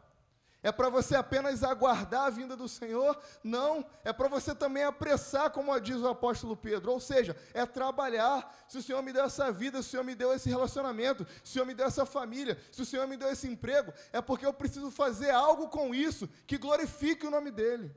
É 0.63 0.71
para 0.71 0.89
você 0.89 1.15
apenas 1.15 1.63
aguardar 1.63 2.25
a 2.25 2.29
vinda 2.31 2.55
do 2.55 2.67
Senhor? 2.67 3.17
Não, 3.43 3.85
é 4.03 4.11
para 4.11 4.27
você 4.27 4.53
também 4.55 4.83
apressar, 4.83 5.51
como 5.51 5.79
diz 5.79 5.97
o 5.97 6.07
apóstolo 6.07 6.57
Pedro. 6.57 6.91
Ou 6.91 6.99
seja, 6.99 7.37
é 7.53 7.67
trabalhar. 7.67 8.65
Se 8.67 8.79
o 8.79 8.81
Senhor 8.81 9.03
me 9.03 9.13
deu 9.13 9.23
essa 9.23 9.51
vida, 9.51 9.81
se 9.81 9.89
o 9.89 9.91
Senhor 9.91 10.03
me 10.03 10.15
deu 10.15 10.33
esse 10.33 10.49
relacionamento, 10.49 11.25
se 11.43 11.51
o 11.51 11.53
Senhor 11.53 11.65
me 11.65 11.75
deu 11.75 11.85
essa 11.85 12.05
família, 12.05 12.57
se 12.71 12.81
o 12.81 12.85
Senhor 12.85 13.07
me 13.07 13.15
deu 13.15 13.31
esse 13.31 13.47
emprego, 13.47 13.93
é 14.11 14.19
porque 14.21 14.45
eu 14.45 14.51
preciso 14.51 14.89
fazer 14.89 15.29
algo 15.29 15.69
com 15.69 15.93
isso 15.93 16.27
que 16.47 16.57
glorifique 16.57 17.27
o 17.27 17.31
nome 17.31 17.51
dEle. 17.51 17.95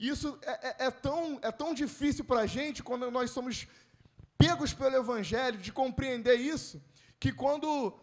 Isso 0.00 0.38
é, 0.40 0.68
é, 0.68 0.86
é 0.86 0.90
tão, 0.90 1.38
é 1.42 1.52
tão 1.52 1.74
difícil 1.74 2.24
para 2.24 2.40
a 2.40 2.46
gente 2.46 2.82
quando 2.82 3.10
nós 3.10 3.30
somos 3.30 3.68
pegos 4.40 4.72
pelo 4.72 4.96
Evangelho 4.96 5.58
de 5.58 5.70
compreender 5.70 6.36
isso, 6.36 6.82
que 7.18 7.30
quando 7.30 7.94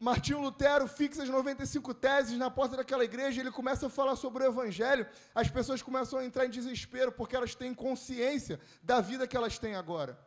Martinho 0.00 0.40
Lutero 0.40 0.88
fixa 0.88 1.22
as 1.22 1.28
95 1.28 1.94
teses 1.94 2.36
na 2.36 2.50
porta 2.50 2.76
daquela 2.76 3.04
igreja, 3.04 3.40
ele 3.40 3.52
começa 3.52 3.86
a 3.86 3.88
falar 3.88 4.16
sobre 4.16 4.42
o 4.42 4.46
Evangelho, 4.48 5.06
as 5.32 5.48
pessoas 5.48 5.80
começam 5.80 6.18
a 6.18 6.24
entrar 6.24 6.46
em 6.46 6.50
desespero 6.50 7.12
porque 7.12 7.36
elas 7.36 7.54
têm 7.54 7.72
consciência 7.72 8.58
da 8.82 9.00
vida 9.00 9.28
que 9.28 9.36
elas 9.36 9.56
têm 9.56 9.76
agora. 9.76 10.18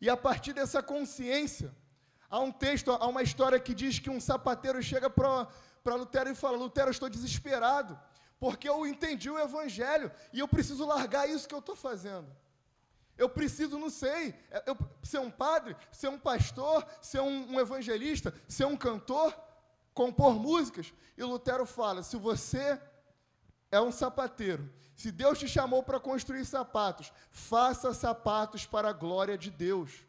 E 0.00 0.08
a 0.08 0.16
partir 0.16 0.52
dessa 0.52 0.80
consciência, 0.80 1.74
há 2.30 2.38
um 2.38 2.52
texto, 2.52 2.92
há 2.92 3.06
uma 3.08 3.24
história 3.24 3.58
que 3.58 3.74
diz 3.74 3.98
que 3.98 4.08
um 4.08 4.20
sapateiro 4.20 4.80
chega 4.80 5.10
para 5.10 5.48
Lutero 5.96 6.30
e 6.30 6.36
fala: 6.36 6.56
Lutero, 6.56 6.92
estou 6.92 7.10
desesperado, 7.10 7.98
porque 8.38 8.68
eu 8.68 8.86
entendi 8.86 9.28
o 9.28 9.40
Evangelho 9.40 10.10
e 10.32 10.38
eu 10.38 10.46
preciso 10.46 10.86
largar 10.86 11.28
isso 11.28 11.48
que 11.48 11.54
eu 11.54 11.58
estou 11.58 11.74
fazendo. 11.74 12.28
Eu 13.20 13.28
preciso, 13.28 13.78
não 13.78 13.90
sei, 13.90 14.34
é, 14.50 14.62
eu, 14.66 14.74
ser 15.02 15.18
um 15.18 15.30
padre, 15.30 15.76
ser 15.92 16.08
um 16.08 16.18
pastor, 16.18 16.86
ser 17.02 17.20
um, 17.20 17.52
um 17.52 17.60
evangelista, 17.60 18.32
ser 18.48 18.64
um 18.64 18.74
cantor, 18.74 19.38
compor 19.92 20.34
músicas. 20.34 20.90
E 21.18 21.22
Lutero 21.22 21.66
fala: 21.66 22.02
se 22.02 22.16
você 22.16 22.80
é 23.70 23.78
um 23.78 23.92
sapateiro, 23.92 24.72
se 24.96 25.12
Deus 25.12 25.38
te 25.38 25.46
chamou 25.46 25.82
para 25.82 26.00
construir 26.00 26.46
sapatos, 26.46 27.12
faça 27.30 27.92
sapatos 27.92 28.64
para 28.64 28.88
a 28.88 28.94
glória 28.94 29.36
de 29.36 29.50
Deus. 29.50 30.06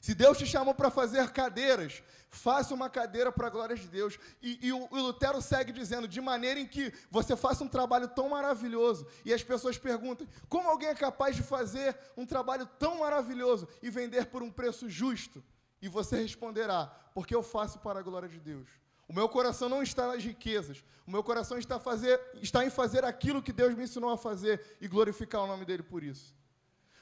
Se 0.00 0.14
Deus 0.14 0.38
te 0.38 0.46
chamou 0.46 0.74
para 0.74 0.90
fazer 0.90 1.28
cadeiras, 1.30 2.02
faça 2.30 2.72
uma 2.72 2.88
cadeira 2.88 3.30
para 3.30 3.48
a 3.48 3.50
glória 3.50 3.76
de 3.76 3.86
Deus. 3.86 4.18
E, 4.40 4.58
e 4.66 4.72
o, 4.72 4.88
Lutero 4.90 5.42
segue 5.42 5.72
dizendo, 5.72 6.08
de 6.08 6.20
maneira 6.22 6.58
em 6.58 6.66
que 6.66 6.90
você 7.10 7.36
faça 7.36 7.62
um 7.62 7.68
trabalho 7.68 8.08
tão 8.08 8.30
maravilhoso. 8.30 9.06
E 9.26 9.34
as 9.34 9.42
pessoas 9.42 9.76
perguntam: 9.76 10.26
como 10.48 10.68
alguém 10.70 10.88
é 10.88 10.94
capaz 10.94 11.36
de 11.36 11.42
fazer 11.42 11.94
um 12.16 12.24
trabalho 12.24 12.64
tão 12.78 13.00
maravilhoso 13.00 13.68
e 13.82 13.90
vender 13.90 14.26
por 14.26 14.42
um 14.42 14.50
preço 14.50 14.88
justo? 14.88 15.44
E 15.82 15.88
você 15.88 16.16
responderá: 16.16 16.86
porque 17.14 17.34
eu 17.34 17.42
faço 17.42 17.78
para 17.80 18.00
a 18.00 18.02
glória 18.02 18.28
de 18.28 18.40
Deus. 18.40 18.68
O 19.06 19.12
meu 19.12 19.28
coração 19.28 19.68
não 19.68 19.82
está 19.82 20.06
nas 20.06 20.24
riquezas. 20.24 20.82
O 21.06 21.10
meu 21.10 21.22
coração 21.22 21.58
está, 21.58 21.78
fazer, 21.78 22.18
está 22.40 22.64
em 22.64 22.70
fazer 22.70 23.04
aquilo 23.04 23.42
que 23.42 23.52
Deus 23.52 23.74
me 23.74 23.82
ensinou 23.82 24.10
a 24.10 24.16
fazer 24.16 24.78
e 24.80 24.88
glorificar 24.88 25.42
o 25.42 25.46
nome 25.46 25.64
dele 25.64 25.82
por 25.82 26.02
isso. 26.02 26.32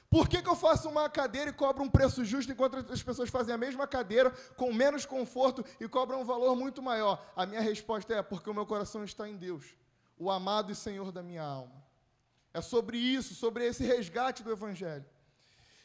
Por 0.09 0.27
que, 0.27 0.41
que 0.41 0.49
eu 0.49 0.55
faço 0.55 0.89
uma 0.89 1.07
cadeira 1.07 1.51
e 1.51 1.53
cobro 1.53 1.83
um 1.83 1.89
preço 1.89 2.25
justo 2.25 2.51
enquanto 2.51 2.77
as 2.91 3.03
pessoas 3.03 3.29
fazem 3.29 3.53
a 3.53 3.57
mesma 3.57 3.85
cadeira 3.85 4.31
com 4.57 4.73
menos 4.73 5.05
conforto 5.05 5.63
e 5.79 5.87
cobram 5.87 6.21
um 6.21 6.25
valor 6.25 6.55
muito 6.55 6.81
maior? 6.81 7.23
A 7.35 7.45
minha 7.45 7.61
resposta 7.61 8.15
é 8.15 8.23
porque 8.23 8.49
o 8.49 8.53
meu 8.53 8.65
coração 8.65 9.03
está 9.03 9.29
em 9.29 9.37
Deus, 9.37 9.75
o 10.17 10.31
amado 10.31 10.71
e 10.71 10.75
Senhor 10.75 11.11
da 11.11 11.21
minha 11.21 11.43
alma. 11.43 11.83
É 12.51 12.59
sobre 12.59 12.97
isso, 12.97 13.35
sobre 13.35 13.67
esse 13.67 13.83
resgate 13.83 14.41
do 14.41 14.51
Evangelho. 14.51 15.05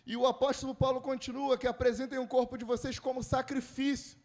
E 0.07 0.17
o 0.17 0.27
apóstolo 0.27 0.75
Paulo 0.75 1.03
continua 1.03 1.59
que 1.59 1.67
apresentem 1.67 2.19
o 2.19 2.27
corpo 2.27 2.57
de 2.57 2.65
vocês 2.65 2.99
como 2.99 3.23
sacrifício. 3.23 4.19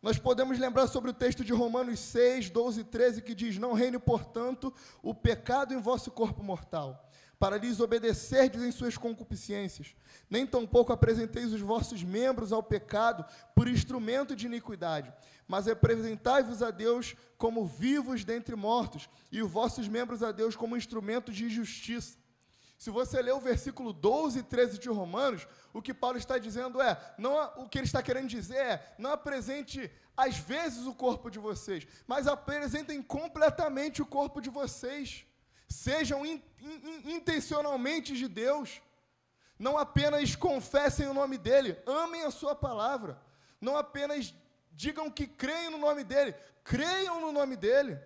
Nós 0.00 0.18
podemos 0.18 0.58
lembrar 0.58 0.86
sobre 0.86 1.10
o 1.10 1.14
texto 1.14 1.44
de 1.44 1.52
Romanos 1.52 2.00
6, 2.00 2.48
12 2.48 2.80
e 2.80 2.84
13, 2.84 3.22
que 3.22 3.34
diz: 3.34 3.58
Não 3.58 3.74
reine, 3.74 3.98
portanto, 3.98 4.72
o 5.02 5.14
pecado 5.14 5.74
em 5.74 5.80
vosso 5.80 6.10
corpo 6.10 6.42
mortal 6.42 7.10
para 7.42 7.56
lhes 7.56 7.80
obedecerdes 7.80 8.62
em 8.62 8.70
suas 8.70 8.96
concupiscências. 8.96 9.96
Nem 10.30 10.46
tampouco 10.46 10.92
apresenteis 10.92 11.52
os 11.52 11.60
vossos 11.60 12.04
membros 12.04 12.52
ao 12.52 12.62
pecado 12.62 13.24
por 13.52 13.66
instrumento 13.66 14.36
de 14.36 14.46
iniquidade, 14.46 15.12
mas 15.48 15.66
apresentai-vos 15.66 16.62
a 16.62 16.70
Deus 16.70 17.16
como 17.36 17.66
vivos 17.66 18.24
dentre 18.24 18.54
mortos, 18.54 19.10
e 19.32 19.42
os 19.42 19.50
vossos 19.50 19.88
membros 19.88 20.22
a 20.22 20.30
Deus 20.30 20.54
como 20.54 20.76
instrumento 20.76 21.32
de 21.32 21.48
justiça. 21.48 22.16
Se 22.78 22.90
você 22.90 23.20
ler 23.20 23.34
o 23.34 23.40
versículo 23.40 23.92
12 23.92 24.38
e 24.38 24.42
13 24.44 24.78
de 24.78 24.88
Romanos, 24.88 25.48
o 25.74 25.82
que 25.82 25.92
Paulo 25.92 26.18
está 26.18 26.38
dizendo 26.38 26.80
é, 26.80 26.96
não, 27.18 27.34
o 27.56 27.68
que 27.68 27.78
ele 27.78 27.86
está 27.86 28.00
querendo 28.04 28.28
dizer 28.28 28.56
é, 28.56 28.94
não 28.96 29.10
apresente 29.10 29.90
às 30.16 30.38
vezes 30.38 30.86
o 30.86 30.94
corpo 30.94 31.28
de 31.28 31.40
vocês, 31.40 31.88
mas 32.06 32.28
apresentem 32.28 33.02
completamente 33.02 34.00
o 34.00 34.06
corpo 34.06 34.40
de 34.40 34.48
vocês 34.48 35.26
sejam 35.72 36.24
in, 36.24 36.42
in, 36.60 37.14
intencionalmente 37.16 38.14
de 38.14 38.28
Deus. 38.28 38.80
Não 39.58 39.78
apenas 39.78 40.36
confessem 40.36 41.06
o 41.08 41.14
nome 41.14 41.38
dele, 41.38 41.78
amem 41.86 42.22
a 42.22 42.30
sua 42.30 42.54
palavra. 42.54 43.20
Não 43.60 43.76
apenas 43.76 44.34
digam 44.72 45.10
que 45.10 45.26
creem 45.26 45.70
no 45.70 45.78
nome 45.78 46.04
dele, 46.04 46.34
creiam 46.64 47.20
no 47.20 47.32
nome 47.32 47.56
dele. 47.56 47.98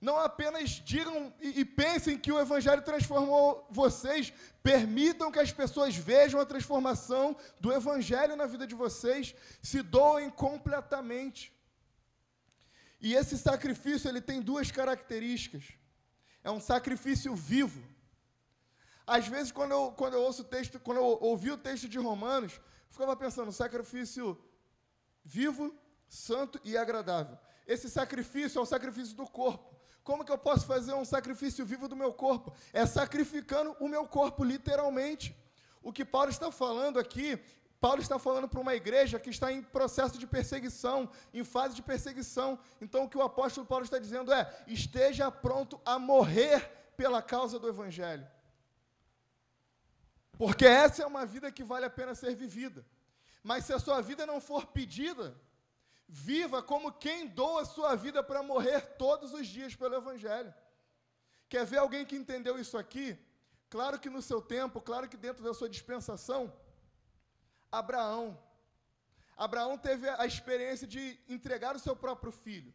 Não 0.00 0.18
apenas 0.18 0.70
digam 0.70 1.32
e, 1.40 1.60
e 1.60 1.64
pensem 1.64 2.18
que 2.18 2.32
o 2.32 2.40
Evangelho 2.40 2.82
transformou 2.82 3.64
vocês, 3.70 4.32
permitam 4.60 5.30
que 5.30 5.38
as 5.38 5.52
pessoas 5.52 5.94
vejam 5.96 6.40
a 6.40 6.46
transformação 6.46 7.36
do 7.60 7.72
Evangelho 7.72 8.34
na 8.34 8.46
vida 8.46 8.66
de 8.66 8.74
vocês, 8.74 9.32
se 9.62 9.80
doem 9.80 10.28
completamente. 10.28 11.52
E 13.00 13.14
esse 13.14 13.38
sacrifício 13.38 14.08
ele 14.08 14.20
tem 14.20 14.40
duas 14.40 14.72
características 14.72 15.81
é 16.44 16.50
um 16.50 16.60
sacrifício 16.60 17.34
vivo. 17.34 17.82
Às 19.06 19.26
vezes, 19.26 19.52
quando 19.52 19.72
eu, 19.72 19.92
quando 19.92 20.14
eu 20.14 20.22
ouço 20.22 20.42
o 20.42 20.44
texto, 20.44 20.78
quando 20.80 20.98
eu 20.98 21.18
ouvi 21.20 21.50
o 21.50 21.58
texto 21.58 21.88
de 21.88 21.98
Romanos, 21.98 22.60
ficava 22.88 23.16
pensando, 23.16 23.52
sacrifício 23.52 24.38
vivo, 25.24 25.74
santo 26.08 26.60
e 26.64 26.76
agradável. 26.76 27.38
Esse 27.66 27.88
sacrifício 27.88 28.58
é 28.58 28.62
o 28.62 28.66
sacrifício 28.66 29.16
do 29.16 29.26
corpo. 29.26 29.72
Como 30.02 30.24
que 30.24 30.32
eu 30.32 30.38
posso 30.38 30.66
fazer 30.66 30.94
um 30.94 31.04
sacrifício 31.04 31.64
vivo 31.64 31.86
do 31.86 31.94
meu 31.94 32.12
corpo? 32.12 32.52
É 32.72 32.84
sacrificando 32.84 33.76
o 33.78 33.88
meu 33.88 34.06
corpo, 34.06 34.42
literalmente. 34.42 35.36
O 35.80 35.92
que 35.92 36.04
Paulo 36.04 36.30
está 36.30 36.50
falando 36.50 36.98
aqui 36.98 37.40
Paulo 37.82 38.00
está 38.00 38.16
falando 38.16 38.48
para 38.48 38.60
uma 38.60 38.76
igreja 38.76 39.18
que 39.18 39.28
está 39.28 39.52
em 39.52 39.60
processo 39.60 40.16
de 40.16 40.24
perseguição, 40.24 41.10
em 41.34 41.42
fase 41.42 41.74
de 41.74 41.82
perseguição. 41.82 42.56
Então, 42.80 43.02
o 43.02 43.08
que 43.08 43.18
o 43.18 43.22
apóstolo 43.22 43.66
Paulo 43.66 43.84
está 43.84 43.98
dizendo 43.98 44.32
é: 44.32 44.42
esteja 44.68 45.32
pronto 45.32 45.80
a 45.84 45.98
morrer 45.98 46.60
pela 46.96 47.20
causa 47.20 47.58
do 47.58 47.68
Evangelho. 47.68 48.24
Porque 50.38 50.64
essa 50.64 51.02
é 51.02 51.06
uma 51.06 51.26
vida 51.26 51.50
que 51.50 51.64
vale 51.64 51.84
a 51.84 51.90
pena 51.90 52.14
ser 52.14 52.36
vivida. 52.36 52.86
Mas 53.42 53.64
se 53.64 53.72
a 53.72 53.80
sua 53.80 54.00
vida 54.00 54.24
não 54.24 54.40
for 54.40 54.66
pedida, 54.66 55.34
viva 56.06 56.62
como 56.62 56.92
quem 56.92 57.26
doa 57.26 57.62
a 57.62 57.64
sua 57.64 57.96
vida 57.96 58.22
para 58.22 58.44
morrer 58.44 58.80
todos 58.96 59.34
os 59.34 59.48
dias 59.48 59.74
pelo 59.74 59.96
Evangelho. 59.96 60.54
Quer 61.48 61.66
ver 61.66 61.78
alguém 61.78 62.06
que 62.06 62.14
entendeu 62.14 62.60
isso 62.60 62.78
aqui? 62.78 63.18
Claro 63.68 63.98
que 63.98 64.08
no 64.08 64.22
seu 64.22 64.40
tempo, 64.40 64.80
claro 64.80 65.08
que 65.08 65.16
dentro 65.16 65.42
da 65.42 65.52
sua 65.52 65.68
dispensação, 65.68 66.52
Abraão. 67.72 68.38
Abraão 69.36 69.78
teve 69.78 70.08
a 70.08 70.26
experiência 70.26 70.86
de 70.86 71.18
entregar 71.28 71.74
o 71.74 71.78
seu 71.78 71.96
próprio 71.96 72.30
filho. 72.30 72.72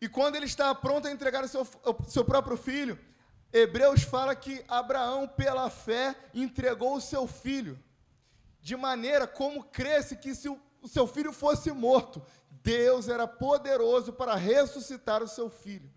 E 0.00 0.08
quando 0.08 0.36
ele 0.36 0.46
está 0.46 0.74
pronto 0.74 1.08
a 1.08 1.10
entregar 1.10 1.42
o 1.44 1.48
seu, 1.48 1.62
o 1.62 2.04
seu 2.08 2.24
próprio 2.24 2.56
filho, 2.56 2.98
Hebreus 3.52 4.02
fala 4.02 4.34
que 4.34 4.64
Abraão, 4.68 5.26
pela 5.26 5.68
fé, 5.70 6.14
entregou 6.32 6.96
o 6.96 7.00
seu 7.00 7.26
filho, 7.26 7.82
de 8.60 8.76
maneira 8.76 9.26
como 9.26 9.64
cresce 9.64 10.16
que 10.16 10.34
se 10.34 10.48
o, 10.48 10.60
o 10.80 10.88
seu 10.88 11.06
filho 11.06 11.32
fosse 11.32 11.70
morto, 11.72 12.24
Deus 12.50 13.08
era 13.08 13.26
poderoso 13.26 14.12
para 14.12 14.34
ressuscitar 14.34 15.22
o 15.22 15.28
seu 15.28 15.50
filho. 15.50 15.92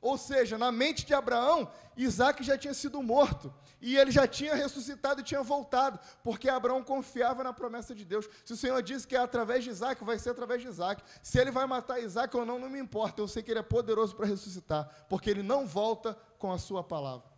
Ou 0.00 0.16
seja, 0.16 0.56
na 0.56 0.72
mente 0.72 1.04
de 1.04 1.12
Abraão, 1.12 1.70
Isaac 1.96 2.42
já 2.42 2.56
tinha 2.56 2.72
sido 2.72 3.02
morto. 3.02 3.52
E 3.80 3.96
ele 3.96 4.10
já 4.10 4.26
tinha 4.26 4.54
ressuscitado 4.54 5.20
e 5.20 5.24
tinha 5.24 5.42
voltado. 5.42 5.98
Porque 6.22 6.48
Abraão 6.48 6.82
confiava 6.82 7.44
na 7.44 7.52
promessa 7.52 7.94
de 7.94 8.04
Deus. 8.04 8.28
Se 8.44 8.52
o 8.52 8.56
Senhor 8.56 8.82
disse 8.82 9.06
que 9.06 9.16
é 9.16 9.18
através 9.18 9.64
de 9.64 9.70
Isaac, 9.70 10.02
vai 10.04 10.18
ser 10.18 10.30
através 10.30 10.62
de 10.62 10.68
Isaac. 10.68 11.02
Se 11.22 11.38
ele 11.38 11.50
vai 11.50 11.66
matar 11.66 12.00
Isaac 12.00 12.34
ou 12.36 12.44
não, 12.44 12.58
não 12.58 12.70
me 12.70 12.78
importa. 12.78 13.20
Eu 13.20 13.28
sei 13.28 13.42
que 13.42 13.50
ele 13.50 13.60
é 13.60 13.62
poderoso 13.62 14.14
para 14.16 14.26
ressuscitar. 14.26 14.88
Porque 15.08 15.28
ele 15.28 15.42
não 15.42 15.66
volta 15.66 16.16
com 16.38 16.52
a 16.52 16.58
sua 16.58 16.82
palavra. 16.82 17.28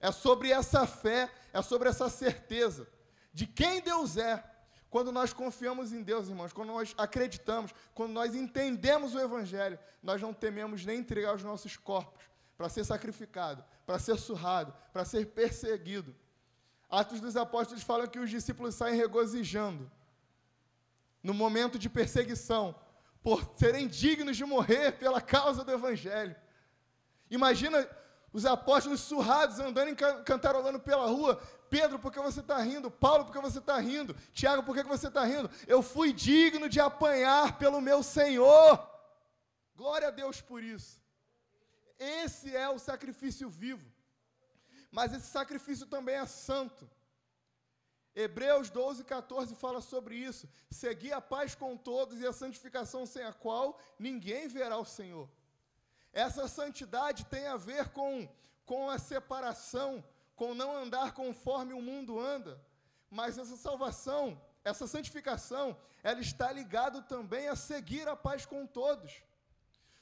É 0.00 0.12
sobre 0.12 0.50
essa 0.50 0.86
fé, 0.86 1.30
é 1.52 1.60
sobre 1.62 1.88
essa 1.88 2.08
certeza 2.08 2.86
de 3.32 3.46
quem 3.46 3.80
Deus 3.80 4.16
é 4.16 4.42
quando 4.90 5.12
nós 5.12 5.32
confiamos 5.32 5.92
em 5.92 6.02
Deus, 6.02 6.28
irmãos, 6.28 6.52
quando 6.52 6.68
nós 6.68 6.94
acreditamos, 6.96 7.74
quando 7.94 8.12
nós 8.12 8.34
entendemos 8.34 9.14
o 9.14 9.20
Evangelho, 9.20 9.78
nós 10.02 10.20
não 10.20 10.32
tememos 10.32 10.84
nem 10.84 10.98
entregar 10.98 11.34
os 11.34 11.42
nossos 11.42 11.76
corpos 11.76 12.24
para 12.56 12.68
ser 12.68 12.84
sacrificado, 12.84 13.64
para 13.86 13.98
ser 13.98 14.16
surrado, 14.16 14.74
para 14.92 15.04
ser 15.04 15.26
perseguido. 15.26 16.14
Atos 16.88 17.20
dos 17.20 17.36
Apóstolos 17.36 17.82
falam 17.82 18.06
que 18.06 18.18
os 18.18 18.30
discípulos 18.30 18.74
saem 18.74 18.96
regozijando 18.96 19.90
no 21.22 21.34
momento 21.34 21.78
de 21.78 21.90
perseguição, 21.90 22.74
por 23.22 23.52
serem 23.56 23.86
dignos 23.86 24.36
de 24.36 24.44
morrer 24.44 24.92
pela 24.92 25.20
causa 25.20 25.64
do 25.64 25.72
Evangelho. 25.72 26.34
Imagina 27.30 27.86
os 28.32 28.44
apóstolos 28.44 29.00
surrados 29.00 29.58
andando 29.58 29.90
e 29.90 29.96
cantarolando 30.24 30.78
pela 30.78 31.06
rua. 31.06 31.40
Pedro, 31.70 31.98
por 31.98 32.12
que 32.12 32.20
você 32.20 32.40
está 32.40 32.58
rindo? 32.58 32.90
Paulo, 32.90 33.24
por 33.24 33.32
que 33.32 33.40
você 33.40 33.58
está 33.58 33.78
rindo? 33.78 34.14
Tiago, 34.32 34.62
por 34.62 34.74
que 34.74 34.82
você 34.82 35.08
está 35.08 35.24
rindo? 35.24 35.50
Eu 35.66 35.82
fui 35.82 36.12
digno 36.12 36.68
de 36.68 36.80
apanhar 36.80 37.58
pelo 37.58 37.80
meu 37.80 38.02
Senhor. 38.02 38.88
Glória 39.74 40.08
a 40.08 40.10
Deus 40.10 40.40
por 40.40 40.62
isso. 40.62 41.00
Esse 41.98 42.54
é 42.54 42.68
o 42.68 42.78
sacrifício 42.78 43.48
vivo. 43.48 43.90
Mas 44.90 45.12
esse 45.12 45.26
sacrifício 45.26 45.86
também 45.86 46.14
é 46.14 46.26
santo. 46.26 46.88
Hebreus 48.14 48.68
12, 48.70 49.04
14 49.04 49.54
fala 49.54 49.80
sobre 49.80 50.16
isso. 50.16 50.48
Seguir 50.70 51.12
a 51.12 51.20
paz 51.20 51.54
com 51.54 51.76
todos 51.76 52.20
e 52.20 52.26
a 52.26 52.32
santificação 52.32 53.06
sem 53.06 53.22
a 53.22 53.32
qual 53.32 53.78
ninguém 53.98 54.48
verá 54.48 54.76
o 54.76 54.84
Senhor. 54.84 55.28
Essa 56.12 56.48
santidade 56.48 57.24
tem 57.26 57.46
a 57.46 57.56
ver 57.56 57.88
com, 57.90 58.28
com 58.64 58.90
a 58.90 58.98
separação, 58.98 60.04
com 60.34 60.54
não 60.54 60.76
andar 60.76 61.12
conforme 61.12 61.72
o 61.72 61.82
mundo 61.82 62.18
anda. 62.18 62.60
Mas 63.10 63.38
essa 63.38 63.56
salvação, 63.56 64.40
essa 64.64 64.86
santificação, 64.86 65.76
ela 66.02 66.20
está 66.20 66.50
ligada 66.52 67.02
também 67.02 67.48
a 67.48 67.56
seguir 67.56 68.08
a 68.08 68.16
paz 68.16 68.44
com 68.46 68.66
todos. 68.66 69.22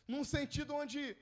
Num 0.07 0.25
sentido 0.25 0.75
onde 0.75 1.17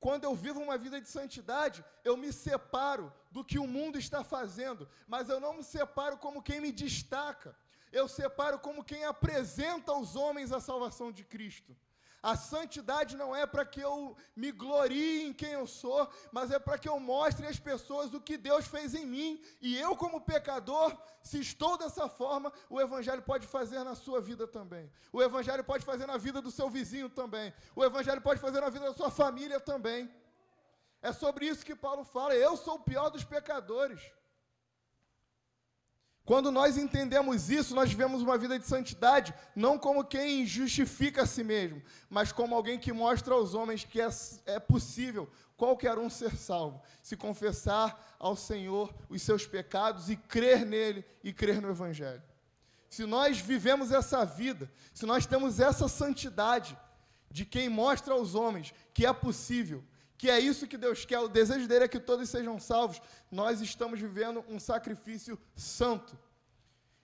quando 0.00 0.24
eu 0.24 0.34
vivo 0.34 0.60
uma 0.60 0.78
vida 0.78 1.00
de 1.00 1.08
santidade, 1.08 1.84
eu 2.04 2.16
me 2.16 2.32
separo 2.32 3.12
do 3.30 3.44
que 3.44 3.58
o 3.58 3.66
mundo 3.66 3.98
está 3.98 4.22
fazendo, 4.22 4.88
mas 5.06 5.28
eu 5.28 5.40
não 5.40 5.54
me 5.54 5.64
separo 5.64 6.16
como 6.16 6.42
quem 6.42 6.60
me 6.60 6.70
destaca, 6.70 7.56
eu 7.90 8.06
separo 8.06 8.58
como 8.60 8.84
quem 8.84 9.04
apresenta 9.04 9.90
aos 9.92 10.14
homens 10.14 10.52
a 10.52 10.60
salvação 10.60 11.10
de 11.10 11.24
Cristo. 11.24 11.76
A 12.22 12.36
santidade 12.36 13.16
não 13.16 13.34
é 13.34 13.46
para 13.46 13.64
que 13.64 13.80
eu 13.80 14.16
me 14.34 14.50
glorie 14.50 15.26
em 15.26 15.32
quem 15.32 15.52
eu 15.52 15.66
sou, 15.66 16.08
mas 16.32 16.50
é 16.50 16.58
para 16.58 16.76
que 16.76 16.88
eu 16.88 16.98
mostre 16.98 17.46
às 17.46 17.58
pessoas 17.58 18.12
o 18.12 18.20
que 18.20 18.36
Deus 18.36 18.66
fez 18.66 18.94
em 18.94 19.06
mim. 19.06 19.40
E 19.60 19.78
eu, 19.78 19.94
como 19.96 20.20
pecador, 20.20 20.96
se 21.22 21.38
estou 21.38 21.78
dessa 21.78 22.08
forma, 22.08 22.52
o 22.68 22.80
Evangelho 22.80 23.22
pode 23.22 23.46
fazer 23.46 23.84
na 23.84 23.94
sua 23.94 24.20
vida 24.20 24.46
também. 24.48 24.90
O 25.12 25.22
Evangelho 25.22 25.62
pode 25.62 25.84
fazer 25.84 26.06
na 26.06 26.16
vida 26.16 26.42
do 26.42 26.50
seu 26.50 26.68
vizinho 26.68 27.08
também. 27.08 27.54
O 27.76 27.84
Evangelho 27.84 28.20
pode 28.20 28.40
fazer 28.40 28.60
na 28.60 28.68
vida 28.68 28.86
da 28.86 28.94
sua 28.94 29.10
família 29.10 29.60
também. 29.60 30.10
É 31.00 31.12
sobre 31.12 31.46
isso 31.46 31.64
que 31.64 31.76
Paulo 31.76 32.04
fala. 32.04 32.34
Eu 32.34 32.56
sou 32.56 32.74
o 32.74 32.80
pior 32.80 33.10
dos 33.10 33.24
pecadores. 33.24 34.00
Quando 36.28 36.52
nós 36.52 36.76
entendemos 36.76 37.48
isso, 37.48 37.74
nós 37.74 37.88
vivemos 37.88 38.20
uma 38.20 38.36
vida 38.36 38.58
de 38.58 38.66
santidade, 38.66 39.32
não 39.56 39.78
como 39.78 40.04
quem 40.04 40.44
justifica 40.44 41.22
a 41.22 41.26
si 41.26 41.42
mesmo, 41.42 41.82
mas 42.10 42.32
como 42.32 42.54
alguém 42.54 42.78
que 42.78 42.92
mostra 42.92 43.32
aos 43.32 43.54
homens 43.54 43.82
que 43.82 43.98
é, 43.98 44.10
é 44.44 44.60
possível 44.60 45.26
qualquer 45.56 45.96
um 45.96 46.10
ser 46.10 46.36
salvo, 46.36 46.82
se 47.02 47.16
confessar 47.16 48.14
ao 48.18 48.36
Senhor 48.36 48.94
os 49.08 49.22
seus 49.22 49.46
pecados 49.46 50.10
e 50.10 50.16
crer 50.16 50.66
nele 50.66 51.02
e 51.24 51.32
crer 51.32 51.62
no 51.62 51.70
Evangelho. 51.70 52.22
Se 52.90 53.06
nós 53.06 53.40
vivemos 53.40 53.90
essa 53.90 54.22
vida, 54.26 54.70
se 54.92 55.06
nós 55.06 55.24
temos 55.24 55.58
essa 55.58 55.88
santidade 55.88 56.76
de 57.30 57.46
quem 57.46 57.70
mostra 57.70 58.12
aos 58.12 58.34
homens 58.34 58.74
que 58.92 59.06
é 59.06 59.12
possível, 59.14 59.82
que 60.18 60.28
é 60.28 60.40
isso 60.40 60.66
que 60.66 60.76
Deus 60.76 61.04
quer, 61.04 61.20
o 61.20 61.28
desejo 61.28 61.68
dele 61.68 61.84
é 61.84 61.88
que 61.88 62.00
todos 62.00 62.28
sejam 62.28 62.58
salvos, 62.58 63.00
nós 63.30 63.60
estamos 63.60 64.00
vivendo 64.00 64.44
um 64.48 64.58
sacrifício 64.58 65.38
santo. 65.54 66.18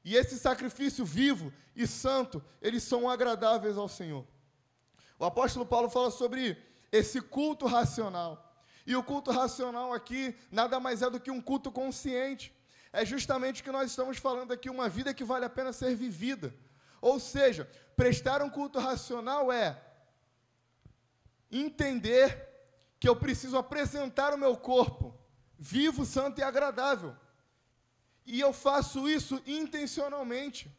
E 0.04 0.16
esse 0.16 0.36
sacrifício 0.36 1.04
vivo 1.04 1.52
e 1.76 1.86
santo, 1.86 2.44
eles 2.60 2.82
são 2.82 3.08
agradáveis 3.08 3.78
ao 3.78 3.88
Senhor. 3.88 4.26
O 5.16 5.24
apóstolo 5.24 5.64
Paulo 5.64 5.88
fala 5.88 6.10
sobre 6.10 6.60
esse 6.90 7.20
culto 7.20 7.66
racional. 7.66 8.52
E 8.84 8.96
o 8.96 9.02
culto 9.02 9.30
racional 9.30 9.92
aqui 9.92 10.36
nada 10.50 10.80
mais 10.80 11.00
é 11.00 11.08
do 11.08 11.20
que 11.20 11.30
um 11.30 11.40
culto 11.40 11.70
consciente. 11.70 12.52
É 12.92 13.06
justamente 13.06 13.60
o 13.60 13.64
que 13.64 13.70
nós 13.70 13.90
estamos 13.90 14.18
falando 14.18 14.52
aqui, 14.52 14.68
uma 14.68 14.88
vida 14.88 15.14
que 15.14 15.22
vale 15.24 15.44
a 15.44 15.50
pena 15.50 15.72
ser 15.72 15.94
vivida. 15.94 16.52
Ou 17.00 17.20
seja, 17.20 17.70
prestar 17.96 18.42
um 18.42 18.50
culto 18.50 18.80
racional 18.80 19.52
é 19.52 19.80
entender 21.50 22.53
que 23.04 23.08
eu 23.08 23.14
preciso 23.14 23.58
apresentar 23.58 24.32
o 24.32 24.38
meu 24.38 24.56
corpo 24.56 25.14
vivo, 25.58 26.06
santo 26.06 26.40
e 26.40 26.42
agradável. 26.42 27.14
E 28.24 28.40
eu 28.40 28.50
faço 28.50 29.06
isso 29.06 29.42
intencionalmente. 29.46 30.74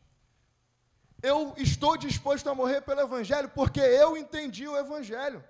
Eu 1.22 1.54
estou 1.56 1.96
disposto 1.96 2.50
a 2.50 2.56
morrer 2.56 2.82
pelo 2.82 3.02
Evangelho 3.02 3.50
porque 3.50 3.80
eu 3.80 4.18
entendi 4.18 4.68
o 4.68 4.76
Evangelho. 4.76 5.44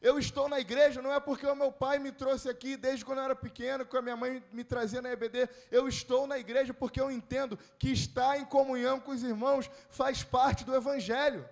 Eu 0.00 0.18
estou 0.18 0.48
na 0.48 0.58
igreja, 0.58 1.02
não 1.02 1.12
é 1.12 1.20
porque 1.20 1.46
o 1.46 1.54
meu 1.54 1.70
pai 1.70 1.98
me 1.98 2.10
trouxe 2.10 2.48
aqui 2.48 2.78
desde 2.78 3.04
quando 3.04 3.18
eu 3.18 3.24
era 3.24 3.36
pequeno, 3.36 3.84
que 3.84 3.94
a 3.94 4.00
minha 4.00 4.16
mãe 4.16 4.42
me 4.50 4.64
trazia 4.64 5.02
na 5.02 5.12
EBD. 5.12 5.50
Eu 5.70 5.86
estou 5.86 6.26
na 6.26 6.38
igreja 6.38 6.72
porque 6.72 6.98
eu 6.98 7.10
entendo 7.10 7.58
que 7.78 7.90
estar 7.90 8.38
em 8.38 8.46
comunhão 8.46 8.98
com 8.98 9.12
os 9.12 9.22
irmãos 9.22 9.70
faz 9.90 10.24
parte 10.24 10.64
do 10.64 10.74
Evangelho. 10.74 11.46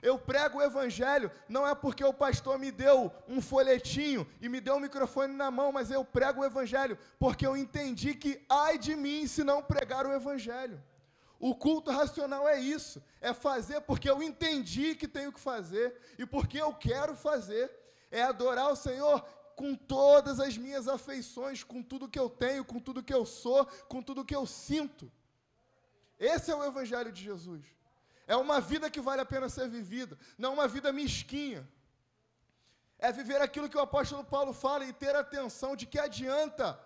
Eu 0.00 0.16
prego 0.16 0.58
o 0.58 0.62
evangelho 0.62 1.30
não 1.48 1.66
é 1.66 1.74
porque 1.74 2.04
o 2.04 2.14
pastor 2.14 2.56
me 2.58 2.70
deu 2.70 3.12
um 3.26 3.40
folhetinho 3.40 4.26
e 4.40 4.48
me 4.48 4.60
deu 4.60 4.76
um 4.76 4.80
microfone 4.80 5.34
na 5.34 5.50
mão, 5.50 5.72
mas 5.72 5.90
eu 5.90 6.04
prego 6.04 6.40
o 6.40 6.44
evangelho 6.44 6.96
porque 7.18 7.44
eu 7.44 7.56
entendi 7.56 8.14
que 8.14 8.44
ai 8.48 8.78
de 8.78 8.94
mim 8.94 9.26
se 9.26 9.42
não 9.42 9.60
pregar 9.60 10.06
o 10.06 10.12
evangelho. 10.12 10.80
O 11.40 11.54
culto 11.54 11.90
racional 11.90 12.48
é 12.48 12.60
isso, 12.60 13.02
é 13.20 13.32
fazer 13.32 13.80
porque 13.82 14.08
eu 14.08 14.22
entendi 14.22 14.94
que 14.94 15.08
tenho 15.08 15.32
que 15.32 15.40
fazer 15.40 15.94
e 16.16 16.24
porque 16.24 16.60
eu 16.60 16.72
quero 16.74 17.16
fazer, 17.16 17.70
é 18.10 18.22
adorar 18.22 18.70
o 18.70 18.76
Senhor 18.76 19.24
com 19.56 19.74
todas 19.74 20.38
as 20.38 20.56
minhas 20.56 20.86
afeições, 20.86 21.64
com 21.64 21.82
tudo 21.82 22.08
que 22.08 22.18
eu 22.18 22.30
tenho, 22.30 22.64
com 22.64 22.78
tudo 22.78 23.02
que 23.02 23.14
eu 23.14 23.26
sou, 23.26 23.66
com 23.88 24.00
tudo 24.00 24.24
que 24.24 24.34
eu 24.34 24.46
sinto. 24.46 25.10
Esse 26.18 26.52
é 26.52 26.54
o 26.54 26.64
evangelho 26.64 27.10
de 27.10 27.22
Jesus. 27.22 27.64
É 28.28 28.36
uma 28.36 28.60
vida 28.60 28.90
que 28.90 29.00
vale 29.00 29.22
a 29.22 29.24
pena 29.24 29.48
ser 29.48 29.66
vivida, 29.68 30.16
não 30.36 30.52
uma 30.52 30.68
vida 30.68 30.92
mesquinha. 30.92 31.66
É 32.98 33.10
viver 33.10 33.40
aquilo 33.40 33.70
que 33.70 33.76
o 33.76 33.80
apóstolo 33.80 34.22
Paulo 34.22 34.52
fala 34.52 34.84
e 34.84 34.92
ter 34.92 35.16
atenção 35.16 35.74
de 35.74 35.86
que 35.86 35.98
adianta 35.98 36.78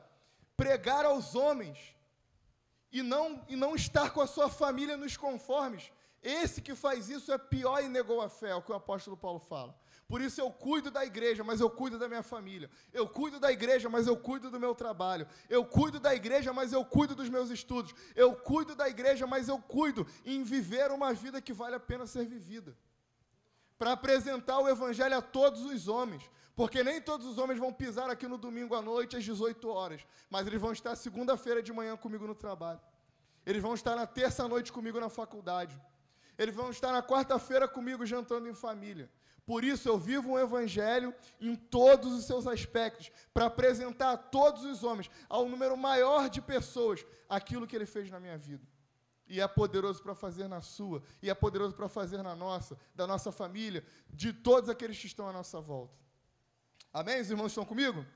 pregar 0.57 1.05
aos 1.05 1.35
homens 1.35 1.97
e 2.93 3.03
não, 3.03 3.45
e 3.49 3.57
não 3.57 3.75
estar 3.75 4.11
com 4.11 4.21
a 4.21 4.27
sua 4.27 4.49
família 4.49 4.97
nos 4.97 5.17
conformes. 5.17 5.91
Esse 6.23 6.63
que 6.63 6.77
faz 6.77 7.09
isso 7.09 7.33
é 7.33 7.39
pior 7.39 7.83
e 7.83 7.89
negou 7.89 8.21
a 8.21 8.29
fé, 8.29 8.51
é 8.51 8.55
o 8.55 8.63
que 8.63 8.71
o 8.71 8.77
apóstolo 8.77 9.17
Paulo 9.17 9.41
fala. 9.41 9.75
Por 10.13 10.21
isso 10.21 10.39
eu 10.43 10.51
cuido 10.51 10.91
da 10.91 11.07
igreja, 11.07 11.43
mas 11.43 11.59
eu 11.59 11.71
cuido 11.71 11.99
da 11.99 12.07
minha 12.07 12.23
família. 12.23 12.71
Eu 12.93 13.09
cuido 13.09 13.41
da 13.41 13.51
igreja, 13.51 13.89
mas 13.89 14.07
eu 14.07 14.15
cuido 14.15 14.51
do 14.51 14.61
meu 14.61 14.75
trabalho. 14.75 15.27
Eu 15.49 15.65
cuido 15.65 15.99
da 15.99 16.15
igreja, 16.15 16.53
mas 16.53 16.71
eu 16.71 16.85
cuido 16.85 17.15
dos 17.15 17.31
meus 17.31 17.49
estudos. 17.49 17.95
Eu 18.15 18.35
cuido 18.35 18.75
da 18.75 18.87
igreja, 18.87 19.27
mas 19.27 19.49
eu 19.49 19.59
cuido 19.59 20.07
em 20.27 20.43
viver 20.43 20.91
uma 20.91 21.15
vida 21.15 21.41
que 21.41 21.55
vale 21.55 21.77
a 21.77 21.81
pena 21.81 22.07
ser 22.07 22.27
vivida. 22.27 22.77
Para 23.79 23.93
apresentar 23.93 24.59
o 24.59 24.69
evangelho 24.69 25.17
a 25.17 25.23
todos 25.23 25.65
os 25.65 25.89
homens. 25.89 26.31
Porque 26.55 26.85
nem 26.85 27.01
todos 27.01 27.27
os 27.27 27.39
homens 27.39 27.59
vão 27.59 27.73
pisar 27.73 28.11
aqui 28.11 28.29
no 28.29 28.37
domingo 28.37 28.75
à 28.75 28.83
noite 28.83 29.17
às 29.17 29.25
18 29.25 29.67
horas, 29.67 30.07
mas 30.29 30.47
eles 30.47 30.61
vão 30.61 30.73
estar 30.73 30.95
segunda-feira 30.95 31.63
de 31.63 31.73
manhã 31.73 31.97
comigo 31.97 32.27
no 32.27 32.35
trabalho. 32.35 32.83
Eles 33.47 33.63
vão 33.63 33.73
estar 33.73 33.97
na 33.97 34.07
terça-noite 34.07 34.71
comigo 34.71 35.01
na 35.01 35.09
faculdade. 35.09 35.75
Eles 36.37 36.55
vão 36.55 36.69
estar 36.69 36.93
na 36.93 37.03
quarta-feira 37.03 37.67
comigo 37.67 38.05
jantando 38.05 38.47
em 38.47 38.53
família. 38.53 39.11
Por 39.45 39.65
isso 39.65 39.89
eu 39.89 39.99
vivo 39.99 40.31
um 40.31 40.39
evangelho 40.39 41.15
em 41.41 41.57
todos 41.57 42.13
os 42.13 42.25
seus 42.25 42.47
aspectos, 42.47 43.11
para 43.35 43.47
apresentar 43.47 44.13
a 44.13 44.17
todos 44.17 44.65
os 44.65 44.85
homens, 44.85 45.11
ao 45.29 45.49
número 45.49 45.77
maior 45.77 46.31
de 46.31 46.41
pessoas, 46.41 47.05
aquilo 47.29 47.67
que 47.67 47.75
ele 47.75 47.87
fez 47.87 48.11
na 48.11 48.21
minha 48.21 48.39
vida. 48.39 48.65
E 49.27 49.41
é 49.41 49.49
poderoso 49.49 50.03
para 50.03 50.15
fazer 50.15 50.47
na 50.47 50.61
sua, 50.61 51.03
e 51.21 51.29
é 51.29 51.35
poderoso 51.35 51.75
para 51.75 51.89
fazer 51.89 52.23
na 52.23 52.37
nossa, 52.37 52.79
da 52.95 53.07
nossa 53.07 53.33
família, 53.33 53.85
de 54.11 54.33
todos 54.33 54.69
aqueles 54.69 54.99
que 54.99 55.07
estão 55.07 55.29
à 55.29 55.33
nossa 55.33 55.61
volta. 55.61 55.99
Amém? 56.93 57.21
Os 57.21 57.31
irmãos 57.31 57.49
estão 57.49 57.65
comigo? 57.65 58.07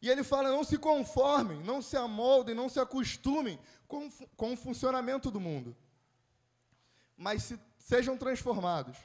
E 0.00 0.10
ele 0.10 0.22
fala: 0.22 0.50
não 0.50 0.62
se 0.62 0.78
conformem, 0.78 1.62
não 1.64 1.80
se 1.80 1.96
amoldem, 1.96 2.54
não 2.54 2.68
se 2.68 2.78
acostumem 2.78 3.58
com, 3.88 4.10
com 4.36 4.52
o 4.52 4.56
funcionamento 4.56 5.30
do 5.30 5.40
mundo, 5.40 5.74
mas 7.16 7.42
se, 7.42 7.60
sejam 7.78 8.16
transformados 8.16 8.98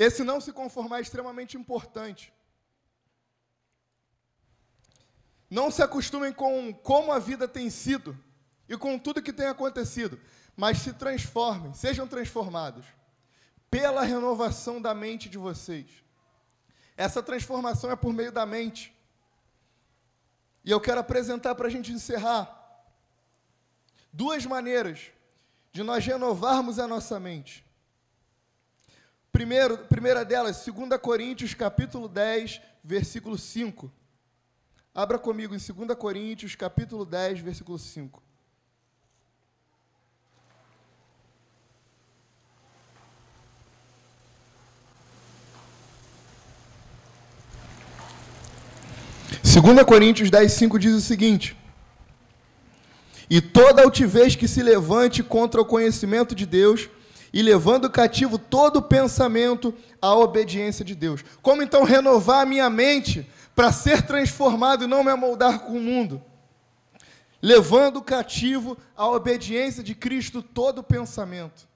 Esse 0.00 0.24
não 0.24 0.40
se 0.40 0.50
conformar 0.50 1.00
é 1.00 1.02
extremamente 1.02 1.58
importante. 1.58 2.32
Não 5.50 5.70
se 5.70 5.82
acostumem 5.82 6.32
com 6.32 6.72
como 6.72 7.12
a 7.12 7.18
vida 7.18 7.46
tem 7.46 7.68
sido 7.68 8.18
e 8.66 8.78
com 8.78 8.98
tudo 8.98 9.20
que 9.20 9.30
tem 9.30 9.44
acontecido, 9.44 10.18
mas 10.56 10.78
se 10.78 10.94
transformem, 10.94 11.74
sejam 11.74 12.08
transformados 12.08 12.86
pela 13.70 14.00
renovação 14.00 14.80
da 14.80 14.94
mente 14.94 15.28
de 15.28 15.36
vocês. 15.36 16.02
Essa 16.96 17.22
transformação 17.22 17.90
é 17.90 17.96
por 17.96 18.14
meio 18.14 18.32
da 18.32 18.46
mente. 18.46 18.96
E 20.64 20.70
eu 20.70 20.80
quero 20.80 21.00
apresentar 21.00 21.54
para 21.54 21.66
a 21.66 21.70
gente 21.70 21.92
encerrar 21.92 22.48
duas 24.10 24.46
maneiras 24.46 25.10
de 25.70 25.82
nós 25.82 26.06
renovarmos 26.06 26.78
a 26.78 26.88
nossa 26.88 27.20
mente. 27.20 27.69
Primeiro, 29.32 29.78
primeira 29.78 30.24
delas, 30.24 30.64
2 30.66 31.00
Coríntios, 31.00 31.54
capítulo 31.54 32.08
10, 32.08 32.60
versículo 32.82 33.38
5. 33.38 33.90
Abra 34.92 35.18
comigo 35.18 35.54
em 35.54 35.58
2 35.58 35.96
Coríntios, 35.96 36.56
capítulo 36.56 37.04
10, 37.04 37.40
versículo 37.40 37.78
5. 37.78 38.22
Segunda 49.44 49.84
Coríntios 49.84 50.30
10, 50.30 50.52
5 50.52 50.78
diz 50.78 50.94
o 50.94 51.00
seguinte, 51.00 51.56
E 53.28 53.40
toda 53.40 53.82
altivez 53.82 54.34
que 54.34 54.48
se 54.48 54.62
levante 54.62 55.22
contra 55.22 55.60
o 55.60 55.64
conhecimento 55.64 56.34
de 56.34 56.46
Deus 56.46 56.88
e 57.32 57.42
levando 57.42 57.88
cativo 57.88 58.38
todo 58.38 58.82
pensamento 58.82 59.74
à 60.00 60.14
obediência 60.14 60.84
de 60.84 60.94
Deus. 60.94 61.24
Como 61.42 61.62
então 61.62 61.84
renovar 61.84 62.42
a 62.42 62.46
minha 62.46 62.68
mente 62.68 63.28
para 63.54 63.72
ser 63.72 64.02
transformado 64.02 64.84
e 64.84 64.86
não 64.86 65.04
me 65.04 65.10
amoldar 65.10 65.60
com 65.60 65.72
o 65.72 65.80
mundo? 65.80 66.22
Levando 67.40 68.02
cativo 68.02 68.76
à 68.96 69.08
obediência 69.08 69.82
de 69.82 69.94
Cristo 69.94 70.42
todo 70.42 70.82
pensamento. 70.82 71.68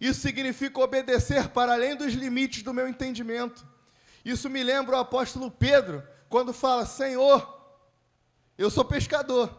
Isso 0.00 0.20
significa 0.20 0.80
obedecer 0.80 1.48
para 1.48 1.72
além 1.72 1.96
dos 1.96 2.12
limites 2.12 2.62
do 2.62 2.74
meu 2.74 2.88
entendimento. 2.88 3.64
Isso 4.24 4.50
me 4.50 4.62
lembra 4.62 4.96
o 4.96 5.00
apóstolo 5.00 5.50
Pedro, 5.50 6.02
quando 6.28 6.52
fala: 6.52 6.84
Senhor, 6.86 7.62
eu 8.58 8.70
sou 8.70 8.84
pescador, 8.84 9.50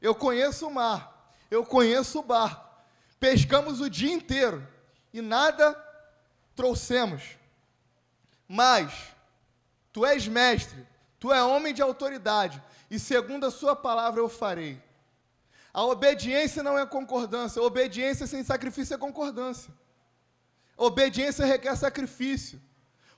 eu 0.00 0.14
conheço 0.14 0.66
o 0.66 0.74
mar, 0.74 1.34
eu 1.50 1.64
conheço 1.64 2.18
o 2.18 2.22
barco, 2.22 2.71
pescamos 3.22 3.80
o 3.80 3.88
dia 3.88 4.12
inteiro 4.12 4.66
e 5.12 5.22
nada 5.22 5.80
trouxemos. 6.56 7.22
Mas 8.48 8.92
tu 9.92 10.04
és 10.04 10.26
mestre, 10.26 10.84
tu 11.20 11.32
é 11.32 11.40
homem 11.40 11.72
de 11.72 11.80
autoridade, 11.80 12.60
e 12.90 12.98
segundo 12.98 13.46
a 13.46 13.50
sua 13.52 13.76
palavra 13.76 14.20
eu 14.20 14.28
farei. 14.28 14.82
A 15.72 15.84
obediência 15.84 16.64
não 16.64 16.76
é 16.76 16.84
concordância, 16.84 17.62
a 17.62 17.64
obediência 17.64 18.26
sem 18.26 18.42
sacrifício 18.42 18.94
é 18.94 18.98
concordância. 18.98 19.72
A 20.76 20.82
obediência 20.82 21.46
requer 21.46 21.76
sacrifício. 21.76 22.60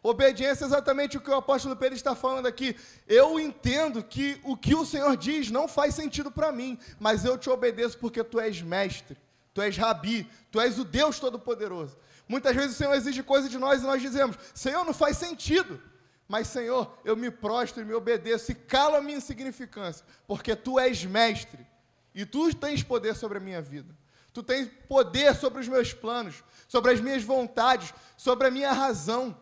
Obediência 0.02 0.64
é 0.64 0.66
exatamente 0.66 1.16
o 1.16 1.20
que 1.22 1.30
o 1.30 1.34
apóstolo 1.34 1.74
Pedro 1.76 1.96
está 1.96 2.14
falando 2.14 2.44
aqui. 2.44 2.76
Eu 3.08 3.40
entendo 3.40 4.04
que 4.04 4.38
o 4.44 4.54
que 4.54 4.74
o 4.74 4.84
Senhor 4.84 5.16
diz 5.16 5.50
não 5.50 5.66
faz 5.66 5.94
sentido 5.94 6.30
para 6.30 6.52
mim, 6.52 6.78
mas 7.00 7.24
eu 7.24 7.38
te 7.38 7.48
obedeço 7.48 7.96
porque 7.96 8.22
tu 8.22 8.38
és 8.38 8.60
mestre, 8.60 9.16
tu 9.54 9.62
és 9.62 9.76
rabi, 9.78 10.28
tu 10.50 10.60
és 10.60 10.78
o 10.78 10.84
Deus 10.84 11.18
Todo-Poderoso. 11.18 11.96
Muitas 12.28 12.54
vezes 12.54 12.72
o 12.72 12.78
Senhor 12.78 12.94
exige 12.94 13.22
coisas 13.22 13.50
de 13.50 13.58
nós 13.58 13.82
e 13.82 13.86
nós 13.86 14.02
dizemos: 14.02 14.36
Senhor, 14.52 14.84
não 14.84 14.92
faz 14.92 15.16
sentido. 15.16 15.80
Mas, 16.26 16.48
Senhor, 16.48 16.98
eu 17.04 17.16
me 17.16 17.30
prostro 17.30 17.82
e 17.82 17.84
me 17.84 17.94
obedeço 17.94 18.50
e 18.50 18.54
calo 18.54 18.96
a 18.96 19.00
minha 19.00 19.18
insignificância, 19.18 20.04
porque 20.26 20.56
tu 20.56 20.80
és 20.80 21.04
mestre 21.04 21.66
e 22.14 22.24
tu 22.24 22.52
tens 22.54 22.82
poder 22.82 23.14
sobre 23.14 23.38
a 23.38 23.40
minha 23.40 23.60
vida. 23.60 23.94
Tu 24.32 24.42
tens 24.42 24.68
poder 24.88 25.34
sobre 25.36 25.60
os 25.60 25.68
meus 25.68 25.92
planos, 25.92 26.42
sobre 26.66 26.92
as 26.92 27.00
minhas 27.00 27.22
vontades, 27.22 27.94
sobre 28.16 28.48
a 28.48 28.50
minha 28.50 28.72
razão. 28.72 29.36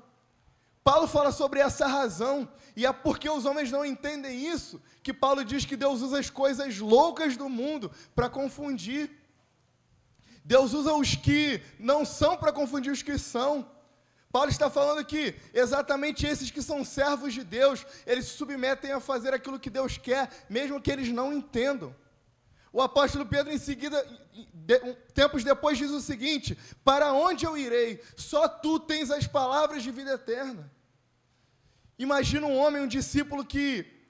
Paulo 0.84 1.06
fala 1.06 1.30
sobre 1.30 1.60
essa 1.60 1.86
razão, 1.86 2.48
e 2.76 2.84
é 2.84 2.92
porque 2.92 3.30
os 3.30 3.46
homens 3.46 3.70
não 3.70 3.84
entendem 3.84 4.46
isso 4.46 4.82
que 5.02 5.14
Paulo 5.14 5.44
diz 5.44 5.64
que 5.64 5.76
Deus 5.76 6.02
usa 6.02 6.18
as 6.18 6.28
coisas 6.28 6.78
loucas 6.78 7.36
do 7.36 7.48
mundo 7.48 7.90
para 8.14 8.28
confundir. 8.28 9.10
Deus 10.44 10.72
usa 10.72 10.92
os 10.92 11.14
que 11.14 11.60
não 11.78 12.04
são 12.04 12.36
para 12.36 12.52
confundir 12.52 12.92
os 12.92 13.02
que 13.02 13.16
são. 13.18 13.70
Paulo 14.30 14.50
está 14.50 14.70
falando 14.70 15.04
que 15.04 15.34
exatamente 15.52 16.26
esses 16.26 16.50
que 16.50 16.62
são 16.62 16.84
servos 16.84 17.34
de 17.34 17.44
Deus, 17.44 17.84
eles 18.06 18.24
se 18.26 18.36
submetem 18.38 18.90
a 18.92 19.00
fazer 19.00 19.34
aquilo 19.34 19.60
que 19.60 19.68
Deus 19.68 19.98
quer, 19.98 20.30
mesmo 20.48 20.80
que 20.80 20.90
eles 20.90 21.08
não 21.10 21.32
entendam. 21.32 21.94
O 22.72 22.80
apóstolo 22.80 23.26
Pedro, 23.26 23.52
em 23.52 23.58
seguida, 23.58 24.02
de, 24.54 24.78
tempos 25.12 25.44
depois, 25.44 25.76
diz 25.76 25.90
o 25.90 26.00
seguinte: 26.00 26.56
Para 26.82 27.12
onde 27.12 27.44
eu 27.44 27.56
irei? 27.58 28.02
Só 28.16 28.48
tu 28.48 28.80
tens 28.80 29.10
as 29.10 29.26
palavras 29.26 29.82
de 29.82 29.90
vida 29.90 30.12
eterna. 30.12 30.72
Imagina 31.98 32.46
um 32.46 32.56
homem, 32.56 32.82
um 32.82 32.88
discípulo 32.88 33.44
que 33.44 34.01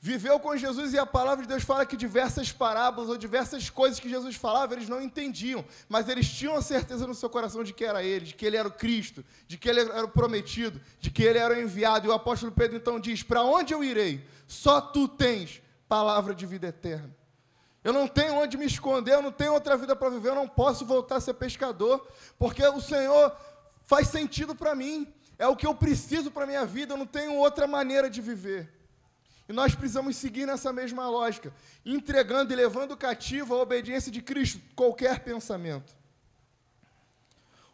viveu 0.00 0.38
com 0.38 0.56
Jesus 0.56 0.92
e 0.92 0.98
a 0.98 1.06
palavra 1.06 1.42
de 1.42 1.48
Deus 1.48 1.64
fala 1.64 1.86
que 1.86 1.96
diversas 1.96 2.52
parábolas 2.52 3.08
ou 3.10 3.16
diversas 3.16 3.70
coisas 3.70 3.98
que 3.98 4.08
Jesus 4.08 4.36
falava, 4.36 4.74
eles 4.74 4.88
não 4.88 5.02
entendiam, 5.02 5.64
mas 5.88 6.08
eles 6.08 6.28
tinham 6.28 6.54
a 6.54 6.62
certeza 6.62 7.06
no 7.06 7.14
seu 7.14 7.28
coração 7.28 7.64
de 7.64 7.72
que 7.72 7.84
era 7.84 8.02
ele, 8.02 8.26
de 8.26 8.34
que 8.34 8.46
ele 8.46 8.56
era 8.56 8.68
o 8.68 8.72
Cristo, 8.72 9.24
de 9.48 9.56
que 9.56 9.68
ele 9.68 9.80
era 9.80 10.04
o 10.04 10.08
prometido, 10.08 10.80
de 11.00 11.10
que 11.10 11.22
ele 11.22 11.38
era 11.38 11.54
o 11.54 11.60
enviado. 11.60 12.06
E 12.06 12.10
o 12.10 12.12
apóstolo 12.12 12.52
Pedro 12.52 12.76
então 12.76 13.00
diz: 13.00 13.22
Para 13.22 13.42
onde 13.42 13.74
eu 13.74 13.82
irei? 13.82 14.24
Só 14.46 14.80
tu 14.80 15.08
tens 15.08 15.62
palavra 15.88 16.34
de 16.34 16.46
vida 16.46 16.68
eterna. 16.68 17.14
Eu 17.82 17.92
não 17.92 18.08
tenho 18.08 18.34
onde 18.34 18.56
me 18.56 18.66
esconder, 18.66 19.14
eu 19.14 19.22
não 19.22 19.30
tenho 19.30 19.52
outra 19.52 19.76
vida 19.76 19.94
para 19.94 20.10
viver, 20.10 20.30
eu 20.30 20.34
não 20.34 20.48
posso 20.48 20.84
voltar 20.84 21.16
a 21.16 21.20
ser 21.20 21.34
pescador, 21.34 22.04
porque 22.36 22.64
o 22.66 22.80
Senhor 22.80 23.32
faz 23.84 24.08
sentido 24.08 24.56
para 24.56 24.74
mim, 24.74 25.06
é 25.38 25.46
o 25.46 25.54
que 25.54 25.66
eu 25.66 25.74
preciso 25.74 26.30
para 26.30 26.42
a 26.42 26.46
minha 26.46 26.66
vida, 26.66 26.94
eu 26.94 26.98
não 26.98 27.06
tenho 27.06 27.36
outra 27.36 27.66
maneira 27.68 28.10
de 28.10 28.20
viver. 28.20 28.75
E 29.48 29.52
nós 29.52 29.74
precisamos 29.74 30.16
seguir 30.16 30.46
nessa 30.46 30.72
mesma 30.72 31.08
lógica, 31.08 31.52
entregando 31.84 32.52
e 32.52 32.56
levando 32.56 32.96
cativo 32.96 33.54
a 33.54 33.62
obediência 33.62 34.10
de 34.10 34.20
Cristo, 34.20 34.60
qualquer 34.74 35.20
pensamento. 35.20 35.94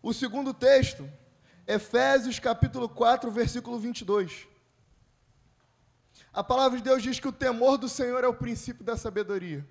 O 0.03 0.13
segundo 0.13 0.53
texto, 0.53 1.09
Efésios 1.67 2.39
capítulo 2.39 2.89
4, 2.89 3.31
versículo 3.31 3.79
22. 3.79 4.47
A 6.33 6.43
palavra 6.43 6.79
de 6.79 6.85
Deus 6.85 7.03
diz 7.03 7.21
que 7.21 7.29
o 7.29 7.33
temor 7.33 7.79
do 7.79 7.89
Senhor 7.89 8.25
é 8.25 8.29
o 8.29 8.35
princípio 8.35 8.85
da 8.85 8.97
sabedoria. 8.97 9.67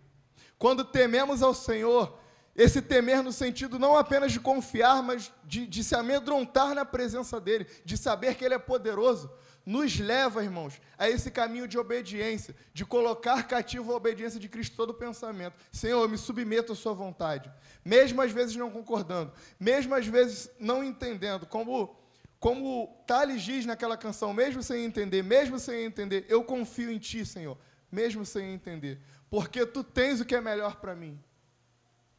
Quando 0.58 0.86
tememos 0.86 1.42
ao 1.42 1.54
Senhor, 1.54 2.20
esse 2.56 2.82
temer 2.82 3.24
no 3.24 3.32
sentido 3.32 3.80
não 3.80 3.98
apenas 3.98 4.32
de 4.32 4.40
confiar, 4.40 5.02
mas 5.02 5.32
de, 5.44 5.66
de, 5.66 5.84
se 5.84 5.96
amedrontar 5.96 6.76
na 6.76 6.86
presença 6.86 7.40
dEle, 7.40 7.66
de 7.84 7.98
saber 7.98 8.36
que 8.36 8.46
Ele 8.46 8.54
é 8.54 8.60
poderoso, 8.60 9.32
nos 9.66 10.00
leva, 10.00 10.44
irmãos, 10.44 10.82
a 10.98 11.10
esse 11.10 11.30
caminho 11.30 11.68
de 11.68 11.78
obediência, 11.78 12.56
de 12.74 12.86
colocar 12.86 13.48
cativo 13.48 13.92
a 13.92 13.96
obediência 13.96 14.40
de 14.40 14.50
Cristo 14.50 14.76
todo 14.76 14.92
o 14.92 14.94
pensamento. 14.94 15.56
Senhor, 15.72 16.02
eu 16.02 16.10
me 16.10 16.18
submeto 16.18 16.74
à 16.74 16.76
Sua 16.76 16.94
vontade, 16.94 17.52
mesmo 17.86 18.22
às 18.22 18.32
vezes 18.32 18.56
não 18.56 18.72
concordando, 18.72 19.32
mesmo 19.60 19.94
às 19.94 20.08
vezes 20.08 20.50
não 20.60 20.84
entendendo, 20.84 21.46
como, 21.46 21.96
como 22.40 23.04
Thales 23.06 23.42
diz 23.42 23.66
naquela 23.66 23.98
canção, 23.98 24.34
mesmo 24.34 24.64
sem 24.64 24.84
entender, 24.84 25.24
mesmo 25.24 25.60
sem 25.60 25.84
entender, 25.84 26.26
eu 26.28 26.44
confio 26.44 26.92
em 26.92 26.98
Ti, 26.98 27.26
Senhor, 27.26 27.58
mesmo 27.92 28.26
sem 28.26 28.54
entender 28.54 29.00
porque 29.32 29.66
tu 29.66 29.82
tens 29.82 30.20
o 30.20 30.26
que 30.26 30.36
é 30.36 30.42
melhor 30.42 30.76
para 30.76 30.94
mim. 30.94 31.18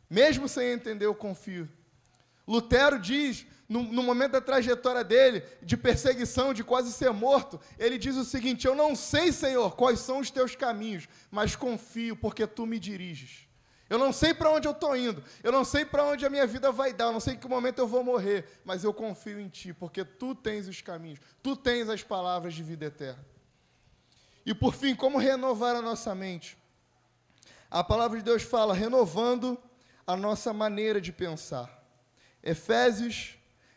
Mesmo 0.09 0.49
sem 0.49 0.73
entender, 0.73 1.05
eu 1.05 1.15
confio. 1.15 1.69
Lutero 2.49 2.99
diz, 2.99 3.47
no, 3.73 3.83
no, 3.85 4.03
momento 4.03 4.33
da 4.33 4.41
trajetória 4.41 5.03
dele, 5.03 5.43
de 5.63 5.79
perseguição, 5.79 6.53
de 6.53 6.63
quase 6.63 6.93
ser 6.93 7.11
morto, 7.11 7.59
ele 7.79 7.97
diz 7.97 8.17
o 8.17 8.25
seguinte: 8.25 8.67
Eu 8.67 8.75
não 8.75 8.95
sei, 8.95 9.33
Senhor, 9.33 9.75
quais 9.75 10.01
são 10.01 10.19
os 10.19 10.31
teus 10.31 10.55
caminhos, 10.55 11.09
mas 11.31 11.57
confio, 11.57 12.15
porque 12.15 12.47
tu 12.47 12.67
me 12.67 12.79
diriges. 12.79 13.49
Eu 13.89 13.99
não 13.99 14.13
sei 14.13 14.35
para 14.35 14.51
onde 14.51 14.69
eu 14.69 14.73
estou 14.73 14.97
indo, 14.97 15.23
eu 15.43 15.51
não 15.51 15.65
sei 15.65 15.85
para 15.85 16.05
onde 16.05 16.25
a 16.25 16.31
minha 16.31 16.47
vida 16.47 16.71
vai 16.71 16.93
dar, 16.93 17.07
eu 17.07 17.13
não 17.13 17.21
sei 17.21 17.35
em 17.35 17.39
que 17.39 17.49
momento 17.49 17.79
eu 17.79 17.87
vou 17.87 18.05
morrer, 18.05 18.61
mas 18.65 18.85
eu 18.85 18.93
confio 18.93 19.41
em 19.41 19.49
Ti, 19.49 19.73
porque 19.73 20.05
Tu 20.05 20.35
tens 20.35 20.69
os 20.69 20.81
caminhos, 20.83 21.19
Tu 21.43 21.57
tens 21.57 21.89
as 21.89 22.03
palavras 22.03 22.55
de 22.55 22.63
vida 22.63 22.87
eterna. 22.87 23.25
E 24.45 24.55
por 24.55 24.75
fim, 24.75 24.95
como 24.95 25.19
renovar 25.19 25.77
a 25.77 25.83
nossa 25.83 26.15
mente? 26.15 26.59
A 27.71 27.83
palavra 27.83 28.19
de 28.19 28.25
Deus 28.25 28.43
fala 28.43 28.75
renovando 28.75 29.59
a 30.07 30.17
nossa 30.17 30.53
maneira 30.53 31.01
de 31.01 31.13
pensar. 31.13 31.83
Efésios, 32.43 33.37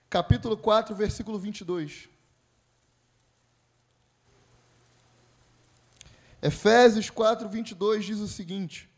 capítulo 0.10 0.58
4, 0.58 0.96
versículo 0.96 1.38
22. 1.38 2.10
Efésios 6.42 7.10
4, 7.10 7.50
22 7.50 8.06
diz 8.06 8.20
o 8.20 8.28
seguinte: 8.28 8.90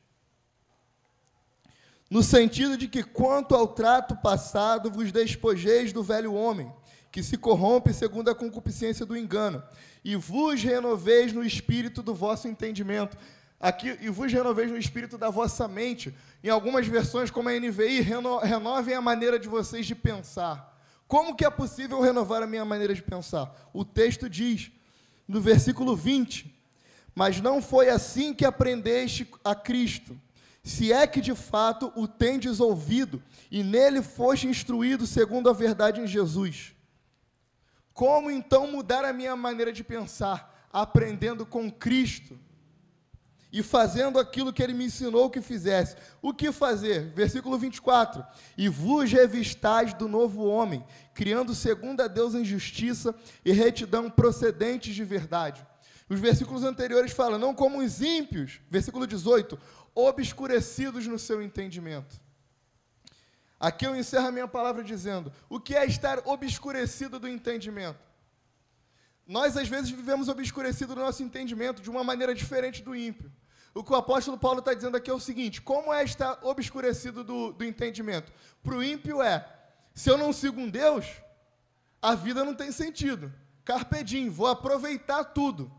No 2.10 2.22
sentido 2.22 2.78
de 2.78 2.88
que, 2.88 3.04
quanto 3.04 3.56
ao 3.56 3.68
trato 3.68 4.16
passado, 4.18 4.92
vos 4.92 5.12
despojeis 5.12 5.94
do 5.94 6.04
velho 6.04 6.34
homem, 6.34 6.72
que 7.12 7.24
se 7.24 7.38
corrompe 7.38 7.94
segundo 7.94 8.30
a 8.30 8.36
concupiscência 8.36 9.06
do 9.06 9.16
engano, 9.16 9.64
e 10.04 10.16
vos 10.16 10.62
renoveis 10.62 11.34
no 11.34 11.44
espírito 11.44 12.04
do 12.04 12.14
vosso 12.14 12.48
entendimento 12.48 13.18
Aqui, 13.60 13.98
e 14.02 14.10
vos 14.10 14.32
renoveis 14.32 14.70
no 14.70 14.78
espírito 14.78 15.18
da 15.18 15.32
vossa 15.32 15.68
mente. 15.68 16.16
Em 16.44 16.50
algumas 16.50 16.86
versões, 16.86 17.32
como 17.32 17.50
a 17.50 17.54
NVI, 17.54 18.02
reno, 18.02 18.38
renovem 18.38 18.94
a 18.94 19.02
maneira 19.02 19.40
de 19.40 19.48
vocês 19.48 19.86
de 19.86 19.96
pensar. 19.96 20.77
Como 21.08 21.36
que 21.36 21.46
é 21.46 21.50
possível 21.50 22.02
renovar 22.02 22.44
a 22.44 22.48
minha 22.48 22.66
maneira 22.66 22.94
de 22.94 23.02
pensar? 23.02 23.70
O 23.74 23.86
texto 23.86 24.30
diz, 24.30 24.72
no 25.28 25.40
versículo 25.40 25.96
20: 25.96 26.54
Mas 27.16 27.40
não 27.40 27.62
foi 27.62 27.90
assim 27.90 28.34
que 28.34 28.44
aprendeste 28.46 29.28
a 29.44 29.56
Cristo, 29.56 30.20
se 30.64 30.92
é 30.92 31.08
que 31.08 31.22
de 31.22 31.34
fato 31.34 31.94
o 31.96 32.08
tendes 32.08 32.60
ouvido, 32.60 33.24
e 33.50 33.64
nele 33.64 34.02
foste 34.02 34.48
instruído 34.48 35.08
segundo 35.08 35.50
a 35.50 35.54
verdade 35.54 36.02
em 36.02 36.08
Jesus. 36.08 36.74
Como 37.94 38.30
então 38.30 38.68
mudar 38.68 39.06
a 39.06 39.14
minha 39.14 39.36
maneira 39.36 39.72
de 39.72 39.84
pensar? 39.84 40.68
Aprendendo 40.72 41.46
com 41.46 41.72
Cristo 41.72 42.38
e 43.58 43.64
fazendo 43.64 44.20
aquilo 44.20 44.54
que 44.54 44.62
ele 44.62 44.76
me 44.76 44.86
ensinou 44.86 45.32
que 45.32 45.42
fizesse. 45.42 45.96
O 46.22 46.32
que 46.32 46.52
fazer? 46.52 47.12
Versículo 47.16 47.58
24: 47.58 48.24
E 48.56 48.70
vos 48.70 49.12
revistais 49.12 49.96
do 49.96 50.08
novo 50.08 50.46
homem, 50.46 50.86
criando 51.12 51.56
segundo 51.56 52.02
a 52.02 52.08
Deus 52.08 52.36
em 52.36 52.46
justiça 52.46 53.16
e 53.44 53.52
retidão 53.52 54.12
procedentes 54.12 54.94
de 54.94 55.04
verdade. 55.04 55.66
Os 56.08 56.20
versículos 56.20 56.64
anteriores 56.64 57.14
falam, 57.14 57.40
não 57.40 57.56
como 57.56 57.80
os 57.80 58.00
ímpios, 58.00 58.62
versículo 58.70 59.08
18, 59.08 59.60
obscurecidos 59.96 61.08
no 61.08 61.18
seu 61.18 61.42
entendimento. 61.42 62.22
Aqui 63.60 63.88
eu 63.88 63.96
encerro 63.96 64.28
a 64.28 64.32
minha 64.32 64.48
palavra 64.48 64.84
dizendo: 64.84 65.34
o 65.50 65.60
que 65.60 65.76
é 65.76 65.84
estar 65.84 66.22
obscurecido 66.28 67.20
do 67.20 67.28
entendimento? 67.28 68.06
Nós, 69.26 69.58
às 69.58 69.68
vezes, 69.68 69.90
vivemos 69.90 70.30
obscurecido 70.30 70.96
no 70.96 71.02
nosso 71.02 71.24
entendimento 71.24 71.82
de 71.82 71.90
uma 71.90 72.04
maneira 72.04 72.36
diferente 72.36 72.84
do 72.84 72.96
ímpio. 72.96 73.32
O 73.78 73.84
que 73.84 73.92
o 73.92 73.96
apóstolo 73.96 74.38
Paulo 74.40 74.60
está 74.60 74.74
dizendo 74.74 74.98
aqui 74.98 75.10
é 75.10 75.14
o 75.14 75.20
seguinte: 75.20 75.62
como 75.62 75.94
é 75.94 76.04
estar 76.04 76.40
obscurecido 76.42 77.24
do, 77.24 77.54
do 77.54 77.64
entendimento? 77.64 78.32
Para 78.64 78.76
o 78.76 78.84
ímpio 78.84 79.22
é: 79.22 79.48
se 79.94 80.10
eu 80.10 80.18
não 80.18 80.34
sigo 80.34 80.60
um 80.60 80.70
Deus, 80.70 81.06
a 82.02 82.16
vida 82.16 82.44
não 82.44 82.56
tem 82.56 82.72
sentido. 82.72 83.32
Carpedim, 83.64 84.30
vou 84.30 84.48
aproveitar 84.48 85.24
tudo. 85.26 85.72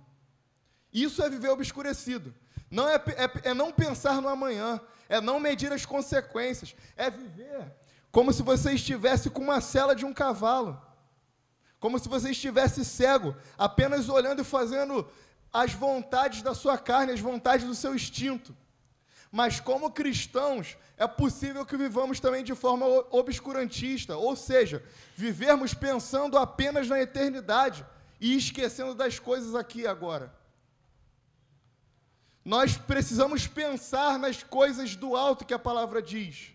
Isso 0.92 1.22
é 1.22 1.28
viver 1.28 1.48
obscurecido. 1.48 2.32
Não 2.70 2.88
é, 2.88 2.96
é, 2.96 3.50
é 3.50 3.54
não 3.54 3.72
pensar 3.72 4.22
no 4.22 4.28
amanhã, 4.28 4.80
é 5.08 5.20
não 5.20 5.40
medir 5.40 5.72
as 5.72 5.84
consequências, 5.84 6.76
é 6.96 7.10
viver 7.10 7.74
como 8.12 8.32
se 8.32 8.42
você 8.42 8.72
estivesse 8.72 9.28
com 9.28 9.42
uma 9.42 9.60
cela 9.60 9.94
de 9.94 10.04
um 10.04 10.14
cavalo, 10.14 10.80
como 11.80 11.98
se 11.98 12.08
você 12.08 12.30
estivesse 12.30 12.84
cego, 12.84 13.34
apenas 13.56 14.08
olhando 14.08 14.42
e 14.42 14.44
fazendo 14.44 15.08
as 15.52 15.72
vontades 15.72 16.42
da 16.42 16.54
sua 16.54 16.76
carne, 16.78 17.12
as 17.12 17.20
vontades 17.20 17.66
do 17.66 17.74
seu 17.74 17.94
instinto. 17.94 18.56
Mas 19.30 19.60
como 19.60 19.90
cristãos, 19.90 20.76
é 20.96 21.06
possível 21.06 21.64
que 21.64 21.76
vivamos 21.76 22.18
também 22.18 22.42
de 22.42 22.54
forma 22.54 22.86
obscurantista, 23.10 24.16
ou 24.16 24.34
seja, 24.34 24.82
vivermos 25.16 25.74
pensando 25.74 26.38
apenas 26.38 26.88
na 26.88 27.00
eternidade 27.00 27.86
e 28.20 28.36
esquecendo 28.36 28.94
das 28.94 29.18
coisas 29.18 29.54
aqui 29.54 29.86
agora. 29.86 30.34
Nós 32.44 32.78
precisamos 32.78 33.46
pensar 33.46 34.18
nas 34.18 34.42
coisas 34.42 34.96
do 34.96 35.14
alto 35.14 35.44
que 35.44 35.54
a 35.54 35.58
palavra 35.58 36.00
diz. 36.00 36.52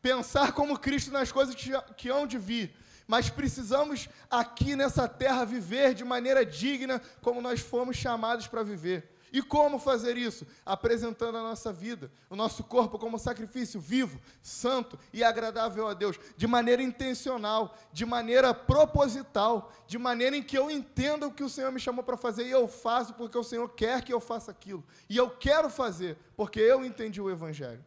Pensar 0.00 0.52
como 0.52 0.78
Cristo 0.78 1.10
nas 1.10 1.30
coisas 1.30 1.54
que, 1.54 1.70
que 1.96 2.08
hão 2.08 2.26
de 2.26 2.38
vir. 2.38 2.74
Mas 3.06 3.30
precisamos 3.30 4.08
aqui 4.30 4.74
nessa 4.74 5.06
terra 5.06 5.44
viver 5.44 5.94
de 5.94 6.04
maneira 6.04 6.44
digna 6.44 7.00
como 7.20 7.40
nós 7.40 7.60
fomos 7.60 7.96
chamados 7.96 8.46
para 8.46 8.62
viver. 8.62 9.16
E 9.32 9.42
como 9.42 9.78
fazer 9.78 10.16
isso? 10.16 10.46
Apresentando 10.64 11.36
a 11.36 11.42
nossa 11.42 11.72
vida, 11.72 12.10
o 12.30 12.36
nosso 12.36 12.64
corpo 12.64 12.98
como 12.98 13.18
sacrifício 13.18 13.80
vivo, 13.80 14.20
santo 14.40 14.98
e 15.12 15.22
agradável 15.22 15.86
a 15.86 15.94
Deus, 15.94 16.18
de 16.36 16.46
maneira 16.46 16.82
intencional, 16.82 17.76
de 17.92 18.06
maneira 18.06 18.54
proposital, 18.54 19.72
de 19.86 19.98
maneira 19.98 20.36
em 20.36 20.42
que 20.42 20.56
eu 20.56 20.70
entenda 20.70 21.26
o 21.26 21.32
que 21.32 21.44
o 21.44 21.50
Senhor 21.50 21.70
me 21.70 21.80
chamou 21.80 22.04
para 22.04 22.16
fazer 22.16 22.46
e 22.46 22.50
eu 22.50 22.66
faço 22.66 23.14
porque 23.14 23.36
o 23.36 23.44
Senhor 23.44 23.68
quer 23.68 24.02
que 24.02 24.12
eu 24.12 24.20
faça 24.20 24.50
aquilo. 24.50 24.82
E 25.08 25.16
eu 25.16 25.28
quero 25.28 25.68
fazer 25.68 26.16
porque 26.36 26.60
eu 26.60 26.84
entendi 26.84 27.20
o 27.20 27.30
Evangelho. 27.30 27.84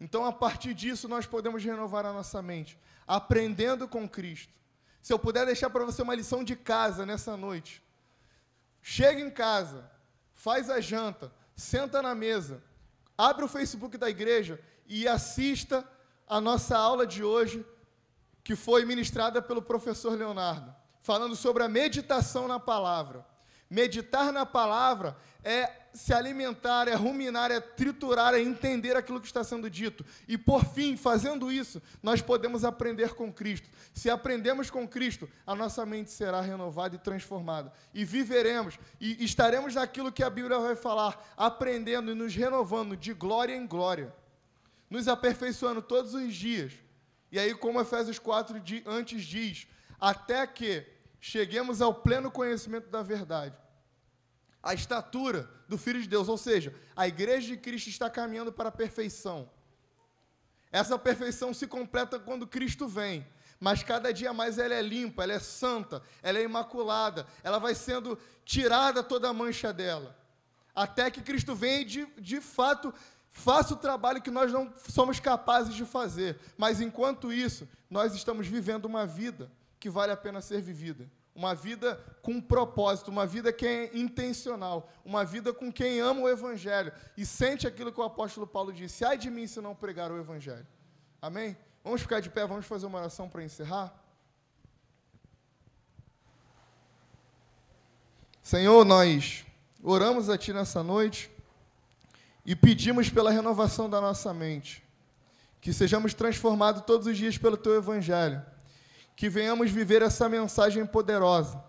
Então, 0.00 0.24
a 0.24 0.32
partir 0.32 0.74
disso, 0.74 1.06
nós 1.06 1.26
podemos 1.26 1.62
renovar 1.62 2.04
a 2.04 2.12
nossa 2.12 2.42
mente, 2.42 2.76
aprendendo 3.06 3.86
com 3.88 4.08
Cristo. 4.08 4.52
Se 5.00 5.12
eu 5.12 5.18
puder 5.18 5.46
deixar 5.46 5.70
para 5.70 5.84
você 5.84 6.02
uma 6.02 6.14
lição 6.14 6.44
de 6.44 6.54
casa 6.54 7.04
nessa 7.04 7.36
noite, 7.36 7.82
Chega 8.82 9.20
em 9.20 9.30
casa, 9.30 9.88
faz 10.34 10.68
a 10.68 10.80
janta, 10.80 11.32
senta 11.54 12.02
na 12.02 12.16
mesa, 12.16 12.60
abre 13.16 13.44
o 13.44 13.48
Facebook 13.48 13.96
da 13.96 14.10
igreja 14.10 14.60
e 14.88 15.06
assista 15.06 15.88
a 16.28 16.40
nossa 16.40 16.76
aula 16.76 17.06
de 17.06 17.22
hoje, 17.22 17.64
que 18.42 18.56
foi 18.56 18.84
ministrada 18.84 19.40
pelo 19.40 19.62
professor 19.62 20.18
Leonardo, 20.18 20.74
falando 21.00 21.36
sobre 21.36 21.62
a 21.62 21.68
meditação 21.68 22.48
na 22.48 22.58
palavra. 22.58 23.24
Meditar 23.72 24.30
na 24.30 24.44
palavra 24.44 25.16
é 25.42 25.72
se 25.94 26.12
alimentar, 26.12 26.88
é 26.88 26.94
ruminar, 26.94 27.50
é 27.50 27.58
triturar, 27.58 28.34
é 28.34 28.38
entender 28.38 28.94
aquilo 28.94 29.18
que 29.18 29.26
está 29.26 29.42
sendo 29.42 29.70
dito. 29.70 30.04
E 30.28 30.36
por 30.36 30.62
fim, 30.62 30.94
fazendo 30.94 31.50
isso, 31.50 31.80
nós 32.02 32.20
podemos 32.20 32.66
aprender 32.66 33.14
com 33.14 33.32
Cristo. 33.32 33.66
Se 33.94 34.10
aprendemos 34.10 34.68
com 34.68 34.86
Cristo, 34.86 35.26
a 35.46 35.54
nossa 35.54 35.86
mente 35.86 36.10
será 36.10 36.42
renovada 36.42 36.96
e 36.96 36.98
transformada. 36.98 37.72
E 37.94 38.04
viveremos 38.04 38.78
e 39.00 39.24
estaremos 39.24 39.74
naquilo 39.74 40.12
que 40.12 40.22
a 40.22 40.28
Bíblia 40.28 40.58
vai 40.58 40.76
falar, 40.76 41.32
aprendendo 41.34 42.10
e 42.10 42.14
nos 42.14 42.34
renovando 42.34 42.94
de 42.94 43.14
glória 43.14 43.56
em 43.56 43.66
glória, 43.66 44.14
nos 44.90 45.08
aperfeiçoando 45.08 45.80
todos 45.80 46.12
os 46.12 46.34
dias. 46.34 46.74
E 47.30 47.38
aí, 47.38 47.54
como 47.54 47.80
Efésios 47.80 48.18
4 48.18 48.62
antes 48.84 49.24
diz, 49.24 49.66
até 49.98 50.46
que 50.46 50.86
cheguemos 51.18 51.80
ao 51.80 51.94
pleno 51.94 52.30
conhecimento 52.30 52.90
da 52.90 53.02
verdade 53.02 53.61
a 54.62 54.72
estatura 54.74 55.50
do 55.68 55.76
Filho 55.76 56.00
de 56.00 56.08
Deus, 56.08 56.28
ou 56.28 56.38
seja, 56.38 56.74
a 56.94 57.08
igreja 57.08 57.48
de 57.48 57.56
Cristo 57.56 57.88
está 57.88 58.08
caminhando 58.08 58.52
para 58.52 58.68
a 58.68 58.72
perfeição. 58.72 59.50
Essa 60.70 60.98
perfeição 60.98 61.52
se 61.52 61.66
completa 61.66 62.18
quando 62.18 62.46
Cristo 62.46 62.86
vem, 62.86 63.26
mas 63.58 63.82
cada 63.82 64.12
dia 64.12 64.32
mais 64.32 64.58
ela 64.58 64.74
é 64.74 64.82
limpa, 64.82 65.22
ela 65.22 65.32
é 65.32 65.38
santa, 65.38 66.02
ela 66.22 66.38
é 66.38 66.42
imaculada, 66.42 67.26
ela 67.42 67.58
vai 67.58 67.74
sendo 67.74 68.18
tirada 68.44 69.02
toda 69.02 69.28
a 69.28 69.32
mancha 69.32 69.72
dela, 69.72 70.16
até 70.74 71.10
que 71.10 71.20
Cristo 71.20 71.54
venha 71.54 71.80
e 71.80 71.84
de, 71.84 72.06
de 72.18 72.40
fato 72.40 72.94
faça 73.30 73.74
o 73.74 73.76
trabalho 73.76 74.22
que 74.22 74.30
nós 74.30 74.52
não 74.52 74.72
somos 74.88 75.18
capazes 75.18 75.74
de 75.74 75.84
fazer, 75.84 76.38
mas 76.56 76.80
enquanto 76.80 77.32
isso, 77.32 77.68
nós 77.90 78.14
estamos 78.14 78.46
vivendo 78.46 78.84
uma 78.84 79.06
vida 79.06 79.50
que 79.80 79.90
vale 79.90 80.12
a 80.12 80.16
pena 80.16 80.40
ser 80.40 80.60
vivida. 80.60 81.10
Uma 81.34 81.54
vida 81.54 81.96
com 82.20 82.40
propósito, 82.40 83.10
uma 83.10 83.26
vida 83.26 83.52
que 83.52 83.66
é 83.66 83.96
intencional, 83.96 84.90
uma 85.04 85.24
vida 85.24 85.52
com 85.52 85.72
quem 85.72 85.98
ama 85.98 86.20
o 86.20 86.28
Evangelho 86.28 86.92
e 87.16 87.24
sente 87.24 87.66
aquilo 87.66 87.90
que 87.90 88.00
o 88.00 88.04
apóstolo 88.04 88.46
Paulo 88.46 88.72
disse: 88.72 89.04
ai 89.04 89.16
de 89.16 89.30
mim 89.30 89.46
se 89.46 89.60
não 89.60 89.74
pregar 89.74 90.12
o 90.12 90.18
Evangelho. 90.18 90.66
Amém? 91.20 91.56
Vamos 91.82 92.02
ficar 92.02 92.20
de 92.20 92.28
pé, 92.28 92.46
vamos 92.46 92.66
fazer 92.66 92.86
uma 92.86 92.98
oração 92.98 93.28
para 93.28 93.42
encerrar? 93.42 93.98
Senhor, 98.42 98.84
nós 98.84 99.46
oramos 99.82 100.28
a 100.28 100.36
Ti 100.36 100.52
nessa 100.52 100.82
noite 100.82 101.30
e 102.44 102.54
pedimos 102.54 103.08
pela 103.08 103.30
renovação 103.30 103.88
da 103.88 104.00
nossa 104.00 104.34
mente, 104.34 104.84
que 105.60 105.72
sejamos 105.72 106.12
transformados 106.12 106.82
todos 106.82 107.06
os 107.06 107.16
dias 107.16 107.38
pelo 107.38 107.56
Teu 107.56 107.74
Evangelho 107.74 108.44
que 109.16 109.28
venhamos 109.28 109.70
viver 109.70 110.02
essa 110.02 110.28
mensagem 110.28 110.84
poderosa, 110.86 111.62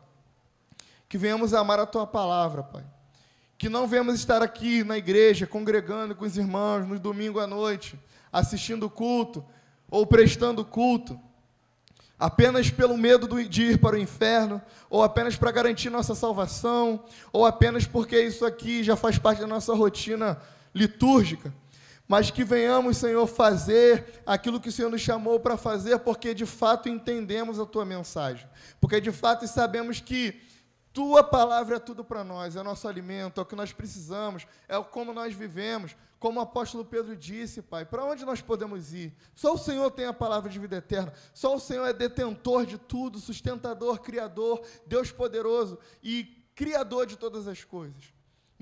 que 1.07 1.17
venhamos 1.17 1.53
amar 1.53 1.79
a 1.79 1.85
tua 1.85 2.07
palavra, 2.07 2.63
Pai. 2.63 2.83
Que 3.57 3.69
não 3.69 3.87
venhamos 3.87 4.15
estar 4.15 4.41
aqui 4.41 4.83
na 4.83 4.97
igreja, 4.97 5.45
congregando 5.47 6.15
com 6.15 6.25
os 6.25 6.37
irmãos 6.37 6.87
no 6.87 6.99
domingo 6.99 7.39
à 7.39 7.47
noite, 7.47 7.99
assistindo 8.31 8.89
culto 8.89 9.45
ou 9.89 10.07
prestando 10.07 10.65
culto, 10.65 11.19
apenas 12.17 12.71
pelo 12.71 12.97
medo 12.97 13.27
de 13.47 13.63
ir 13.63 13.77
para 13.79 13.95
o 13.95 13.99
inferno, 13.99 14.59
ou 14.89 15.03
apenas 15.03 15.35
para 15.35 15.51
garantir 15.51 15.89
nossa 15.89 16.15
salvação, 16.15 17.03
ou 17.31 17.45
apenas 17.45 17.85
porque 17.85 18.19
isso 18.19 18.45
aqui 18.45 18.83
já 18.83 18.95
faz 18.95 19.19
parte 19.19 19.41
da 19.41 19.47
nossa 19.47 19.73
rotina 19.75 20.41
litúrgica 20.73 21.53
mas 22.07 22.29
que 22.29 22.43
venhamos, 22.43 22.97
Senhor, 22.97 23.25
fazer 23.27 24.21
aquilo 24.25 24.59
que 24.59 24.69
o 24.69 24.71
Senhor 24.71 24.89
nos 24.89 25.01
chamou 25.01 25.39
para 25.39 25.57
fazer, 25.57 25.99
porque 25.99 26.33
de 26.33 26.45
fato 26.45 26.89
entendemos 26.89 27.59
a 27.59 27.65
tua 27.65 27.85
mensagem, 27.85 28.47
porque 28.79 28.99
de 28.99 29.11
fato 29.11 29.47
sabemos 29.47 29.99
que 29.99 30.41
tua 30.93 31.23
palavra 31.23 31.77
é 31.77 31.79
tudo 31.79 32.03
para 32.03 32.23
nós, 32.23 32.55
é 32.55 32.61
nosso 32.61 32.87
alimento, 32.87 33.39
é 33.39 33.41
o 33.41 33.45
que 33.45 33.55
nós 33.55 33.73
precisamos, 33.73 34.45
é 34.67 34.79
como 34.83 35.11
nós 35.11 35.33
vivemos. 35.33 35.95
Como 36.19 36.39
o 36.39 36.43
apóstolo 36.43 36.85
Pedro 36.85 37.17
disse, 37.17 37.61
Pai, 37.61 37.83
para 37.83 38.05
onde 38.05 38.23
nós 38.23 38.41
podemos 38.41 38.93
ir? 38.93 39.13
Só 39.35 39.55
o 39.55 39.57
Senhor 39.57 39.91
tem 39.91 40.05
a 40.05 40.13
palavra 40.13 40.49
de 40.49 40.57
vida 40.57 40.77
eterna, 40.77 41.11
só 41.33 41.53
o 41.53 41.59
Senhor 41.59 41.85
é 41.85 41.91
detentor 41.91 42.65
de 42.65 42.77
tudo, 42.77 43.19
sustentador, 43.19 43.99
criador, 43.99 44.61
Deus 44.87 45.11
poderoso 45.11 45.77
e 46.01 46.23
criador 46.55 47.05
de 47.05 47.17
todas 47.17 47.45
as 47.45 47.65
coisas. 47.65 48.12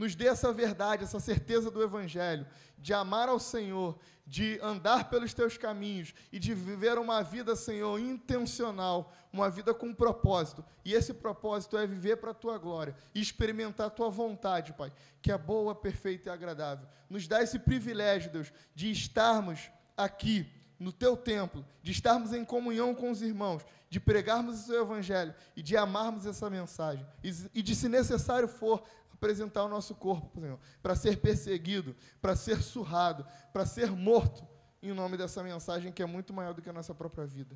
Nos 0.01 0.15
dê 0.15 0.25
essa 0.25 0.51
verdade, 0.51 1.03
essa 1.03 1.19
certeza 1.19 1.69
do 1.69 1.79
Evangelho, 1.79 2.47
de 2.75 2.91
amar 2.91 3.29
ao 3.29 3.37
Senhor, 3.37 3.99
de 4.25 4.59
andar 4.59 5.11
pelos 5.11 5.31
teus 5.31 5.59
caminhos 5.59 6.11
e 6.31 6.39
de 6.39 6.55
viver 6.55 6.97
uma 6.97 7.21
vida, 7.21 7.55
Senhor, 7.55 7.99
intencional, 7.99 9.13
uma 9.31 9.47
vida 9.47 9.75
com 9.75 9.93
propósito. 9.93 10.65
E 10.83 10.95
esse 10.95 11.13
propósito 11.13 11.77
é 11.77 11.85
viver 11.85 12.17
para 12.17 12.31
a 12.31 12.33
tua 12.33 12.57
glória 12.57 12.95
e 13.13 13.21
experimentar 13.21 13.85
a 13.85 13.91
tua 13.91 14.09
vontade, 14.09 14.73
Pai, 14.73 14.91
que 15.21 15.31
é 15.31 15.37
boa, 15.37 15.75
perfeita 15.75 16.31
e 16.31 16.33
agradável. 16.33 16.87
Nos 17.07 17.27
dá 17.27 17.43
esse 17.43 17.59
privilégio, 17.59 18.31
Deus, 18.31 18.51
de 18.73 18.89
estarmos 18.89 19.69
aqui 19.95 20.51
no 20.81 20.91
teu 20.91 21.15
templo, 21.15 21.63
de 21.83 21.91
estarmos 21.91 22.33
em 22.33 22.43
comunhão 22.43 22.95
com 22.95 23.11
os 23.11 23.21
irmãos, 23.21 23.63
de 23.87 23.99
pregarmos 23.99 24.61
o 24.61 24.63
seu 24.65 24.81
evangelho 24.81 25.35
e 25.55 25.61
de 25.61 25.77
amarmos 25.77 26.25
essa 26.25 26.49
mensagem. 26.49 27.05
E, 27.53 27.61
de, 27.61 27.75
se 27.75 27.87
necessário 27.87 28.47
for, 28.47 28.81
apresentar 29.21 29.63
o 29.63 29.69
nosso 29.69 29.93
corpo, 29.93 30.41
Senhor, 30.41 30.59
para 30.81 30.95
ser 30.95 31.17
perseguido, 31.21 31.95
para 32.19 32.35
ser 32.35 32.59
surrado, 32.63 33.23
para 33.53 33.67
ser 33.67 33.91
morto, 33.91 34.43
em 34.81 34.91
nome 34.93 35.15
dessa 35.15 35.43
mensagem 35.43 35.91
que 35.91 36.01
é 36.01 36.07
muito 36.07 36.33
maior 36.33 36.55
do 36.55 36.61
que 36.61 36.69
a 36.69 36.73
nossa 36.73 36.95
própria 36.95 37.27
vida. 37.27 37.55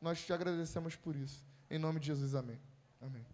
Nós 0.00 0.20
te 0.24 0.32
agradecemos 0.32 0.96
por 0.96 1.14
isso. 1.14 1.44
Em 1.70 1.78
nome 1.78 2.00
de 2.00 2.08
Jesus, 2.08 2.34
amém. 2.34 2.60
Amém. 3.00 3.33